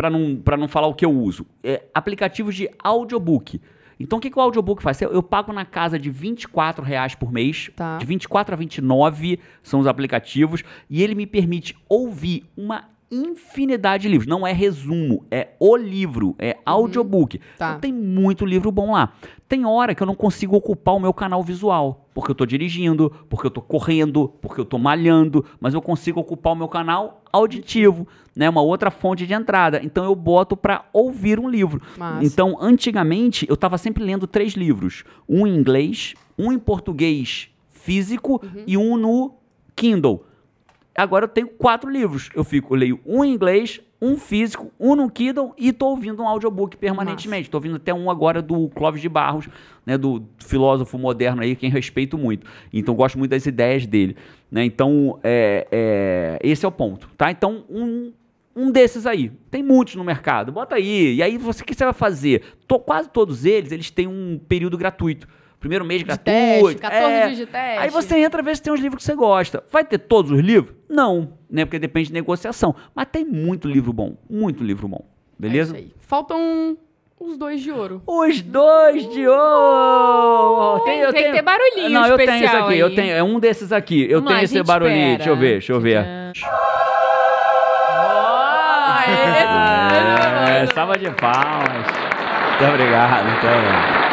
para 0.00 0.08
não, 0.08 0.34
pra 0.34 0.56
não 0.56 0.66
falar 0.66 0.86
o 0.86 0.94
que 0.94 1.04
eu 1.04 1.12
uso. 1.12 1.44
É 1.62 1.82
aplicativo 1.92 2.50
de 2.50 2.70
audiobook. 2.82 3.60
Então 3.98 4.16
o 4.16 4.20
que, 4.20 4.30
que 4.30 4.38
o 4.38 4.40
audiobook 4.40 4.82
faz? 4.82 4.98
Eu, 5.02 5.12
eu 5.12 5.22
pago 5.22 5.52
na 5.52 5.66
casa 5.66 5.98
de 5.98 6.08
24 6.10 6.82
reais 6.82 7.14
por 7.14 7.30
mês, 7.30 7.70
Tá. 7.76 7.98
de 7.98 8.06
24 8.06 8.54
a 8.54 8.56
29 8.56 9.38
são 9.62 9.78
os 9.78 9.86
aplicativos, 9.86 10.64
e 10.88 11.02
ele 11.02 11.14
me 11.14 11.26
permite 11.26 11.76
ouvir 11.86 12.46
uma 12.56 12.88
infinidade 13.10 14.02
de 14.02 14.08
livros. 14.08 14.28
Não 14.28 14.46
é 14.46 14.52
resumo, 14.52 15.24
é 15.30 15.48
o 15.58 15.76
livro, 15.76 16.36
é 16.38 16.56
audiobook. 16.64 17.40
Tá. 17.58 17.70
Então 17.70 17.80
tem 17.80 17.92
muito 17.92 18.46
livro 18.46 18.70
bom 18.70 18.92
lá. 18.92 19.12
Tem 19.48 19.64
hora 19.64 19.94
que 19.94 20.02
eu 20.02 20.06
não 20.06 20.14
consigo 20.14 20.54
ocupar 20.56 20.94
o 20.94 21.00
meu 21.00 21.12
canal 21.12 21.42
visual, 21.42 22.08
porque 22.14 22.30
eu 22.30 22.34
tô 22.34 22.46
dirigindo, 22.46 23.10
porque 23.28 23.46
eu 23.46 23.50
tô 23.50 23.60
correndo, 23.60 24.32
porque 24.40 24.60
eu 24.60 24.64
tô 24.64 24.78
malhando, 24.78 25.44
mas 25.58 25.74
eu 25.74 25.82
consigo 25.82 26.20
ocupar 26.20 26.52
o 26.52 26.56
meu 26.56 26.68
canal 26.68 27.20
auditivo, 27.32 28.06
né, 28.34 28.48
uma 28.48 28.62
outra 28.62 28.90
fonte 28.90 29.26
de 29.26 29.34
entrada. 29.34 29.80
Então 29.82 30.04
eu 30.04 30.14
boto 30.14 30.56
para 30.56 30.84
ouvir 30.92 31.40
um 31.40 31.48
livro. 31.48 31.82
Massa. 31.98 32.24
Então, 32.24 32.56
antigamente, 32.60 33.44
eu 33.48 33.54
estava 33.54 33.76
sempre 33.76 34.04
lendo 34.04 34.26
três 34.26 34.52
livros: 34.54 35.02
um 35.28 35.46
em 35.46 35.56
inglês, 35.56 36.14
um 36.38 36.52
em 36.52 36.58
português 36.58 37.48
físico 37.68 38.40
e 38.66 38.76
um 38.76 38.96
no 38.96 39.34
Kindle. 39.74 40.24
Agora 40.96 41.24
eu 41.24 41.28
tenho 41.28 41.48
quatro 41.48 41.88
livros. 41.88 42.30
Eu 42.34 42.44
fico, 42.44 42.74
eu 42.74 42.78
leio 42.78 43.00
um 43.06 43.24
em 43.24 43.32
inglês, 43.32 43.80
um 44.02 44.16
físico, 44.16 44.72
um 44.78 44.94
no 44.96 45.10
Kindle 45.10 45.54
e 45.56 45.68
estou 45.68 45.90
ouvindo 45.90 46.22
um 46.22 46.26
audiobook 46.28 46.76
permanentemente. 46.76 47.42
Estou 47.48 47.58
ouvindo 47.58 47.76
até 47.76 47.92
um 47.94 48.10
agora 48.10 48.40
do 48.42 48.68
Clóvis 48.70 49.00
de 49.00 49.08
Barros, 49.08 49.48
né, 49.86 49.96
do 49.96 50.24
filósofo 50.38 50.98
moderno 50.98 51.42
aí, 51.42 51.54
quem 51.54 51.70
respeito 51.70 52.18
muito. 52.18 52.46
Então 52.72 52.94
gosto 52.94 53.18
muito 53.18 53.30
das 53.30 53.46
ideias 53.46 53.86
dele. 53.86 54.16
Né? 54.50 54.64
Então, 54.64 55.18
é, 55.22 55.66
é, 55.70 56.38
esse 56.42 56.64
é 56.64 56.68
o 56.68 56.72
ponto. 56.72 57.08
Tá? 57.16 57.30
Então, 57.30 57.64
um, 57.70 58.12
um 58.56 58.70
desses 58.70 59.06
aí. 59.06 59.30
Tem 59.50 59.62
muitos 59.62 59.94
no 59.94 60.02
mercado. 60.02 60.50
Bota 60.50 60.74
aí. 60.74 61.14
E 61.14 61.22
aí, 61.22 61.38
você, 61.38 61.62
o 61.62 61.64
que 61.66 61.74
você 61.74 61.84
vai 61.84 61.94
fazer? 61.94 62.42
To- 62.66 62.80
quase 62.80 63.08
todos 63.08 63.44
eles, 63.44 63.70
eles 63.70 63.90
têm 63.90 64.08
um 64.08 64.40
período 64.48 64.76
gratuito. 64.76 65.28
Primeiro 65.60 65.84
mês 65.84 66.00
De 66.00 66.06
gratuito. 66.06 66.32
teste, 66.32 66.80
14 66.80 67.12
é. 67.12 67.26
dias 67.26 67.38
de 67.38 67.46
teste. 67.46 67.78
Aí 67.78 67.90
você 67.90 68.18
entra, 68.18 68.42
vê 68.42 68.54
se 68.56 68.62
tem 68.62 68.72
uns 68.72 68.80
livros 68.80 69.02
que 69.02 69.06
você 69.06 69.14
gosta. 69.14 69.62
Vai 69.70 69.84
ter 69.84 69.98
todos 69.98 70.30
os 70.32 70.40
livros? 70.40 70.79
Não, 70.90 71.32
né? 71.48 71.64
Porque 71.64 71.78
depende 71.78 72.08
de 72.08 72.12
negociação. 72.14 72.74
Mas 72.94 73.06
tem 73.12 73.24
muito 73.24 73.68
livro 73.68 73.92
bom. 73.92 74.16
Muito 74.28 74.64
livro 74.64 74.88
bom. 74.88 75.04
Beleza? 75.38 75.78
É. 75.78 75.84
Faltam 75.98 76.76
os 77.18 77.38
dois 77.38 77.60
de 77.62 77.70
ouro. 77.70 78.02
Os 78.06 78.40
dois 78.42 79.08
de 79.10 79.26
ouro! 79.28 80.80
Tem- 80.84 80.98
eu 81.00 81.12
tem 81.12 81.24
que 81.26 81.32
ter 81.32 81.42
barulhinho 81.42 81.90
Não, 81.90 82.06
eu 82.06 82.16
tenho 82.16 82.44
isso 82.44 82.56
aqui. 82.56 82.72
aí. 82.72 82.78
Eu 82.80 82.94
tenho, 82.94 83.12
é 83.12 83.22
um 83.22 83.38
desses 83.38 83.72
aqui. 83.72 84.02
Eu 84.02 84.20
Vamos 84.20 84.26
tenho 84.28 84.38
lá, 84.38 84.42
esse 84.44 84.62
barulhinho. 84.62 85.12
espera. 85.12 85.16
Deixa 85.18 85.30
eu 85.30 85.36
ver, 85.36 85.52
deixa 85.52 85.72
eu 85.74 85.80
ver. 85.80 85.98
Ah, 85.98 86.32
É, 90.62 90.66
salva 90.74 90.98
de 90.98 91.10
palmas. 91.10 91.86
Muito 92.58 92.64
obrigado, 92.74 93.24
muito 93.26 93.46
obrigado. 93.46 94.09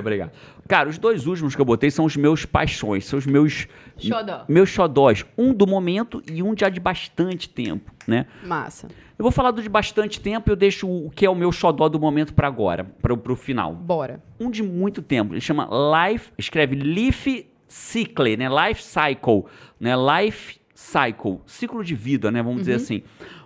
Obrigado. 0.00 0.32
Cara, 0.66 0.88
os 0.88 0.98
dois 0.98 1.26
últimos 1.26 1.54
que 1.54 1.60
eu 1.60 1.64
botei 1.64 1.90
são 1.90 2.04
os 2.04 2.16
meus 2.16 2.44
paixões, 2.44 3.06
são 3.06 3.18
os 3.18 3.26
meus 3.26 3.66
Xodó. 3.98 4.44
meus 4.48 4.68
xodós, 4.68 5.24
um 5.36 5.52
do 5.52 5.66
momento 5.66 6.22
e 6.30 6.42
um 6.42 6.54
já 6.56 6.68
de 6.68 6.80
bastante 6.80 7.48
tempo, 7.48 7.92
né? 8.06 8.26
Massa. 8.44 8.88
Eu 9.18 9.22
vou 9.22 9.30
falar 9.30 9.50
do 9.50 9.62
de 9.62 9.68
bastante 9.68 10.20
tempo 10.20 10.48
e 10.48 10.52
eu 10.52 10.56
deixo 10.56 10.88
o 10.88 11.10
que 11.10 11.26
é 11.26 11.30
o 11.30 11.34
meu 11.34 11.52
xodó 11.52 11.88
do 11.88 12.00
momento 12.00 12.32
para 12.32 12.48
agora, 12.48 12.84
para 12.84 13.12
o 13.12 13.36
final. 13.36 13.74
Bora. 13.74 14.22
Um 14.38 14.50
de 14.50 14.62
muito 14.62 15.02
tempo, 15.02 15.34
ele 15.34 15.40
chama 15.40 15.68
Life, 15.68 16.32
escreve 16.38 16.74
Life 16.74 17.46
Cycle, 17.68 18.36
né? 18.36 18.48
Life 18.48 18.82
Cycle, 18.82 19.44
né? 19.78 19.92
Life 19.96 20.58
Cycle, 20.74 21.40
ciclo 21.46 21.84
de 21.84 21.94
vida, 21.94 22.30
né? 22.30 22.42
Vamos 22.42 22.60
dizer 22.60 22.74
assim. 22.74 23.02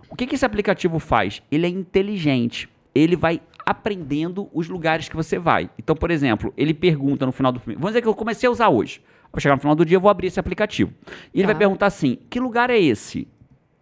O 0.09 0.17
que, 0.17 0.27
que 0.27 0.37
esse 0.37 0.47
aplicativo 0.47 1.01
faz? 1.01 1.43
Ele 1.51 1.67
é 1.67 1.69
inteligente. 1.69 2.69
Ele 2.95 3.17
vai 3.17 3.41
aprendendo 3.67 4.49
os 4.53 4.69
lugares 4.69 5.09
que 5.09 5.17
você 5.17 5.39
vai. 5.39 5.71
Então, 5.79 5.95
por 5.97 6.11
exemplo, 6.11 6.53
ele 6.57 6.75
pergunta 6.75 7.25
no 7.27 7.33
final 7.33 7.53
do. 7.53 7.61
Vamos 7.65 7.89
dizer 7.89 8.03
que 8.03 8.09
eu 8.09 8.15
comecei 8.15 8.49
a 8.49 8.53
usar 8.53 8.69
hoje. 8.69 9.01
Vou 9.33 9.41
chegar 9.41 9.55
no 9.57 9.61
final 9.61 9.75
do 9.75 9.85
dia, 9.85 9.97
eu 9.97 10.01
vou 10.01 10.11
abrir 10.11 10.29
esse 10.29 10.39
aplicativo. 10.39 10.93
E 11.33 11.39
ele 11.41 11.43
Tá. 11.47 11.53
vai 11.53 11.59
perguntar 11.59 11.87
assim: 11.87 12.19
que 12.31 12.39
lugar 12.39 12.71
é 12.71 12.79
esse? 12.79 13.27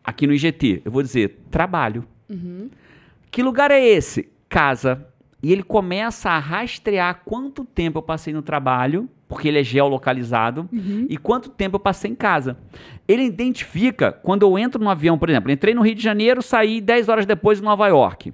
Aqui 0.04 0.26
no 0.26 0.32
IGT. 0.32 0.82
Eu 0.84 0.90
vou 0.92 1.02
dizer 1.02 1.40
trabalho. 1.50 2.04
Que 3.30 3.42
lugar 3.42 3.70
é 3.70 3.84
esse? 3.84 4.28
Casa. 4.48 5.06
E 5.42 5.52
ele 5.52 5.62
começa 5.62 6.30
a 6.30 6.38
rastrear 6.38 7.22
quanto 7.24 7.64
tempo 7.64 7.98
eu 7.98 8.02
passei 8.02 8.32
no 8.32 8.42
trabalho, 8.42 9.08
porque 9.28 9.48
ele 9.48 9.58
é 9.58 9.64
geolocalizado, 9.64 10.68
e 11.08 11.16
quanto 11.16 11.48
tempo 11.50 11.76
eu 11.76 11.80
passei 11.80 12.10
em 12.10 12.14
casa. 12.14 12.56
Ele 13.08 13.24
identifica 13.24 14.12
quando 14.12 14.42
eu 14.46 14.56
entro 14.56 14.82
no 14.82 14.88
avião, 14.88 15.18
por 15.18 15.28
exemplo, 15.28 15.50
entrei 15.50 15.74
no 15.74 15.82
Rio 15.82 15.94
de 15.96 16.02
Janeiro, 16.02 16.42
saí 16.42 16.80
10 16.80 17.08
horas 17.08 17.26
depois 17.26 17.58
em 17.60 17.64
Nova 17.64 17.88
York. 17.88 18.32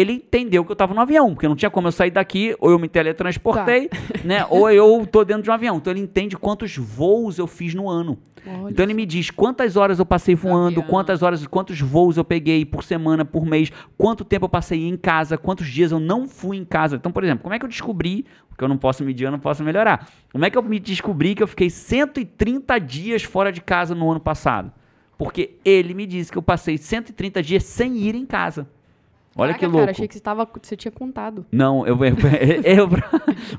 Ele 0.00 0.12
entendeu 0.14 0.64
que 0.64 0.70
eu 0.70 0.74
estava 0.74 0.94
no 0.94 1.00
avião, 1.00 1.34
porque 1.34 1.46
não 1.46 1.56
tinha 1.56 1.70
como 1.70 1.88
eu 1.88 1.92
sair 1.92 2.10
daqui, 2.10 2.56
ou 2.58 2.70
eu 2.70 2.78
me 2.78 2.88
teletransportei, 2.88 3.90
né? 4.24 4.46
Ou 4.48 4.70
eu 4.70 5.06
tô 5.06 5.24
dentro 5.24 5.42
de 5.42 5.50
um 5.50 5.52
avião. 5.52 5.76
Então 5.76 5.92
ele 5.92 6.00
entende 6.00 6.36
quantos 6.36 6.76
voos 6.76 7.38
eu 7.38 7.46
fiz 7.46 7.74
no 7.74 7.88
ano. 7.88 8.18
Olha 8.46 8.70
Então 8.70 8.84
ele 8.84 8.94
me 8.94 9.04
diz 9.04 9.30
quantas 9.30 9.76
horas 9.76 9.98
eu 9.98 10.06
passei 10.06 10.34
voando, 10.34 10.82
quantas 10.82 11.22
horas, 11.22 11.46
quantos 11.46 11.80
voos 11.80 12.16
eu 12.16 12.24
peguei 12.24 12.64
por 12.64 12.82
semana, 12.82 13.24
por 13.24 13.44
mês, 13.44 13.70
quanto 13.98 14.24
tempo 14.24 14.46
eu 14.46 14.48
passei 14.48 14.88
em 14.88 14.96
casa, 14.96 15.36
quantos 15.36 15.66
dias 15.66 15.92
eu 15.92 16.00
não 16.00 16.26
fui 16.26 16.56
em 16.56 16.64
casa. 16.64 16.96
Então, 16.96 17.12
por 17.12 17.22
exemplo, 17.22 17.42
como 17.42 17.54
é 17.54 17.58
que 17.58 17.64
eu 17.64 17.68
descobri, 17.68 18.24
porque 18.48 18.64
eu 18.64 18.68
não 18.68 18.78
posso 18.78 19.04
medir, 19.04 19.24
eu 19.24 19.30
não 19.30 19.38
posso 19.38 19.62
melhorar. 19.62 20.08
Como 20.32 20.44
é 20.44 20.50
que 20.50 20.56
eu 20.56 20.62
me 20.62 20.80
descobri 20.80 21.34
que 21.34 21.42
eu 21.42 21.46
fiquei 21.46 21.68
130 21.68 22.78
dias 22.78 23.22
fora 23.22 23.52
de 23.52 23.60
casa 23.60 23.94
no 23.94 24.10
ano 24.10 24.20
passado? 24.20 24.72
Porque 25.18 25.58
ele 25.64 25.92
me 25.92 26.06
disse 26.06 26.32
que 26.32 26.38
eu 26.38 26.42
passei 26.42 26.78
130 26.78 27.42
dias 27.42 27.64
sem 27.64 27.98
ir 27.98 28.14
em 28.14 28.24
casa. 28.24 28.66
Olha 29.36 29.52
Caraca, 29.52 29.58
que 29.58 29.66
louco. 29.66 29.78
Cara, 29.78 29.90
achei 29.92 30.08
que 30.08 30.14
você, 30.14 30.20
tava, 30.20 30.48
você 30.60 30.76
tinha 30.76 30.90
contado. 30.90 31.46
Não, 31.52 31.86
eu, 31.86 31.96
eu, 32.04 32.14
eu- 32.64 32.88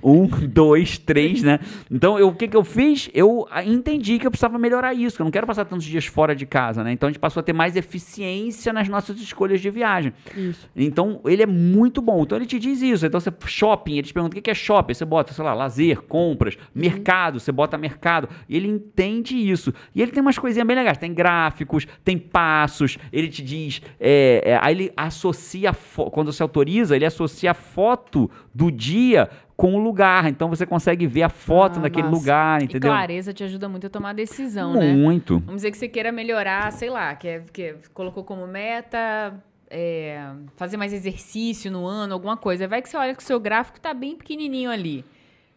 um, 0.03 0.27
dois, 0.27 0.97
três, 0.97 1.41
né? 1.43 1.59
Então, 1.89 2.19
eu, 2.19 2.27
o 2.27 2.35
que, 2.35 2.47
que 2.47 2.57
eu 2.57 2.63
fiz? 2.63 3.09
Eu 3.13 3.47
entendi 3.65 4.19
que 4.19 4.27
eu 4.27 4.31
precisava 4.31 4.57
melhorar 4.59 4.93
isso, 4.93 5.15
que 5.15 5.21
eu 5.21 5.25
não 5.25 5.31
quero 5.31 5.47
passar 5.47 5.65
tantos 5.65 5.85
dias 5.85 6.05
fora 6.05 6.35
de 6.35 6.45
casa, 6.45 6.83
né? 6.83 6.91
Então 6.91 7.07
a 7.07 7.11
gente 7.11 7.19
passou 7.19 7.39
a 7.39 7.43
ter 7.43 7.53
mais 7.53 7.75
eficiência 7.75 8.73
nas 8.73 8.89
nossas 8.89 9.19
escolhas 9.19 9.61
de 9.61 9.69
viagem. 9.69 10.13
Isso. 10.35 10.69
Então, 10.75 11.21
ele 11.25 11.43
é 11.43 11.47
muito 11.47 12.01
bom. 12.01 12.21
Então, 12.23 12.37
ele 12.37 12.45
te 12.45 12.59
diz 12.59 12.81
isso. 12.81 13.05
Então, 13.05 13.19
você 13.19 13.31
shopping, 13.45 13.93
ele 13.93 14.07
te 14.07 14.13
pergunta 14.13 14.37
o 14.37 14.41
que 14.41 14.51
é 14.51 14.53
shopping. 14.53 14.93
Você 14.93 15.05
bota, 15.05 15.33
sei 15.33 15.43
lá, 15.43 15.53
lazer, 15.53 16.01
compras, 16.01 16.57
mercado, 16.75 17.39
você 17.39 17.51
bota 17.51 17.77
mercado. 17.77 18.27
E 18.49 18.57
ele 18.57 18.67
entende 18.67 19.35
isso. 19.37 19.73
E 19.95 20.01
ele 20.01 20.11
tem 20.11 20.21
umas 20.21 20.37
coisinhas 20.37 20.67
bem 20.67 20.75
legais. 20.75 20.97
Tem 20.97 21.13
gráficos, 21.13 21.87
tem 22.03 22.17
passos. 22.17 22.97
Ele 23.11 23.29
te 23.29 23.41
diz. 23.41 23.81
é, 23.99 24.41
é, 24.45 24.59
aí 24.61 24.73
ele 24.75 24.91
associa, 24.97 25.60
a 25.67 25.73
fo- 25.73 26.09
quando 26.09 26.31
você 26.33 26.41
autoriza, 26.43 26.95
ele 26.95 27.05
associa 27.05 27.51
a 27.51 27.53
foto 27.53 28.29
do 28.53 28.71
dia 28.71 29.29
com 29.55 29.75
o 29.75 29.79
lugar. 29.79 30.27
Então, 30.27 30.49
você 30.49 30.65
consegue 30.65 31.05
ver 31.05 31.23
a 31.23 31.29
foto 31.29 31.77
Ah, 31.77 31.81
naquele 31.83 32.03
massa. 32.07 32.15
lugar, 32.17 32.61
E 32.61 32.65
entendeu? 32.65 32.89
clareza 32.89 33.31
te 33.33 33.43
ajuda 33.43 33.69
muito 33.69 33.87
a 33.87 33.89
tomar 33.89 34.13
decisão, 34.13 34.73
né? 34.73 34.91
Muito. 34.93 35.37
Vamos 35.39 35.55
dizer 35.57 35.71
que 35.71 35.77
você 35.77 35.87
queira 35.87 36.11
melhorar, 36.11 36.71
sei 36.71 36.89
lá, 36.89 37.13
que, 37.15 37.27
é- 37.27 37.43
que 37.53 37.75
colocou 37.93 38.23
como 38.23 38.45
meta 38.47 39.33
é, 39.73 40.27
fazer 40.57 40.75
mais 40.75 40.91
exercício 40.91 41.71
no 41.71 41.85
ano, 41.87 42.13
alguma 42.13 42.35
coisa. 42.35 42.67
Vai 42.67 42.81
que 42.81 42.89
você 42.89 42.97
olha 42.97 43.15
que 43.15 43.23
o 43.23 43.25
seu 43.25 43.39
gráfico 43.39 43.79
tá 43.79 43.93
bem 43.93 44.17
pequenininho 44.17 44.69
ali, 44.69 45.05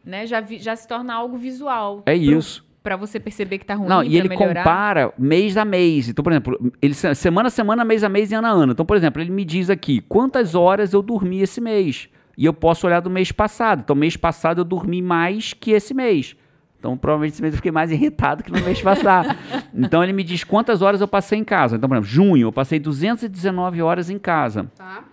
né? 0.05 0.25
Já, 0.27 0.41
vi- 0.41 0.59
já 0.61 0.77
se 0.77 0.87
torna 0.87 1.13
algo 1.15 1.37
visual. 1.37 2.03
É 2.07 2.13
pro- 2.15 2.23
isso. 2.39 2.64
Pra 2.85 2.97
você 2.97 3.19
perceber 3.19 3.57
que 3.59 3.65
tá 3.65 3.75
ruim, 3.75 3.89
Não, 3.89 4.05
e 4.05 4.15
ele 4.17 4.29
melhorar. 4.29 4.63
compara 4.63 5.13
mês 5.19 5.57
a 5.57 5.65
mês. 5.65 6.07
Então, 6.11 6.23
por 6.23 6.31
exemplo, 6.33 6.73
ele 6.83 6.93
se- 6.93 7.15
semana 7.15 7.47
a 7.47 7.51
semana, 7.51 7.83
mês 7.83 8.05
a 8.05 8.11
mês 8.11 8.31
e 8.31 8.35
ano 8.35 8.47
a 8.47 8.51
ano. 8.51 8.73
Então, 8.73 8.85
por 8.85 8.95
exemplo, 8.95 9.23
ele 9.23 9.31
me 9.31 9.43
diz 9.43 9.71
aqui 9.71 10.03
quantas 10.03 10.55
horas 10.55 10.93
eu 10.93 11.01
dormi 11.01 11.41
esse 11.41 11.63
mês. 11.63 12.11
E 12.37 12.45
eu 12.45 12.53
posso 12.53 12.87
olhar 12.87 13.01
do 13.01 13.09
mês 13.09 13.33
passado. 13.33 13.81
Então, 13.83 13.97
mês 13.97 14.19
passado 14.19 14.61
eu 14.61 14.65
dormi 14.65 15.01
mais 15.01 15.55
que 15.55 15.71
esse 15.71 15.95
mês. 15.95 16.37
Então, 16.79 16.95
provavelmente 16.95 17.33
esse 17.33 17.41
mês 17.41 17.55
eu 17.55 17.57
fiquei 17.57 17.73
mais 17.73 17.91
irritado 17.93 18.45
que 18.45 18.53
no 18.53 18.61
mês 18.61 18.83
passado. 18.83 19.35
então, 19.75 20.05
ele 20.05 20.13
me 20.13 20.23
diz 20.23 20.45
quantas 20.45 20.83
horas 20.83 21.01
eu 21.01 21.09
passei 21.09 21.39
em 21.39 21.45
casa. 21.45 21.77
Então, 21.77 21.89
por 21.89 21.95
exemplo, 21.95 22.11
junho 22.11 22.49
eu 22.49 22.53
passei 22.53 22.79
219 22.79 23.81
horas 23.81 24.11
em 24.11 24.19
casa. 24.19 24.71
Tá? 24.77 25.05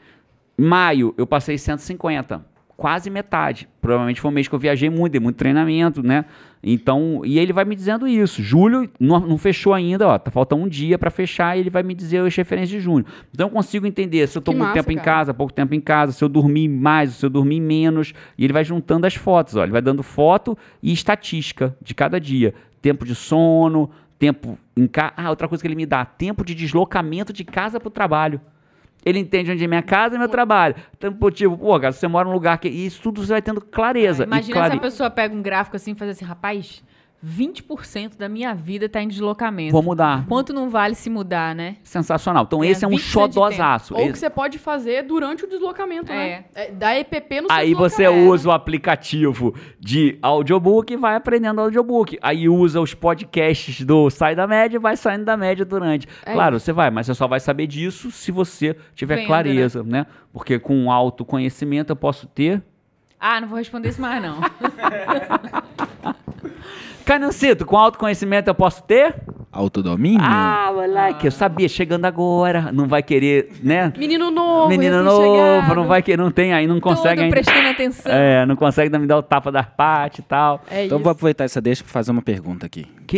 Maio, 0.58 1.14
eu 1.18 1.26
passei 1.26 1.58
150. 1.58 2.46
Quase 2.76 3.10
metade. 3.10 3.70
Provavelmente 3.80 4.20
foi 4.20 4.30
um 4.30 4.34
mês 4.34 4.48
que 4.50 4.56
eu 4.56 4.60
viajei 4.60 4.90
muito, 4.90 5.14
dei 5.14 5.22
muito 5.22 5.38
treinamento, 5.38 6.04
né? 6.04 6.26
Então, 6.64 7.22
e 7.26 7.40
ele 7.40 7.52
vai 7.52 7.66
me 7.66 7.76
dizendo 7.76 8.08
isso. 8.08 8.42
Julho 8.44 8.90
não, 9.00 9.20
não 9.20 9.38
fechou 9.38 9.74
ainda, 9.74 10.08
ó. 10.08 10.20
Tá 10.20 10.30
faltando 10.30 10.64
um 10.64 10.68
dia 10.68 10.98
para 10.98 11.10
fechar 11.10 11.58
e 11.58 11.60
ele 11.62 11.70
vai 11.70 11.82
me 11.82 11.96
dizer 11.96 12.20
as 12.20 12.36
referências 12.36 12.70
de 12.70 12.80
junho. 12.80 13.06
Então 13.34 13.48
eu 13.48 13.52
consigo 13.52 13.88
entender 13.88 14.28
se 14.28 14.38
eu 14.38 14.42
tô 14.42 14.52
Que 14.52 14.58
muito 14.58 14.68
massa, 14.70 14.80
tempo 14.80 14.92
em 14.92 14.96
cara. 14.96 15.06
casa, 15.06 15.34
pouco 15.34 15.52
tempo 15.52 15.74
em 15.74 15.82
casa, 15.82 16.12
se 16.12 16.24
eu 16.24 16.30
dormi 16.30 16.68
mais, 16.68 17.12
se 17.14 17.26
eu 17.26 17.30
dormi 17.30 17.60
menos. 17.60 18.14
E 18.38 18.44
ele 18.44 18.54
vai 18.54 18.64
juntando 18.64 19.08
as 19.08 19.16
fotos, 19.16 19.56
ó. 19.56 19.64
Ele 19.64 19.72
vai 19.72 19.82
dando 19.82 20.04
foto 20.04 20.58
e 20.84 20.94
estatística 20.94 21.76
de 21.82 21.96
cada 21.96 22.20
dia. 22.20 22.54
Tempo 22.82 23.06
de 23.06 23.16
sono, 23.16 23.90
tempo 24.20 24.58
em 24.78 24.86
casa. 24.86 25.14
Ah, 25.18 25.30
outra 25.32 25.48
coisa 25.48 25.62
que 25.62 25.68
ele 25.68 25.76
me 25.76 25.86
dá: 25.86 26.06
tempo 26.06 26.46
de 26.46 26.54
deslocamento 26.54 27.34
de 27.34 27.44
casa 27.44 27.80
para 27.80 27.88
o 27.88 27.92
trabalho. 27.92 28.40
Ele 29.06 29.20
entende 29.20 29.52
onde 29.52 29.64
é 29.64 29.68
minha 29.68 29.82
casa 29.82 30.16
e 30.16 30.20
meu 30.20 30.30
trabalho. 30.30 30.76
Pô, 31.20 31.32
tipo, 31.32 31.58
pô, 31.58 31.80
cara, 31.80 31.92
você 31.92 32.08
mora 32.08 32.28
num 32.28 32.34
lugar 32.34 32.58
que. 32.60 32.68
E 32.68 32.86
isso 32.86 33.02
tudo 33.02 33.26
você 33.26 33.34
vai 33.34 33.42
tendo 33.42 33.60
clareza. 33.62 34.24
E 34.24 34.28
Imagina 34.28 34.54
clare- 34.54 34.72
se 34.74 34.78
a 34.78 34.82
pessoa 34.82 35.10
pega 35.10 35.34
um 35.34 35.42
gráfico 35.42 35.76
assim 35.76 35.92
e 35.92 35.96
faz 35.96 36.12
assim, 36.12 36.24
rapaz, 36.26 36.84
20% 37.24 38.18
da 38.18 38.28
minha 38.28 38.54
vida 38.54 38.90
tá 38.90 39.02
em 39.02 39.08
deslocamento. 39.08 39.72
Vou 39.72 39.84
mudar. 39.84 40.26
Quanto 40.28 40.54
não 40.54 40.70
vale 40.70 40.96
se 40.96 41.10
mudar, 41.10 41.54
né? 41.56 41.78
Sensacional. 41.84 42.44
Então, 42.44 42.64
É, 42.64 42.68
esse 42.68 42.84
é 42.84 42.88
um 42.88 42.92
20% 42.92 42.98
de 42.98 43.04
xodosaço. 43.04 43.94
Ou 43.94 44.02
que 44.06 44.10
Esse- 44.10 44.20
você 44.22 44.30
pode 44.30 44.58
fazer 44.58 45.04
durante 45.04 45.46
o 45.46 45.48
deslocamento, 45.48 46.12
né? 46.12 46.46
É, 46.56 46.72
Da 46.72 46.98
EPP 46.98 47.42
no 47.42 47.48
seu 47.48 47.56
Aí 47.56 47.74
você 47.74 48.08
usa 48.08 48.50
o 48.50 48.52
aplicativo 48.52 49.54
de 49.80 50.18
audiobook 50.22 50.92
e 50.94 50.98
vai 50.98 51.16
aprendendo 51.16 51.62
audiobook. 51.62 52.18
Aí 52.22 52.50
usa 52.50 52.82
os 52.82 52.94
podcasts 52.94 53.82
do 53.86 54.10
Sai 54.10 54.36
da 54.36 54.48
Média 54.48 54.78
e 54.78 54.80
vai 54.80 54.98
saindo 54.98 55.26
da 55.26 55.38
média 55.38 55.64
durante. 55.64 56.08
É 56.26 56.34
claro, 56.34 56.60
você 56.60 56.74
vai, 56.74 56.90
mas 56.90 57.06
você 57.06 57.14
só 57.14 57.28
vai 57.28 57.40
saber 57.40 57.68
disso 57.68 58.12
se 58.12 58.32
você 58.32 58.76
tiver 58.96 59.18
Vendo, 59.18 59.28
clareza, 59.28 59.84
né? 59.84 60.06
Porque 60.34 60.58
com 60.58 60.92
autoconhecimento 60.92 61.92
eu 61.92 61.96
posso 61.96 62.26
ter. 62.28 62.64
Ah, 63.24 63.40
não 63.40 63.48
vou 63.48 63.60
responder 63.60 63.90
isso 63.90 64.02
mais, 64.02 64.20
não. 64.22 64.40
Canancito, 67.06 67.66
com 67.66 67.78
autoconhecimento 67.78 68.50
eu 68.50 68.56
posso 68.56 68.84
ter? 68.84 69.16
Autodomínio? 69.52 70.22
Ah, 70.24 70.72
moleque, 70.74 71.28
eu 71.28 71.32
sabia, 71.32 71.68
chegando 71.68 72.06
agora, 72.06 72.72
não 72.72 72.88
vai 72.88 73.04
querer, 73.04 73.52
né? 73.62 73.92
Menino 73.98 74.32
novo, 74.32 74.70
Menino 74.70 75.04
novo, 75.04 75.76
não 75.76 75.88
vai 75.88 76.02
querer, 76.02 76.18
não 76.18 76.32
tem 76.32 76.54
aí, 76.54 76.66
não 76.66 76.80
consegue 76.80 77.22
ainda. 77.24 77.34
prestando 77.36 77.68
atenção. 77.68 78.12
É, 78.12 78.46
não 78.46 78.56
consegue 78.56 78.98
me 78.98 79.06
dar 79.06 79.18
o 79.18 79.24
tapa 79.24 79.52
da 79.52 79.64
parte 79.64 80.20
e 80.20 80.24
tal. 80.24 80.62
É 80.70 80.86
Então 80.86 80.98
isso. 80.98 81.04
vou 81.04 81.12
aproveitar 81.12 81.44
essa 81.44 81.60
deixa 81.60 81.84
pra 81.84 81.92
fazer 81.92 82.12
uma 82.12 82.22
pergunta 82.22 82.66
aqui. 82.66 82.86
Que 83.06 83.18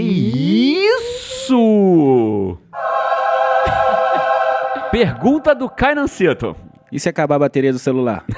isso? 0.81 2.57
Pergunta 4.91 5.53
do 5.55 5.69
Cainancito. 5.69 6.55
E 6.93 6.99
se 6.99 7.09
acabar 7.09 7.37
a 7.37 7.39
bateria 7.39 7.73
do 7.73 7.79
celular? 7.79 8.23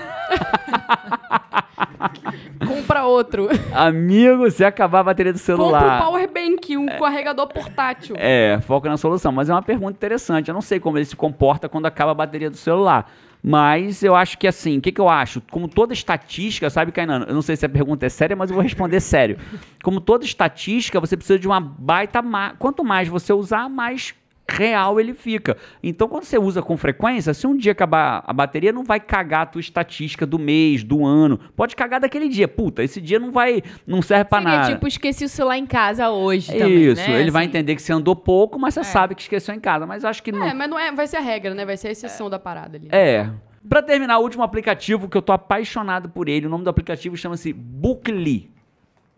Compra 2.66 3.04
outro. 3.04 3.50
Amigo, 3.74 4.50
se 4.50 4.64
acabar 4.64 5.02
a 5.02 5.04
bateria 5.04 5.34
do 5.34 5.40
Compra 5.40 5.54
um 5.54 5.58
celular. 5.58 6.02
power 6.02 6.32
bank, 6.32 6.78
um 6.78 6.86
carregador 6.86 7.48
portátil. 7.48 8.16
É, 8.18 8.58
foca 8.62 8.88
na 8.88 8.96
solução. 8.96 9.34
Mas 9.34 9.50
é 9.50 9.54
uma 9.54 9.62
pergunta 9.62 9.92
interessante. 9.92 10.48
Eu 10.48 10.54
não 10.54 10.62
sei 10.62 10.80
como 10.80 10.98
ele 10.98 11.04
se 11.04 11.18
comporta 11.18 11.68
quando 11.68 11.86
acaba 11.86 12.12
a 12.12 12.14
bateria 12.14 12.50
do 12.50 12.56
celular. 12.56 13.12
Mas 13.44 14.02
eu 14.02 14.16
acho 14.16 14.38
que 14.38 14.48
assim, 14.48 14.78
o 14.78 14.82
que, 14.82 14.94
que 14.94 15.02
eu 15.02 15.10
acho? 15.10 15.42
Como 15.52 15.68
toda 15.68 15.94
estatística, 15.94 16.70
sabe, 16.70 16.94
Kainan? 16.94 17.26
Eu 17.28 17.36
não 17.36 17.42
sei 17.42 17.58
se 17.58 17.66
a 17.66 17.70
pergunta 17.70 18.06
é 18.06 18.10
séria, 18.10 18.38
mas 18.38 18.50
eu 18.50 18.54
vou 18.54 18.64
responder 18.64 19.02
sério. 19.02 19.38
Como 19.84 20.00
toda 20.00 20.24
estatística, 20.24 20.98
você 20.98 21.18
precisa 21.18 21.38
de 21.38 21.46
uma 21.46 21.60
baita. 21.60 22.22
Ma... 22.22 22.54
Quanto 22.58 22.86
mais 22.86 23.10
você 23.10 23.34
usar, 23.34 23.68
mais 23.68 24.16
real 24.50 25.00
ele 25.00 25.14
fica. 25.14 25.58
Então, 25.82 26.08
quando 26.08 26.24
você 26.24 26.38
usa 26.38 26.62
com 26.62 26.78
frequência, 26.78 27.34
se 27.34 27.48
um 27.48 27.58
dia 27.58 27.72
acabar 27.72 28.24
a 28.26 28.32
bateria, 28.32 28.72
não 28.72 28.84
vai 28.84 29.00
cagar 29.00 29.42
a 29.42 29.46
tua 29.48 29.60
estatística 29.60 30.26
do 30.26 30.38
mês, 30.38 30.84
do 30.84 31.04
ano. 31.06 31.40
Pode 31.56 31.76
cagar 31.76 32.00
daquele 32.00 32.30
dia. 32.30 32.48
Puta, 32.48 32.84
esse 32.84 33.02
dia 33.02 33.20
não 33.20 33.32
vai. 33.32 33.64
não 33.88 34.02
serve 34.02 34.26
pra 34.26 34.40
Seria 34.42 34.58
nada. 34.58 34.74
tipo, 34.74 34.88
esqueci 34.88 35.26
o 35.26 35.30
celular 35.30 35.58
em 35.58 35.66
casa 35.66 36.10
hoje 36.12 36.52
também, 36.56 36.92
Isso, 36.92 37.10
né? 37.10 37.20
ele 37.20 37.32
vai 37.32 37.44
Assim. 37.44 37.50
entender 37.50 37.76
que 37.76 37.82
você 37.82 37.92
andou 37.92 38.16
pouco, 38.16 38.60
mas 38.60 38.74
você 38.76 38.82
É. 38.82 38.84
sabe 38.84 39.16
que 39.16 39.22
esqueceu 39.22 39.54
em 39.56 39.60
casa. 39.60 39.86
Mas 39.88 40.06
acho 40.06 40.22
que 40.22 40.32
não. 40.32 40.44
É, 40.46 40.54
mas 40.54 40.70
não 40.70 40.78
é, 40.80 40.92
vai 40.92 41.08
ser 41.08 41.18
a 41.18 41.22
regra, 41.22 41.54
né? 41.56 41.66
Vai 41.66 41.78
ser 41.78 41.88
a 41.88 41.92
exceção 41.92 42.30
da 42.30 42.38
parada 42.38 42.78
ali. 42.78 42.88
É. 42.92 43.30
Pra 43.68 43.82
terminar, 43.82 44.20
o 44.20 44.22
último 44.22 44.44
aplicativo 44.44 45.10
que 45.10 45.18
eu 45.18 45.24
tô 45.24 45.32
apaixonado 45.34 46.08
por 46.10 46.30
ele, 46.30 46.46
o 46.46 46.50
nome 46.50 46.64
do 46.64 46.70
aplicativo 46.70 47.18
chama-se 47.18 47.52
Bookly. 47.52 48.52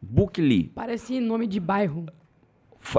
Bookly. 0.01 0.71
Parece 0.73 1.19
nome 1.19 1.47
de 1.47 1.59
bairro. 1.59 2.05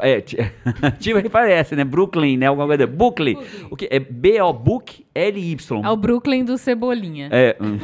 É, 0.02 0.20
ti- 0.20 0.36
tipo 0.98 1.22
que 1.22 1.28
parece, 1.28 1.74
né? 1.76 1.84
Brooklyn, 1.84 2.36
né? 2.36 2.46
Alguma 2.46 2.66
coisa. 2.66 2.86
Bookly. 2.86 3.36
O 3.70 3.76
que 3.76 3.88
é 3.90 3.98
B-O 3.98 4.52
Book 4.52 5.04
L-Y. 5.14 5.56
É 5.84 5.90
o 5.90 5.96
Brooklyn 5.96 6.44
do 6.44 6.56
Cebolinha. 6.58 7.28
É. 7.32 7.56
hum. 7.60 7.78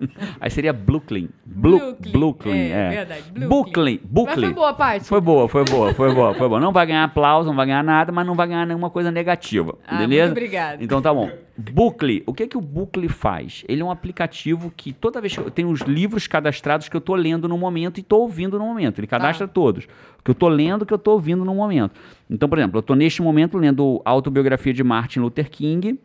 Aí 0.40 0.50
seria 0.50 0.72
Brooklyn. 0.72 1.28
Blu- 1.44 1.78
Brooklyn. 1.78 2.12
Brooklyn, 2.12 2.52
É, 2.58 2.70
é. 2.70 2.88
verdade, 2.90 3.22
Brooklyn. 3.32 4.00
Brooklyn. 4.04 4.46
Foi 4.46 4.54
boa, 4.54 4.72
Paty. 4.74 5.04
Foi 5.06 5.20
boa, 5.20 5.48
foi 5.48 5.64
boa, 5.64 5.94
foi 5.94 5.94
boa, 5.94 5.94
foi 5.94 6.14
boa, 6.14 6.34
foi 6.34 6.48
boa. 6.48 6.60
Não 6.60 6.72
vai 6.72 6.86
ganhar 6.86 7.04
aplauso, 7.04 7.48
não 7.48 7.56
vai 7.56 7.66
ganhar 7.66 7.82
nada, 7.84 8.10
mas 8.10 8.26
não 8.26 8.34
vai 8.34 8.46
ganhar 8.48 8.66
nenhuma 8.66 8.90
coisa 8.90 9.10
negativa. 9.10 9.76
Ah, 9.86 9.98
beleza? 9.98 10.26
muito 10.28 10.38
obrigada. 10.38 10.82
Então 10.82 11.00
tá 11.02 11.12
bom. 11.12 11.30
Bookly. 11.56 12.22
O 12.26 12.32
que 12.32 12.46
que 12.46 12.56
o 12.56 12.60
Bookly 12.60 13.08
faz? 13.08 13.64
Ele 13.68 13.82
é 13.82 13.84
um 13.84 13.90
aplicativo 13.90 14.72
que 14.74 14.92
toda 14.94 15.20
vez 15.20 15.34
que 15.34 15.40
eu 15.40 15.50
tenho 15.50 15.68
os 15.68 15.80
livros 15.82 16.26
cadastrados 16.26 16.88
que 16.88 16.96
eu 16.96 17.00
tô 17.02 17.14
lendo 17.14 17.46
no 17.46 17.58
momento 17.58 18.00
e 18.00 18.02
tô 18.02 18.20
ouvindo 18.20 18.58
no 18.58 18.64
momento. 18.64 18.98
Ele 18.98 19.06
cadastra 19.06 19.46
todos. 19.46 19.84
O 19.84 20.22
que 20.24 20.30
eu 20.30 20.34
tô 20.34 20.48
lendo, 20.48 20.82
o 20.82 20.86
que 20.86 20.94
eu 20.94 20.98
tô 20.98 21.12
ouvindo 21.12 21.44
no 21.44 21.54
momento. 21.54 21.92
Então, 22.30 22.48
por 22.48 22.56
exemplo, 22.58 22.78
eu 22.78 22.82
tô 22.82 22.94
neste 22.94 23.20
momento 23.20 23.58
lendo 23.58 24.00
autobiografia 24.04 24.72
de 24.72 24.82
Martin 24.82 25.20
Luther 25.20 25.50
King. 25.50 25.98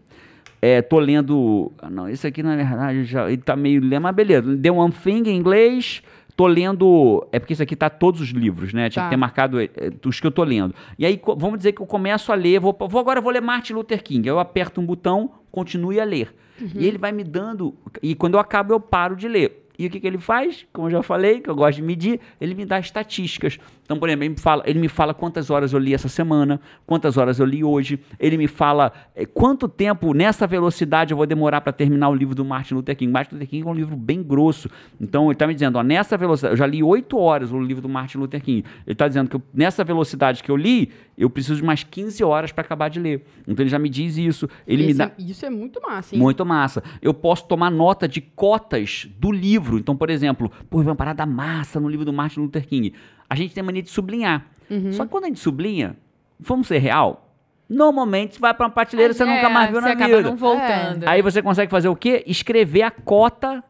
É, 0.61 0.81
tô 0.81 0.99
lendo. 0.99 1.71
ah, 1.79 1.89
Não, 1.89 2.09
esse 2.09 2.25
aqui 2.25 2.41
na 2.41 2.55
verdade 2.55 3.03
já. 3.05 3.27
Ele 3.27 3.37
tá 3.41 3.55
meio. 3.55 3.81
lendo, 3.81 4.01
Mas 4.03 4.15
beleza. 4.15 4.57
The 4.57 4.71
One 4.71 4.91
Thing 4.91 5.23
em 5.29 5.35
inglês. 5.37 6.01
Tô 6.35 6.47
lendo. 6.47 7.25
É 7.31 7.39
porque 7.39 7.53
isso 7.53 7.63
aqui 7.63 7.75
tá 7.75 7.89
todos 7.89 8.19
os 8.19 8.29
livros, 8.29 8.73
né? 8.73 8.89
Tinha 8.89 9.03
Tá. 9.03 9.07
que 9.09 9.15
ter 9.15 9.17
marcado 9.17 9.59
é, 9.59 9.65
é, 9.77 9.91
os 10.05 10.19
que 10.19 10.27
eu 10.27 10.31
tô 10.31 10.43
lendo. 10.43 10.73
E 10.99 11.05
aí, 11.05 11.19
vamos 11.37 11.57
dizer 11.57 11.71
que 11.71 11.81
eu 11.81 11.85
começo 11.85 12.31
a 12.31 12.35
ler. 12.35 12.59
Vou, 12.59 12.75
vou 12.77 12.99
agora 12.99 13.21
vou 13.21 13.31
ler 13.31 13.41
Martin 13.41 13.73
Luther 13.73 14.03
King. 14.03 14.27
Aí 14.27 14.33
eu 14.33 14.39
aperto 14.39 14.81
um 14.81 14.85
botão, 14.85 15.31
continue 15.51 15.99
a 15.99 16.03
ler. 16.03 16.33
E 16.73 16.85
ele 16.85 16.97
vai 16.97 17.11
me 17.11 17.23
dando. 17.23 17.73
E 18.01 18.15
quando 18.15 18.33
eu 18.35 18.39
acabo, 18.39 18.73
eu 18.73 18.79
paro 18.79 19.15
de 19.15 19.27
ler. 19.27 19.65
E 19.77 19.87
o 19.87 19.89
que, 19.89 19.99
que 19.99 20.07
ele 20.07 20.17
faz? 20.17 20.65
Como 20.71 20.87
eu 20.87 20.91
já 20.91 21.03
falei, 21.03 21.41
que 21.41 21.49
eu 21.49 21.55
gosto 21.55 21.75
de 21.77 21.81
medir, 21.81 22.19
ele 22.39 22.53
me 22.55 22.63
dá 22.65 22.79
estatísticas. 22.79 23.59
Então, 23.85 23.99
por 23.99 24.09
exemplo, 24.09 24.23
ele 24.25 24.29
me 24.33 24.39
fala, 24.39 24.63
ele 24.65 24.79
me 24.79 24.87
fala 24.87 25.13
quantas 25.13 25.51
horas 25.51 25.71
eu 25.71 25.77
li 25.77 25.93
essa 25.93 26.09
semana, 26.09 26.59
quantas 26.87 27.17
horas 27.17 27.37
eu 27.39 27.45
li 27.45 27.63
hoje. 27.63 27.99
Ele 28.19 28.35
me 28.35 28.47
fala 28.47 28.91
eh, 29.15 29.27
quanto 29.27 29.67
tempo, 29.67 30.11
nessa 30.11 30.47
velocidade, 30.47 31.11
eu 31.11 31.17
vou 31.17 31.27
demorar 31.27 31.61
para 31.61 31.71
terminar 31.71 32.09
o 32.09 32.15
livro 32.15 32.33
do 32.33 32.43
Martin 32.43 32.73
Luther 32.73 32.97
King. 32.97 33.11
Martin 33.11 33.35
Luther 33.35 33.47
King 33.47 33.67
é 33.67 33.69
um 33.69 33.75
livro 33.75 33.95
bem 33.95 34.23
grosso. 34.23 34.67
Então, 34.99 35.25
ele 35.25 35.33
está 35.33 35.45
me 35.45 35.53
dizendo, 35.53 35.77
ó, 35.77 35.83
nessa 35.83 36.17
velocidade, 36.17 36.53
eu 36.53 36.57
já 36.57 36.65
li 36.65 36.81
oito 36.81 37.15
horas 37.17 37.51
o 37.51 37.59
livro 37.61 37.83
do 37.83 37.87
Martin 37.87 38.17
Luther 38.17 38.41
King. 38.41 38.65
Ele 38.87 38.93
está 38.93 39.07
dizendo 39.07 39.29
que 39.29 39.35
eu- 39.35 39.43
nessa 39.53 39.83
velocidade 39.83 40.41
que 40.41 40.49
eu 40.49 40.55
li, 40.57 40.91
eu 41.15 41.29
preciso 41.29 41.57
de 41.57 41.63
mais 41.63 41.83
15 41.83 42.23
horas 42.23 42.51
para 42.51 42.63
acabar 42.63 42.89
de 42.89 42.99
ler. 42.99 43.23
Então, 43.47 43.61
ele 43.61 43.69
já 43.69 43.77
me 43.77 43.87
diz 43.87 44.17
isso. 44.17 44.49
Ele 44.67 44.81
me 44.83 44.89
Esse 44.89 44.97
dá. 44.97 45.05
é- 45.05 45.13
isso 45.21 45.45
é 45.45 45.49
muito 45.51 45.79
massa, 45.79 46.15
hein? 46.15 46.21
Muito 46.21 46.43
massa. 46.43 46.83
Eu 47.03 47.13
posso 47.13 47.47
tomar 47.47 47.69
nota 47.69 48.07
de 48.07 48.19
cotas 48.19 49.07
do 49.19 49.31
livro. 49.31 49.77
Então, 49.77 49.95
por 49.95 50.09
exemplo, 50.09 50.51
pô, 50.71 50.81
uma 50.81 50.95
parada 50.95 51.23
massa 51.23 51.79
no 51.79 51.87
livro 51.87 52.03
do 52.03 52.11
Martin 52.11 52.39
Luther 52.39 52.65
King. 52.67 52.91
A 53.29 53.35
gente 53.35 53.53
tem 53.53 53.63
mania 53.63 53.81
de 53.81 53.89
sublinhar. 53.89 54.45
Uhum. 54.69 54.91
Só 54.93 55.03
que 55.05 55.11
quando 55.11 55.25
a 55.25 55.27
gente 55.27 55.39
sublinha, 55.39 55.95
vamos 56.39 56.67
ser 56.67 56.77
real, 56.79 57.33
normalmente 57.69 58.39
vai 58.39 58.53
para 58.53 58.65
uma 58.67 58.71
prateleira 58.71 59.11
e 59.11 59.15
você 59.15 59.25
nunca 59.25 59.49
mais 59.49 59.69
viu 59.69 59.79
É, 59.79 59.81
na 59.95 60.05
vida. 60.07 60.21
não 60.21 60.35
voltando. 60.35 61.07
Aí 61.07 61.21
você 61.21 61.41
consegue 61.41 61.69
fazer 61.71 61.87
o 61.89 61.95
quê? 61.95 62.23
Escrever 62.27 62.83
a 62.83 62.91
cota 62.91 63.63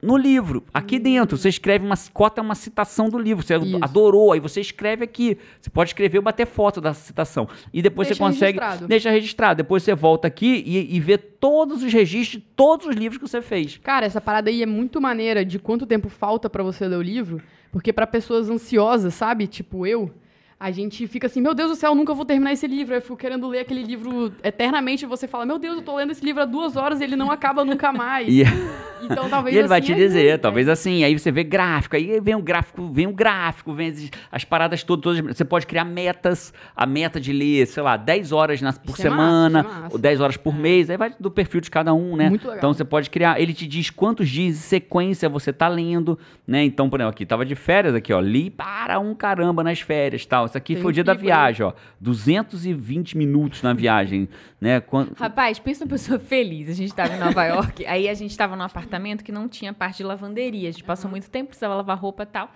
no 0.00 0.16
livro. 0.16 0.62
Aqui 0.72 0.96
Hum. 0.96 1.00
dentro, 1.00 1.36
você 1.36 1.48
escreve 1.48 1.84
uma 1.84 1.96
cota, 2.12 2.40
é 2.40 2.42
uma 2.42 2.54
citação 2.54 3.08
do 3.08 3.18
livro. 3.18 3.44
Você 3.44 3.56
Isso. 3.56 3.78
adorou, 3.82 4.32
aí 4.32 4.38
você 4.38 4.60
escreve 4.60 5.02
aqui. 5.04 5.36
Você 5.60 5.68
pode 5.70 5.90
escrever 5.90 6.18
ou 6.18 6.22
bater 6.24 6.46
foto 6.46 6.80
da 6.80 6.94
citação. 6.94 7.48
E 7.72 7.82
depois 7.82 8.06
Deixa 8.06 8.22
você 8.22 8.30
consegue. 8.32 8.58
registrado. 8.60 8.86
Deixa 8.88 9.10
registrado. 9.10 9.56
Depois 9.56 9.82
você 9.82 9.94
volta 9.94 10.28
aqui 10.28 10.62
e, 10.64 10.94
e 10.94 11.00
vê 11.00 11.18
todos 11.18 11.82
os 11.82 11.92
registros 11.92 12.42
todos 12.54 12.86
os 12.86 12.94
livros 12.94 13.18
que 13.20 13.26
você 13.28 13.42
fez. 13.42 13.78
Cara, 13.82 14.06
essa 14.06 14.20
parada 14.20 14.50
aí 14.50 14.62
é 14.62 14.66
muito 14.66 15.00
maneira 15.00 15.44
de 15.44 15.58
quanto 15.58 15.84
tempo 15.84 16.08
falta 16.08 16.48
pra 16.48 16.62
você 16.62 16.86
ler 16.86 16.96
o 16.96 17.02
livro, 17.02 17.40
porque 17.70 17.92
pra 17.92 18.06
pessoas 18.06 18.48
ansiosas, 18.48 19.14
sabe? 19.14 19.46
Tipo 19.46 19.86
eu, 19.86 20.10
a 20.60 20.70
gente 20.72 21.06
fica 21.06 21.26
assim, 21.28 21.40
meu 21.40 21.54
Deus 21.54 21.70
do 21.70 21.76
céu, 21.76 21.94
nunca 21.94 22.12
vou 22.12 22.24
terminar 22.24 22.52
esse 22.52 22.66
livro. 22.66 22.94
Eu 22.94 23.00
fico 23.02 23.16
querendo 23.16 23.46
ler 23.46 23.60
aquele 23.60 23.82
livro 23.82 24.32
eternamente 24.42 25.04
e 25.04 25.08
você 25.08 25.28
fala, 25.28 25.46
meu 25.46 25.58
Deus, 25.58 25.76
eu 25.76 25.82
tô 25.82 25.96
lendo 25.96 26.10
esse 26.10 26.24
livro 26.24 26.42
há 26.42 26.46
duas 26.46 26.76
horas 26.76 27.00
e 27.00 27.04
ele 27.04 27.14
não 27.16 27.30
acaba 27.30 27.64
nunca 27.64 27.92
mais. 27.92 28.28
E, 29.00 29.04
Então 29.04 29.28
talvez 29.30 29.54
e 29.54 29.58
ele 29.60 29.68
vai 29.68 29.78
assim 29.78 29.86
te 29.86 29.92
ajude, 29.92 30.08
dizer, 30.08 30.30
né? 30.32 30.38
talvez 30.38 30.68
assim, 30.68 31.04
aí 31.04 31.16
você 31.16 31.30
vê 31.30 31.44
gráfico, 31.44 31.94
aí 31.94 32.18
vem 32.20 32.34
o 32.34 32.42
gráfico, 32.42 32.88
vem 32.90 33.06
o 33.06 33.12
gráfico, 33.12 33.72
vem 33.72 33.90
as, 33.90 34.10
as 34.32 34.44
paradas 34.44 34.82
todas, 34.82 35.18
todas. 35.20 35.36
Você 35.36 35.44
pode 35.44 35.68
criar 35.68 35.84
metas, 35.84 36.52
a 36.74 36.84
meta 36.84 37.20
de 37.20 37.32
ler, 37.32 37.64
sei 37.68 37.80
lá, 37.80 37.96
10 37.96 38.32
horas 38.32 38.60
na- 38.60 38.72
por 38.72 38.94
Isso 38.98 39.06
é 39.06 39.10
massa, 39.10 39.22
semana, 39.22 39.60
é 39.60 39.62
massa. 39.62 39.88
ou 39.92 39.98
10 40.00 40.20
horas 40.20 40.36
por 40.36 40.52
mês, 40.52 40.90
aí 40.90 40.96
vai 40.96 41.14
do 41.20 41.30
perfil 41.30 41.60
de 41.60 41.70
cada 41.70 41.94
um, 41.94 42.16
né? 42.16 42.28
Muito 42.28 42.42
legal. 42.42 42.58
Então 42.58 42.74
você 42.74 42.84
pode 42.84 43.08
criar, 43.08 43.40
ele 43.40 43.54
te 43.54 43.68
diz 43.68 43.88
quantos 43.88 44.28
dias 44.28 44.56
de 44.56 44.60
sequência 44.62 45.28
você 45.28 45.52
tá 45.52 45.68
lendo, 45.68 46.18
né? 46.44 46.64
Então, 46.64 46.90
por 46.90 46.98
exemplo, 46.98 47.10
aqui, 47.10 47.24
tava 47.24 47.46
de 47.46 47.54
férias 47.54 47.94
aqui, 47.94 48.12
ó, 48.12 48.18
li 48.18 48.50
para 48.50 48.98
um 48.98 49.14
caramba 49.14 49.62
nas 49.62 49.80
férias, 49.80 50.26
tal. 50.26 50.47
Isso 50.48 50.58
aqui 50.58 50.74
Tem 50.74 50.82
foi 50.82 50.90
o 50.90 50.94
dia 50.94 51.04
da 51.04 51.14
viagem, 51.14 51.64
ó, 51.64 51.72
220 52.00 53.16
minutos 53.16 53.62
na 53.62 53.72
viagem, 53.72 54.28
né? 54.60 54.80
Quan- 54.80 55.08
Rapaz, 55.16 55.58
pensa 55.58 55.84
numa 55.84 55.90
pessoa 55.90 56.18
feliz. 56.18 56.68
A 56.68 56.72
gente 56.74 56.94
tava 56.94 57.14
em 57.14 57.18
Nova 57.18 57.44
York, 57.44 57.86
aí 57.86 58.08
a 58.08 58.14
gente 58.14 58.36
tava 58.36 58.56
num 58.56 58.62
apartamento 58.64 59.22
que 59.24 59.30
não 59.32 59.48
tinha 59.48 59.72
parte 59.72 59.98
de 59.98 60.04
lavanderia. 60.04 60.68
A 60.68 60.72
gente 60.72 60.84
passou 60.84 61.10
muito 61.10 61.30
tempo, 61.30 61.48
precisava 61.48 61.74
lavar 61.74 61.98
roupa 61.98 62.22
e 62.24 62.26
tal. 62.26 62.50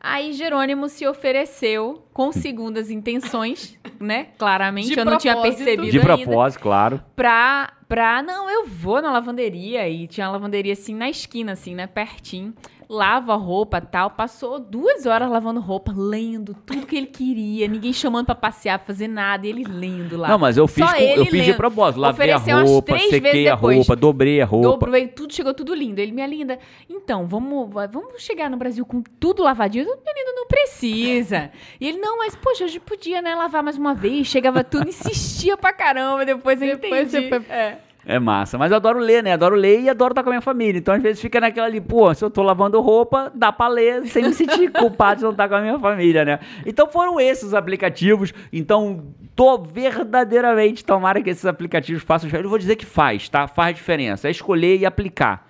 Aí 0.00 0.32
Jerônimo 0.32 0.88
se 0.88 1.04
ofereceu 1.08 2.04
com 2.12 2.30
segundas 2.30 2.88
intenções, 2.88 3.76
né? 3.98 4.28
Claramente, 4.38 4.88
De 4.94 4.98
eu 4.98 5.04
não 5.04 5.18
tinha 5.18 5.36
percebido 5.40 5.90
de 5.90 5.98
ainda. 5.98 6.16
propósito, 6.16 6.60
claro. 6.62 7.02
Pra 7.16 7.72
pra. 7.88 8.22
Não, 8.22 8.48
eu 8.48 8.64
vou 8.66 9.02
na 9.02 9.10
lavanderia. 9.10 9.88
E 9.88 10.06
tinha 10.06 10.26
uma 10.26 10.32
lavanderia 10.34 10.72
assim 10.74 10.94
na 10.94 11.08
esquina, 11.10 11.52
assim, 11.52 11.74
né? 11.74 11.88
Pertinho. 11.88 12.54
Lavo 12.90 13.32
a 13.32 13.34
roupa 13.36 13.82
tal. 13.82 14.10
Passou 14.10 14.58
duas 14.58 15.04
horas 15.04 15.28
lavando 15.30 15.60
roupa, 15.60 15.92
lendo 15.94 16.54
tudo 16.64 16.86
que 16.86 16.96
ele 16.96 17.06
queria. 17.06 17.68
Ninguém 17.68 17.92
chamando 17.92 18.24
pra 18.26 18.34
passear, 18.34 18.78
pra 18.78 18.86
fazer 18.86 19.06
nada. 19.08 19.46
E 19.46 19.50
ele 19.50 19.62
lendo 19.64 20.16
lá. 20.16 20.28
Não, 20.28 20.38
mas 20.38 20.56
eu 20.56 20.66
fiz, 20.66 20.88
Só 20.88 20.94
com- 20.96 21.02
eu 21.02 21.26
fiz 21.26 21.44
de 21.44 21.52
propósito. 21.52 22.00
Lavei 22.00 22.30
a 22.30 22.36
Ofereceu 22.38 22.56
umas 22.56 22.70
roupa, 22.70 22.98
sequei 22.98 23.48
a 23.48 23.54
depois. 23.56 23.76
roupa, 23.76 23.94
dobrei 23.96 24.40
a 24.40 24.46
roupa. 24.46 24.68
Dobro, 24.68 24.90
veio 24.92 25.08
tudo, 25.08 25.34
chegou 25.34 25.52
tudo 25.52 25.74
lindo. 25.74 26.00
Ele, 26.00 26.12
minha 26.12 26.26
linda, 26.26 26.58
então, 26.88 27.26
vamos, 27.26 27.68
vamos 27.92 28.22
chegar 28.22 28.48
no 28.48 28.56
Brasil 28.56 28.86
com 28.86 29.02
tudo 29.20 29.42
lavadinho. 29.42 29.84
Eu, 29.84 29.98
Menino, 30.06 30.34
não 30.34 30.46
precisa. 30.46 31.50
E 31.80 31.86
ele, 31.88 31.98
não, 31.98 32.16
mas, 32.18 32.34
poxa, 32.34 32.64
a 32.64 32.68
gente 32.68 32.80
podia, 32.80 33.20
né, 33.20 33.34
lavar 33.34 33.62
mais 33.62 33.76
uma 33.76 33.94
vez. 33.94 34.26
Chegava 34.28 34.64
tudo, 34.64 34.88
insistia 34.88 35.56
pra 35.58 35.72
caramba. 35.74 36.24
Depois 36.24 36.60
eu 36.62 36.78
Depois 36.78 37.08
entendi. 37.14 37.28
você 37.28 37.40
foi- 37.42 37.54
É. 37.54 37.78
É 38.10 38.18
massa, 38.18 38.56
mas 38.56 38.70
eu 38.70 38.78
adoro 38.78 38.98
ler, 38.98 39.22
né? 39.22 39.34
Adoro 39.34 39.54
ler 39.54 39.82
e 39.82 39.90
adoro 39.90 40.12
estar 40.12 40.22
com 40.22 40.30
a 40.30 40.32
minha 40.32 40.40
família. 40.40 40.78
Então, 40.78 40.94
às 40.94 41.02
vezes, 41.02 41.20
fica 41.20 41.38
naquela 41.38 41.66
ali, 41.66 41.78
pô, 41.78 42.14
se 42.14 42.24
eu 42.24 42.30
tô 42.30 42.42
lavando 42.42 42.80
roupa, 42.80 43.30
dá 43.34 43.52
pra 43.52 43.68
ler 43.68 44.06
sem 44.06 44.22
me 44.22 44.32
sentir 44.32 44.72
culpado 44.72 45.18
de 45.18 45.24
não 45.24 45.32
estar 45.32 45.46
com 45.46 45.56
a 45.56 45.60
minha 45.60 45.78
família, 45.78 46.24
né? 46.24 46.40
Então, 46.64 46.88
foram 46.88 47.20
esses 47.20 47.44
os 47.44 47.52
aplicativos. 47.52 48.32
Então, 48.50 49.04
tô 49.36 49.58
verdadeiramente, 49.58 50.82
tomara 50.82 51.22
que 51.22 51.28
esses 51.28 51.44
aplicativos 51.44 52.02
façam 52.02 52.28
diferença. 52.28 52.46
Eu 52.46 52.50
vou 52.50 52.58
dizer 52.58 52.76
que 52.76 52.86
faz, 52.86 53.28
tá? 53.28 53.46
Faz 53.46 53.76
diferença. 53.76 54.26
É 54.26 54.30
escolher 54.30 54.78
e 54.78 54.86
aplicar. 54.86 55.44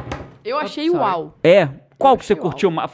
Eu 0.44 0.58
achei 0.58 0.90
uau. 0.90 1.38
É. 1.44 1.68
Qual 1.98 2.16
que 2.16 2.24
você 2.24 2.36
curtiu 2.36 2.70
mais? 2.70 2.90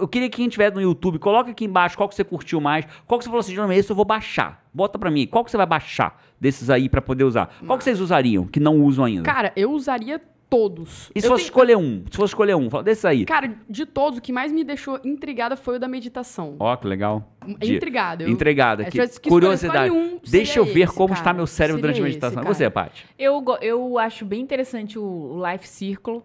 Eu 0.00 0.06
queria 0.06 0.30
que 0.30 0.36
quem 0.36 0.46
estiver 0.46 0.72
no 0.72 0.80
YouTube, 0.80 1.18
coloca 1.18 1.50
aqui 1.50 1.64
embaixo 1.64 1.96
qual 1.96 2.08
que 2.08 2.14
você 2.14 2.22
curtiu 2.22 2.60
mais. 2.60 2.86
Qual 3.06 3.18
que 3.18 3.24
você 3.24 3.28
falou 3.30 3.40
assim, 3.40 3.54
João, 3.54 3.72
esse 3.72 3.90
eu 3.90 3.96
vou 3.96 4.04
baixar. 4.04 4.64
Bota 4.72 4.96
pra 4.98 5.10
mim. 5.10 5.26
Qual 5.26 5.44
que 5.44 5.50
você 5.50 5.56
vai 5.56 5.66
baixar 5.66 6.22
desses 6.40 6.70
aí 6.70 6.88
pra 6.88 7.02
poder 7.02 7.24
usar? 7.24 7.52
Qual 7.66 7.76
que 7.76 7.82
vocês 7.84 8.00
usariam, 8.00 8.46
que 8.46 8.60
não 8.60 8.80
usam 8.82 9.04
ainda? 9.04 9.22
Cara, 9.24 9.52
eu 9.56 9.72
usaria 9.72 10.20
todos. 10.48 11.10
E 11.14 11.20
se 11.20 11.26
Eu 11.26 11.32
fosse 11.32 11.42
tenho- 11.42 11.48
escolher 11.50 11.76
um? 11.76 12.04
Se 12.10 12.16
fosse 12.16 12.30
escolher 12.30 12.54
um, 12.54 12.70
fala 12.70 12.82
desse 12.84 13.06
aí. 13.06 13.24
Cara, 13.26 13.52
de 13.68 13.84
todos, 13.84 14.18
o 14.18 14.22
que 14.22 14.32
mais 14.32 14.50
me 14.52 14.62
deixou 14.64 14.98
intrigada 15.04 15.56
foi 15.56 15.76
o 15.76 15.78
da 15.80 15.88
meditação. 15.88 16.56
Ó, 16.60 16.74
que 16.76 16.86
legal. 16.86 17.28
De- 17.58 17.74
Intrigada. 17.74 18.22
eu- 18.24 18.30
Intrigada. 18.30 18.84
É, 18.84 18.86
Que 18.90 19.06
que 19.20 19.28
curiosidade. 19.28 19.90
um, 19.90 20.18
Deixa 20.26 20.58
eu 20.60 20.64
ver 20.64 20.82
esse, 20.84 20.94
como 20.94 21.08
cara. 21.08 21.20
está 21.20 21.32
meu 21.34 21.46
cérebro 21.46 21.80
Seria 21.80 21.82
durante 21.82 21.96
a 21.96 22.08
esse, 22.08 22.08
meditação. 22.08 22.40
E 22.40 22.44
cara. 22.44 22.54
você, 22.54 22.70
Paty? 22.70 23.04
Eu, 23.18 23.44
eu 23.60 23.98
acho 23.98 24.24
bem 24.24 24.40
interessante 24.40 24.98
o, 24.98 25.02
o 25.02 25.42
Life 25.52 25.68
Circle. 25.68 26.22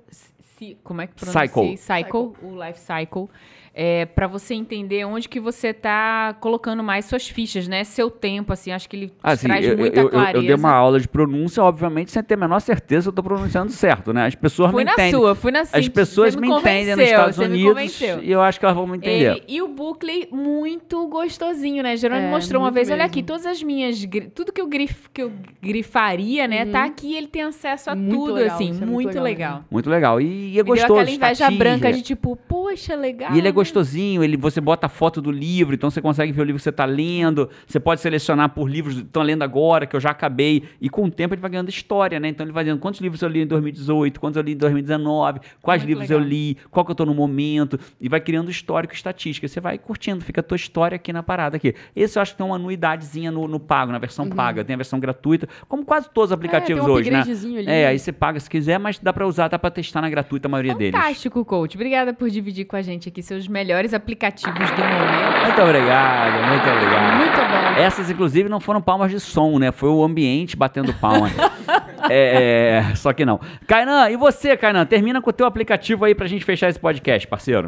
Como 0.83 1.01
é 1.01 1.07
que 1.07 1.13
pronuncia? 1.15 1.47
Cycle. 1.47 1.77
Cycle. 1.77 2.33
O 2.41 2.63
Life 2.63 2.79
Cycle. 2.79 3.29
É, 3.75 4.05
para 4.05 4.27
você 4.27 4.53
entender 4.53 5.03
onde 5.03 5.27
que 5.27 5.39
você 5.39 5.73
tá 5.73 6.35
colocando 6.39 6.83
mais 6.83 7.05
suas 7.05 7.27
fichas, 7.27 7.67
né? 7.67 7.83
Seu 7.83 8.11
tempo, 8.11 8.53
assim. 8.53 8.71
Acho 8.71 8.87
que 8.87 8.95
ele 8.95 9.13
Assim, 9.23 9.47
traz 9.47 9.65
eu, 9.65 9.75
muita 9.75 9.99
eu, 9.99 10.03
eu, 10.03 10.09
clareza. 10.11 10.37
eu 10.37 10.41
dei 10.43 10.53
uma 10.55 10.71
aula 10.71 10.99
de 10.99 11.07
pronúncia, 11.07 11.63
obviamente, 11.63 12.11
sem 12.11 12.21
ter 12.21 12.35
a 12.35 12.37
menor 12.37 12.59
certeza 12.59 13.01
se 13.03 13.09
eu 13.09 13.13
tô 13.13 13.23
pronunciando 13.23 13.71
certo, 13.71 14.13
né? 14.13 14.27
As 14.27 14.35
pessoas 14.35 14.69
Fui 14.69 14.81
me 14.83 14.85
na 14.85 14.91
entendem. 14.93 15.11
sua, 15.11 15.33
fui 15.33 15.51
na 15.51 15.61
As 15.61 15.69
Cintia, 15.69 15.89
pessoas 15.91 16.35
você 16.35 16.39
me 16.39 16.47
entendem 16.49 16.95
nos 16.95 17.05
Estados 17.05 17.37
me 17.39 17.45
Unidos 17.45 17.99
e 18.21 18.31
eu 18.31 18.41
acho 18.41 18.59
que 18.59 18.65
elas 18.65 18.77
vão 18.77 18.85
me 18.85 18.97
entender. 18.97 19.31
Ele- 19.37 19.43
e 19.47 19.59
o 19.61 19.67
Buckley, 19.67 20.27
muito 20.31 21.07
gostosinho, 21.07 21.81
né? 21.81 21.97
Jerônimo 21.97 22.27
É, 22.27 22.29
mostrou 22.29 22.61
uma 22.61 22.69
vez, 22.69 22.89
olha 22.89 22.97
mesmo. 22.97 23.07
aqui, 23.09 23.23
todas 23.23 23.45
as 23.47 23.63
minhas. 23.63 23.97
Tudo 24.35 24.51
que 24.53 24.61
eu, 24.61 24.67
grif, 24.67 25.09
que 25.11 25.23
eu 25.23 25.31
grifaria, 25.61 26.47
né? 26.47 26.65
Tá 26.67 26.83
aqui, 26.85 27.15
ele 27.15 27.27
tem 27.27 27.41
acesso 27.41 27.89
a 27.89 27.93
Uhum. 27.93 27.99
Muito 28.03 28.15
tudo, 28.19 28.33
legal, 28.35 28.55
assim. 28.55 28.67
é 28.69 28.71
muito, 28.73 28.85
muito 28.91 29.07
legal 29.19 29.23
legal. 29.23 29.65
Muito 29.71 29.89
legal. 29.89 30.21
E, 30.21 30.51
e 30.53 30.59
é 30.59 30.63
Me 30.63 30.69
gostoso. 30.69 30.87
deu 30.93 31.01
aquela 31.01 31.09
inveja 31.15 31.31
estatística. 31.31 31.57
branca 31.63 31.91
de 31.93 32.01
tipo, 32.03 32.35
poxa, 32.47 32.93
legal. 32.95 33.33
E 33.33 33.39
ele 33.39 33.47
é? 33.47 33.51
Gostosinho, 33.63 34.23
ele, 34.23 34.37
você 34.37 34.59
bota 34.61 34.87
a 34.87 34.89
foto 34.89 35.21
do 35.21 35.31
livro, 35.31 35.75
então 35.75 35.89
você 35.89 36.01
consegue 36.01 36.31
ver 36.31 36.41
o 36.41 36.45
livro 36.45 36.57
que 36.59 36.63
você 36.63 36.69
está 36.69 36.85
lendo. 36.85 37.49
Você 37.67 37.79
pode 37.79 38.01
selecionar 38.01 38.49
por 38.49 38.69
livros 38.69 38.95
que 38.95 39.01
estão 39.01 39.23
lendo 39.23 39.43
agora, 39.43 39.85
que 39.85 39.95
eu 39.95 39.99
já 39.99 40.11
acabei. 40.11 40.63
E 40.81 40.89
com 40.89 41.05
o 41.05 41.11
tempo 41.11 41.33
ele 41.33 41.41
vai 41.41 41.51
ganhando 41.51 41.69
história, 41.69 42.19
né? 42.19 42.29
Então 42.29 42.45
ele 42.45 42.53
vai 42.53 42.63
dizendo 42.63 42.79
quantos 42.79 42.99
livros 42.99 43.21
eu 43.21 43.29
li 43.29 43.41
em 43.41 43.47
2018, 43.47 44.19
quantos 44.19 44.37
eu 44.37 44.43
li 44.43 44.53
em 44.53 44.57
2019, 44.57 45.39
quais 45.61 45.81
Muito 45.81 45.89
livros 45.89 46.09
legal. 46.09 46.23
eu 46.23 46.27
li, 46.27 46.57
qual 46.71 46.85
que 46.85 46.91
eu 46.91 46.95
tô 46.95 47.05
no 47.05 47.13
momento. 47.13 47.79
E 48.01 48.09
vai 48.09 48.19
criando 48.19 48.49
histórico 48.49 48.93
estatística. 48.93 49.47
Você 49.47 49.59
vai 49.59 49.77
curtindo, 49.77 50.23
fica 50.23 50.41
a 50.41 50.43
tua 50.43 50.55
história 50.55 50.95
aqui 50.95 51.13
na 51.13 51.23
parada 51.23 51.57
aqui. 51.57 51.75
Esse 51.95 52.17
eu 52.17 52.21
acho 52.21 52.31
que 52.31 52.37
tem 52.37 52.45
uma 52.45 52.55
anuidadezinha 52.55 53.31
no, 53.31 53.47
no 53.47 53.59
pago, 53.59 53.91
na 53.91 53.99
versão 53.99 54.27
paga. 54.29 54.63
Tem 54.63 54.73
a 54.73 54.77
versão 54.77 54.99
gratuita, 54.99 55.47
como 55.67 55.85
quase 55.85 56.09
todos 56.09 56.29
os 56.29 56.33
aplicativos 56.33 56.63
Uhum. 56.63 56.73
É, 56.73 56.73
tem 56.73 56.89
um 56.89 56.93
hoje, 56.93 57.11
né? 57.11 57.21
ali. 57.59 57.69
É, 57.69 57.87
aí 57.87 57.99
você 57.99 58.11
paga 58.11 58.39
se 58.39 58.49
quiser, 58.49 58.79
mas 58.79 58.99
dá 58.99 59.11
pra 59.11 59.27
usar, 59.27 59.47
dá 59.47 59.59
pra 59.59 59.69
testar 59.69 60.01
na 60.01 60.09
gratuita 60.09 60.47
a 60.47 60.49
maioria 60.49 60.75
deles. 60.75 60.93
Fantástico, 60.93 61.43
coach. 61.45 61.75
Obrigada 61.75 62.13
por 62.13 62.29
dividir 62.29 62.65
com 62.65 62.75
a 62.75 62.81
gente 62.81 63.09
aqui 63.09 63.21
seus 63.21 63.47
melhores 63.53 63.93
aplicativos 63.93 64.71
do 64.71 64.81
momento. 64.81 65.45
Muito 65.45 65.61
obrigado, 65.61 66.47
muito 66.47 66.69
obrigado. 66.69 67.17
Muito 67.17 67.37
bom. 67.37 67.81
Essas, 67.81 68.09
inclusive, 68.09 68.49
não 68.49 68.59
foram 68.59 68.81
palmas 68.81 69.11
de 69.11 69.19
som, 69.19 69.59
né? 69.59 69.71
Foi 69.71 69.89
o 69.89 70.03
ambiente 70.03 70.57
batendo 70.57 70.91
palma. 70.95 71.29
é, 72.09 72.83
é, 72.91 72.95
só 72.95 73.13
que 73.13 73.23
não. 73.23 73.39
Kainan, 73.67 74.09
e 74.09 74.17
você, 74.17 74.57
Kainan? 74.57 74.85
Termina 74.85 75.21
com 75.21 75.29
o 75.29 75.33
teu 75.33 75.45
aplicativo 75.45 76.03
aí 76.03 76.15
pra 76.15 76.27
gente 76.27 76.43
fechar 76.43 76.69
esse 76.69 76.79
podcast, 76.79 77.27
parceiro. 77.27 77.67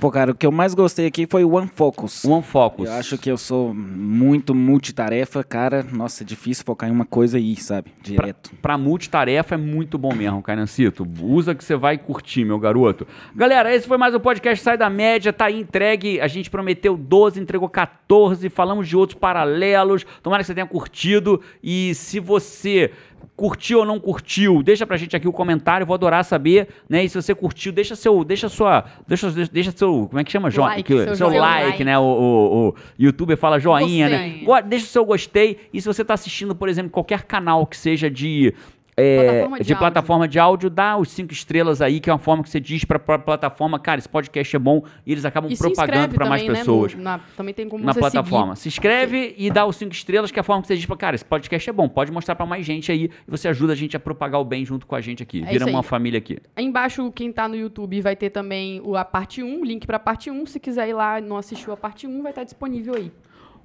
Pô, 0.00 0.12
cara, 0.12 0.30
o 0.30 0.34
que 0.34 0.46
eu 0.46 0.52
mais 0.52 0.74
gostei 0.74 1.06
aqui 1.06 1.26
foi 1.26 1.42
o 1.42 1.56
One 1.56 1.66
Focus. 1.74 2.24
One 2.24 2.40
Focus. 2.40 2.86
Eu 2.86 2.94
acho 2.94 3.18
que 3.18 3.28
eu 3.28 3.36
sou 3.36 3.74
muito 3.74 4.54
multitarefa, 4.54 5.42
cara. 5.42 5.82
Nossa, 5.82 6.22
é 6.22 6.26
difícil 6.26 6.64
focar 6.64 6.88
em 6.88 6.92
uma 6.92 7.04
coisa 7.04 7.36
aí, 7.36 7.56
sabe? 7.56 7.92
Direto. 8.00 8.52
Pra 8.62 8.78
multitarefa 8.78 9.56
é 9.56 9.58
muito 9.58 9.98
bom 9.98 10.14
mesmo, 10.14 10.40
Kainancito. 10.40 11.04
Usa 11.20 11.52
que 11.52 11.64
você 11.64 11.74
vai 11.74 11.98
curtir, 11.98 12.44
meu 12.44 12.60
garoto. 12.60 13.08
Galera, 13.34 13.74
esse 13.74 13.88
foi 13.88 13.98
mais 13.98 14.14
um 14.14 14.20
podcast 14.20 14.62
Sai 14.62 14.78
da 14.78 14.88
Média, 14.88 15.32
tá 15.32 15.46
aí 15.46 15.58
entregue. 15.58 16.20
A 16.20 16.28
gente 16.28 16.48
prometeu 16.48 16.96
12, 16.96 17.40
entregou 17.40 17.68
14. 17.68 18.48
Falamos 18.50 18.86
de 18.86 18.96
outros 18.96 19.18
paralelos. 19.18 20.06
Tomara 20.22 20.44
que 20.44 20.46
você 20.46 20.54
tenha 20.54 20.66
curtido. 20.66 21.42
E 21.60 21.92
se 21.96 22.20
você 22.20 22.92
curtiu 23.36 23.78
ou 23.80 23.84
não 23.84 24.00
curtiu, 24.00 24.62
deixa 24.62 24.84
pra 24.86 24.96
gente 24.96 25.14
aqui 25.14 25.28
o 25.28 25.32
comentário, 25.32 25.86
vou 25.86 25.94
adorar 25.94 26.24
saber, 26.24 26.68
né? 26.88 27.04
E 27.04 27.08
se 27.08 27.20
você 27.20 27.34
curtiu, 27.34 27.70
deixa 27.70 27.94
seu, 27.94 28.24
deixa 28.24 28.48
sua, 28.48 28.84
deixa, 29.06 29.30
deixa 29.52 29.70
seu, 29.70 30.06
como 30.08 30.18
é 30.18 30.24
que 30.24 30.32
chama? 30.32 30.50
Jo- 30.50 30.62
Like, 30.62 30.82
que- 30.82 31.04
seu 31.04 31.16
seu 31.16 31.26
joinha. 31.28 31.40
like, 31.40 31.84
né? 31.84 31.96
O, 31.98 32.02
o, 32.02 32.68
o 32.70 32.74
youtuber 32.98 33.36
fala 33.36 33.58
joinha, 33.60 34.08
né? 34.08 34.28
Gostei. 34.28 34.44
Go- 34.44 34.62
Deixa 34.68 34.86
o 34.86 34.88
seu 34.88 35.04
gostei. 35.04 35.58
E 35.72 35.80
se 35.80 35.86
você 35.86 36.02
está 36.02 36.14
assistindo, 36.14 36.54
por 36.54 36.68
exemplo, 36.68 36.90
qualquer 36.90 37.22
canal 37.22 37.66
que 37.66 37.76
seja 37.76 38.10
de. 38.10 38.52
É, 38.98 39.24
Plataforma 39.24 39.58
de 39.58 39.64
de 39.64 39.74
plataforma 39.76 40.28
de 40.28 40.38
áudio, 40.38 40.68
dá 40.70 40.96
os 40.96 41.10
cinco 41.10 41.32
estrelas 41.32 41.80
aí, 41.80 42.00
que 42.00 42.10
é 42.10 42.12
uma 42.12 42.18
forma 42.18 42.42
que 42.42 42.50
você 42.50 42.58
diz 42.60 42.84
pra, 42.84 42.98
pra 42.98 43.18
plataforma, 43.18 43.78
cara, 43.78 43.98
esse 43.98 44.08
podcast 44.08 44.54
é 44.54 44.58
bom, 44.58 44.82
e 45.06 45.12
eles 45.12 45.24
acabam 45.24 45.50
E 45.50 45.56
propagando 45.56 46.14
para 46.14 46.28
mais 46.28 46.42
né, 46.46 46.54
pessoas. 46.54 46.94
no- 46.94 47.02
na- 47.02 47.20
também 47.36 47.54
tem 47.54 47.68
como 47.68 47.84
Na 47.84 47.94
plataforma. 47.94 48.56
seguir. 48.56 48.62
Se 48.62 48.68
inscreve 48.68 49.34
e 49.38 49.50
dá 49.50 49.64
os 49.66 49.76
cinco 49.76 49.92
estrelas, 49.92 50.30
que 50.30 50.38
é 50.38 50.42
a 50.42 50.44
forma 50.44 50.62
que 50.62 50.68
você 50.68 50.76
diz 50.76 50.86
pra, 50.86 50.96
cara, 50.96 51.14
esse 51.14 51.24
podcast 51.24 51.68
é 51.70 51.72
bom, 51.72 51.88
pode 51.88 52.10
mostrar 52.12 52.34
pra 52.34 52.44
mais 52.46 52.66
gente 52.66 52.90
aí, 52.90 53.04
e 53.26 53.30
você 53.30 53.48
ajuda 53.48 53.72
a 53.72 53.76
gente 53.76 53.96
a 53.96 54.00
propagar 54.00 54.40
o 54.40 54.44
bem 54.44 54.64
junto 54.64 54.86
com 54.86 54.94
a 54.94 55.00
gente 55.00 55.22
aqui. 55.22 55.42
É 55.42 55.50
Vira 55.50 55.66
uma 55.66 55.82
família 55.82 56.18
aqui. 56.18 56.38
Aí 56.56 56.64
embaixo, 56.64 57.10
quem 57.12 57.30
tá 57.32 57.46
no 57.48 57.54
YouTube 57.56 58.00
vai 58.00 58.16
ter 58.16 58.30
também 58.30 58.82
a 58.96 59.04
parte 59.04 59.42
1, 59.42 59.60
o 59.60 59.64
link 59.64 59.86
pra 59.86 59.98
parte 59.98 60.30
1. 60.30 60.46
Se 60.46 60.58
quiser 60.58 60.88
ir 60.88 60.92
lá 60.94 61.18
e 61.18 61.22
não 61.22 61.36
assistiu 61.36 61.72
a 61.72 61.76
parte 61.76 62.06
1, 62.06 62.22
vai 62.22 62.32
estar 62.32 62.44
disponível 62.44 62.94
aí. 62.94 63.12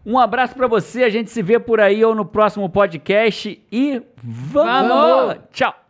Um 0.06 0.20
abraço 0.20 0.54
pra 0.56 0.68
você, 0.68 1.04
a 1.04 1.10
gente 1.10 1.32
se 1.32 1.42
vê 1.42 1.60
por 1.60 1.80
aí 1.80 2.04
ou 2.04 2.14
no 2.14 2.26
próximo 2.26 2.70
podcast 2.70 3.62
e 3.72 4.02
vamos! 4.22 4.88
Vamos! 4.90 5.38
Tchau! 5.52 5.83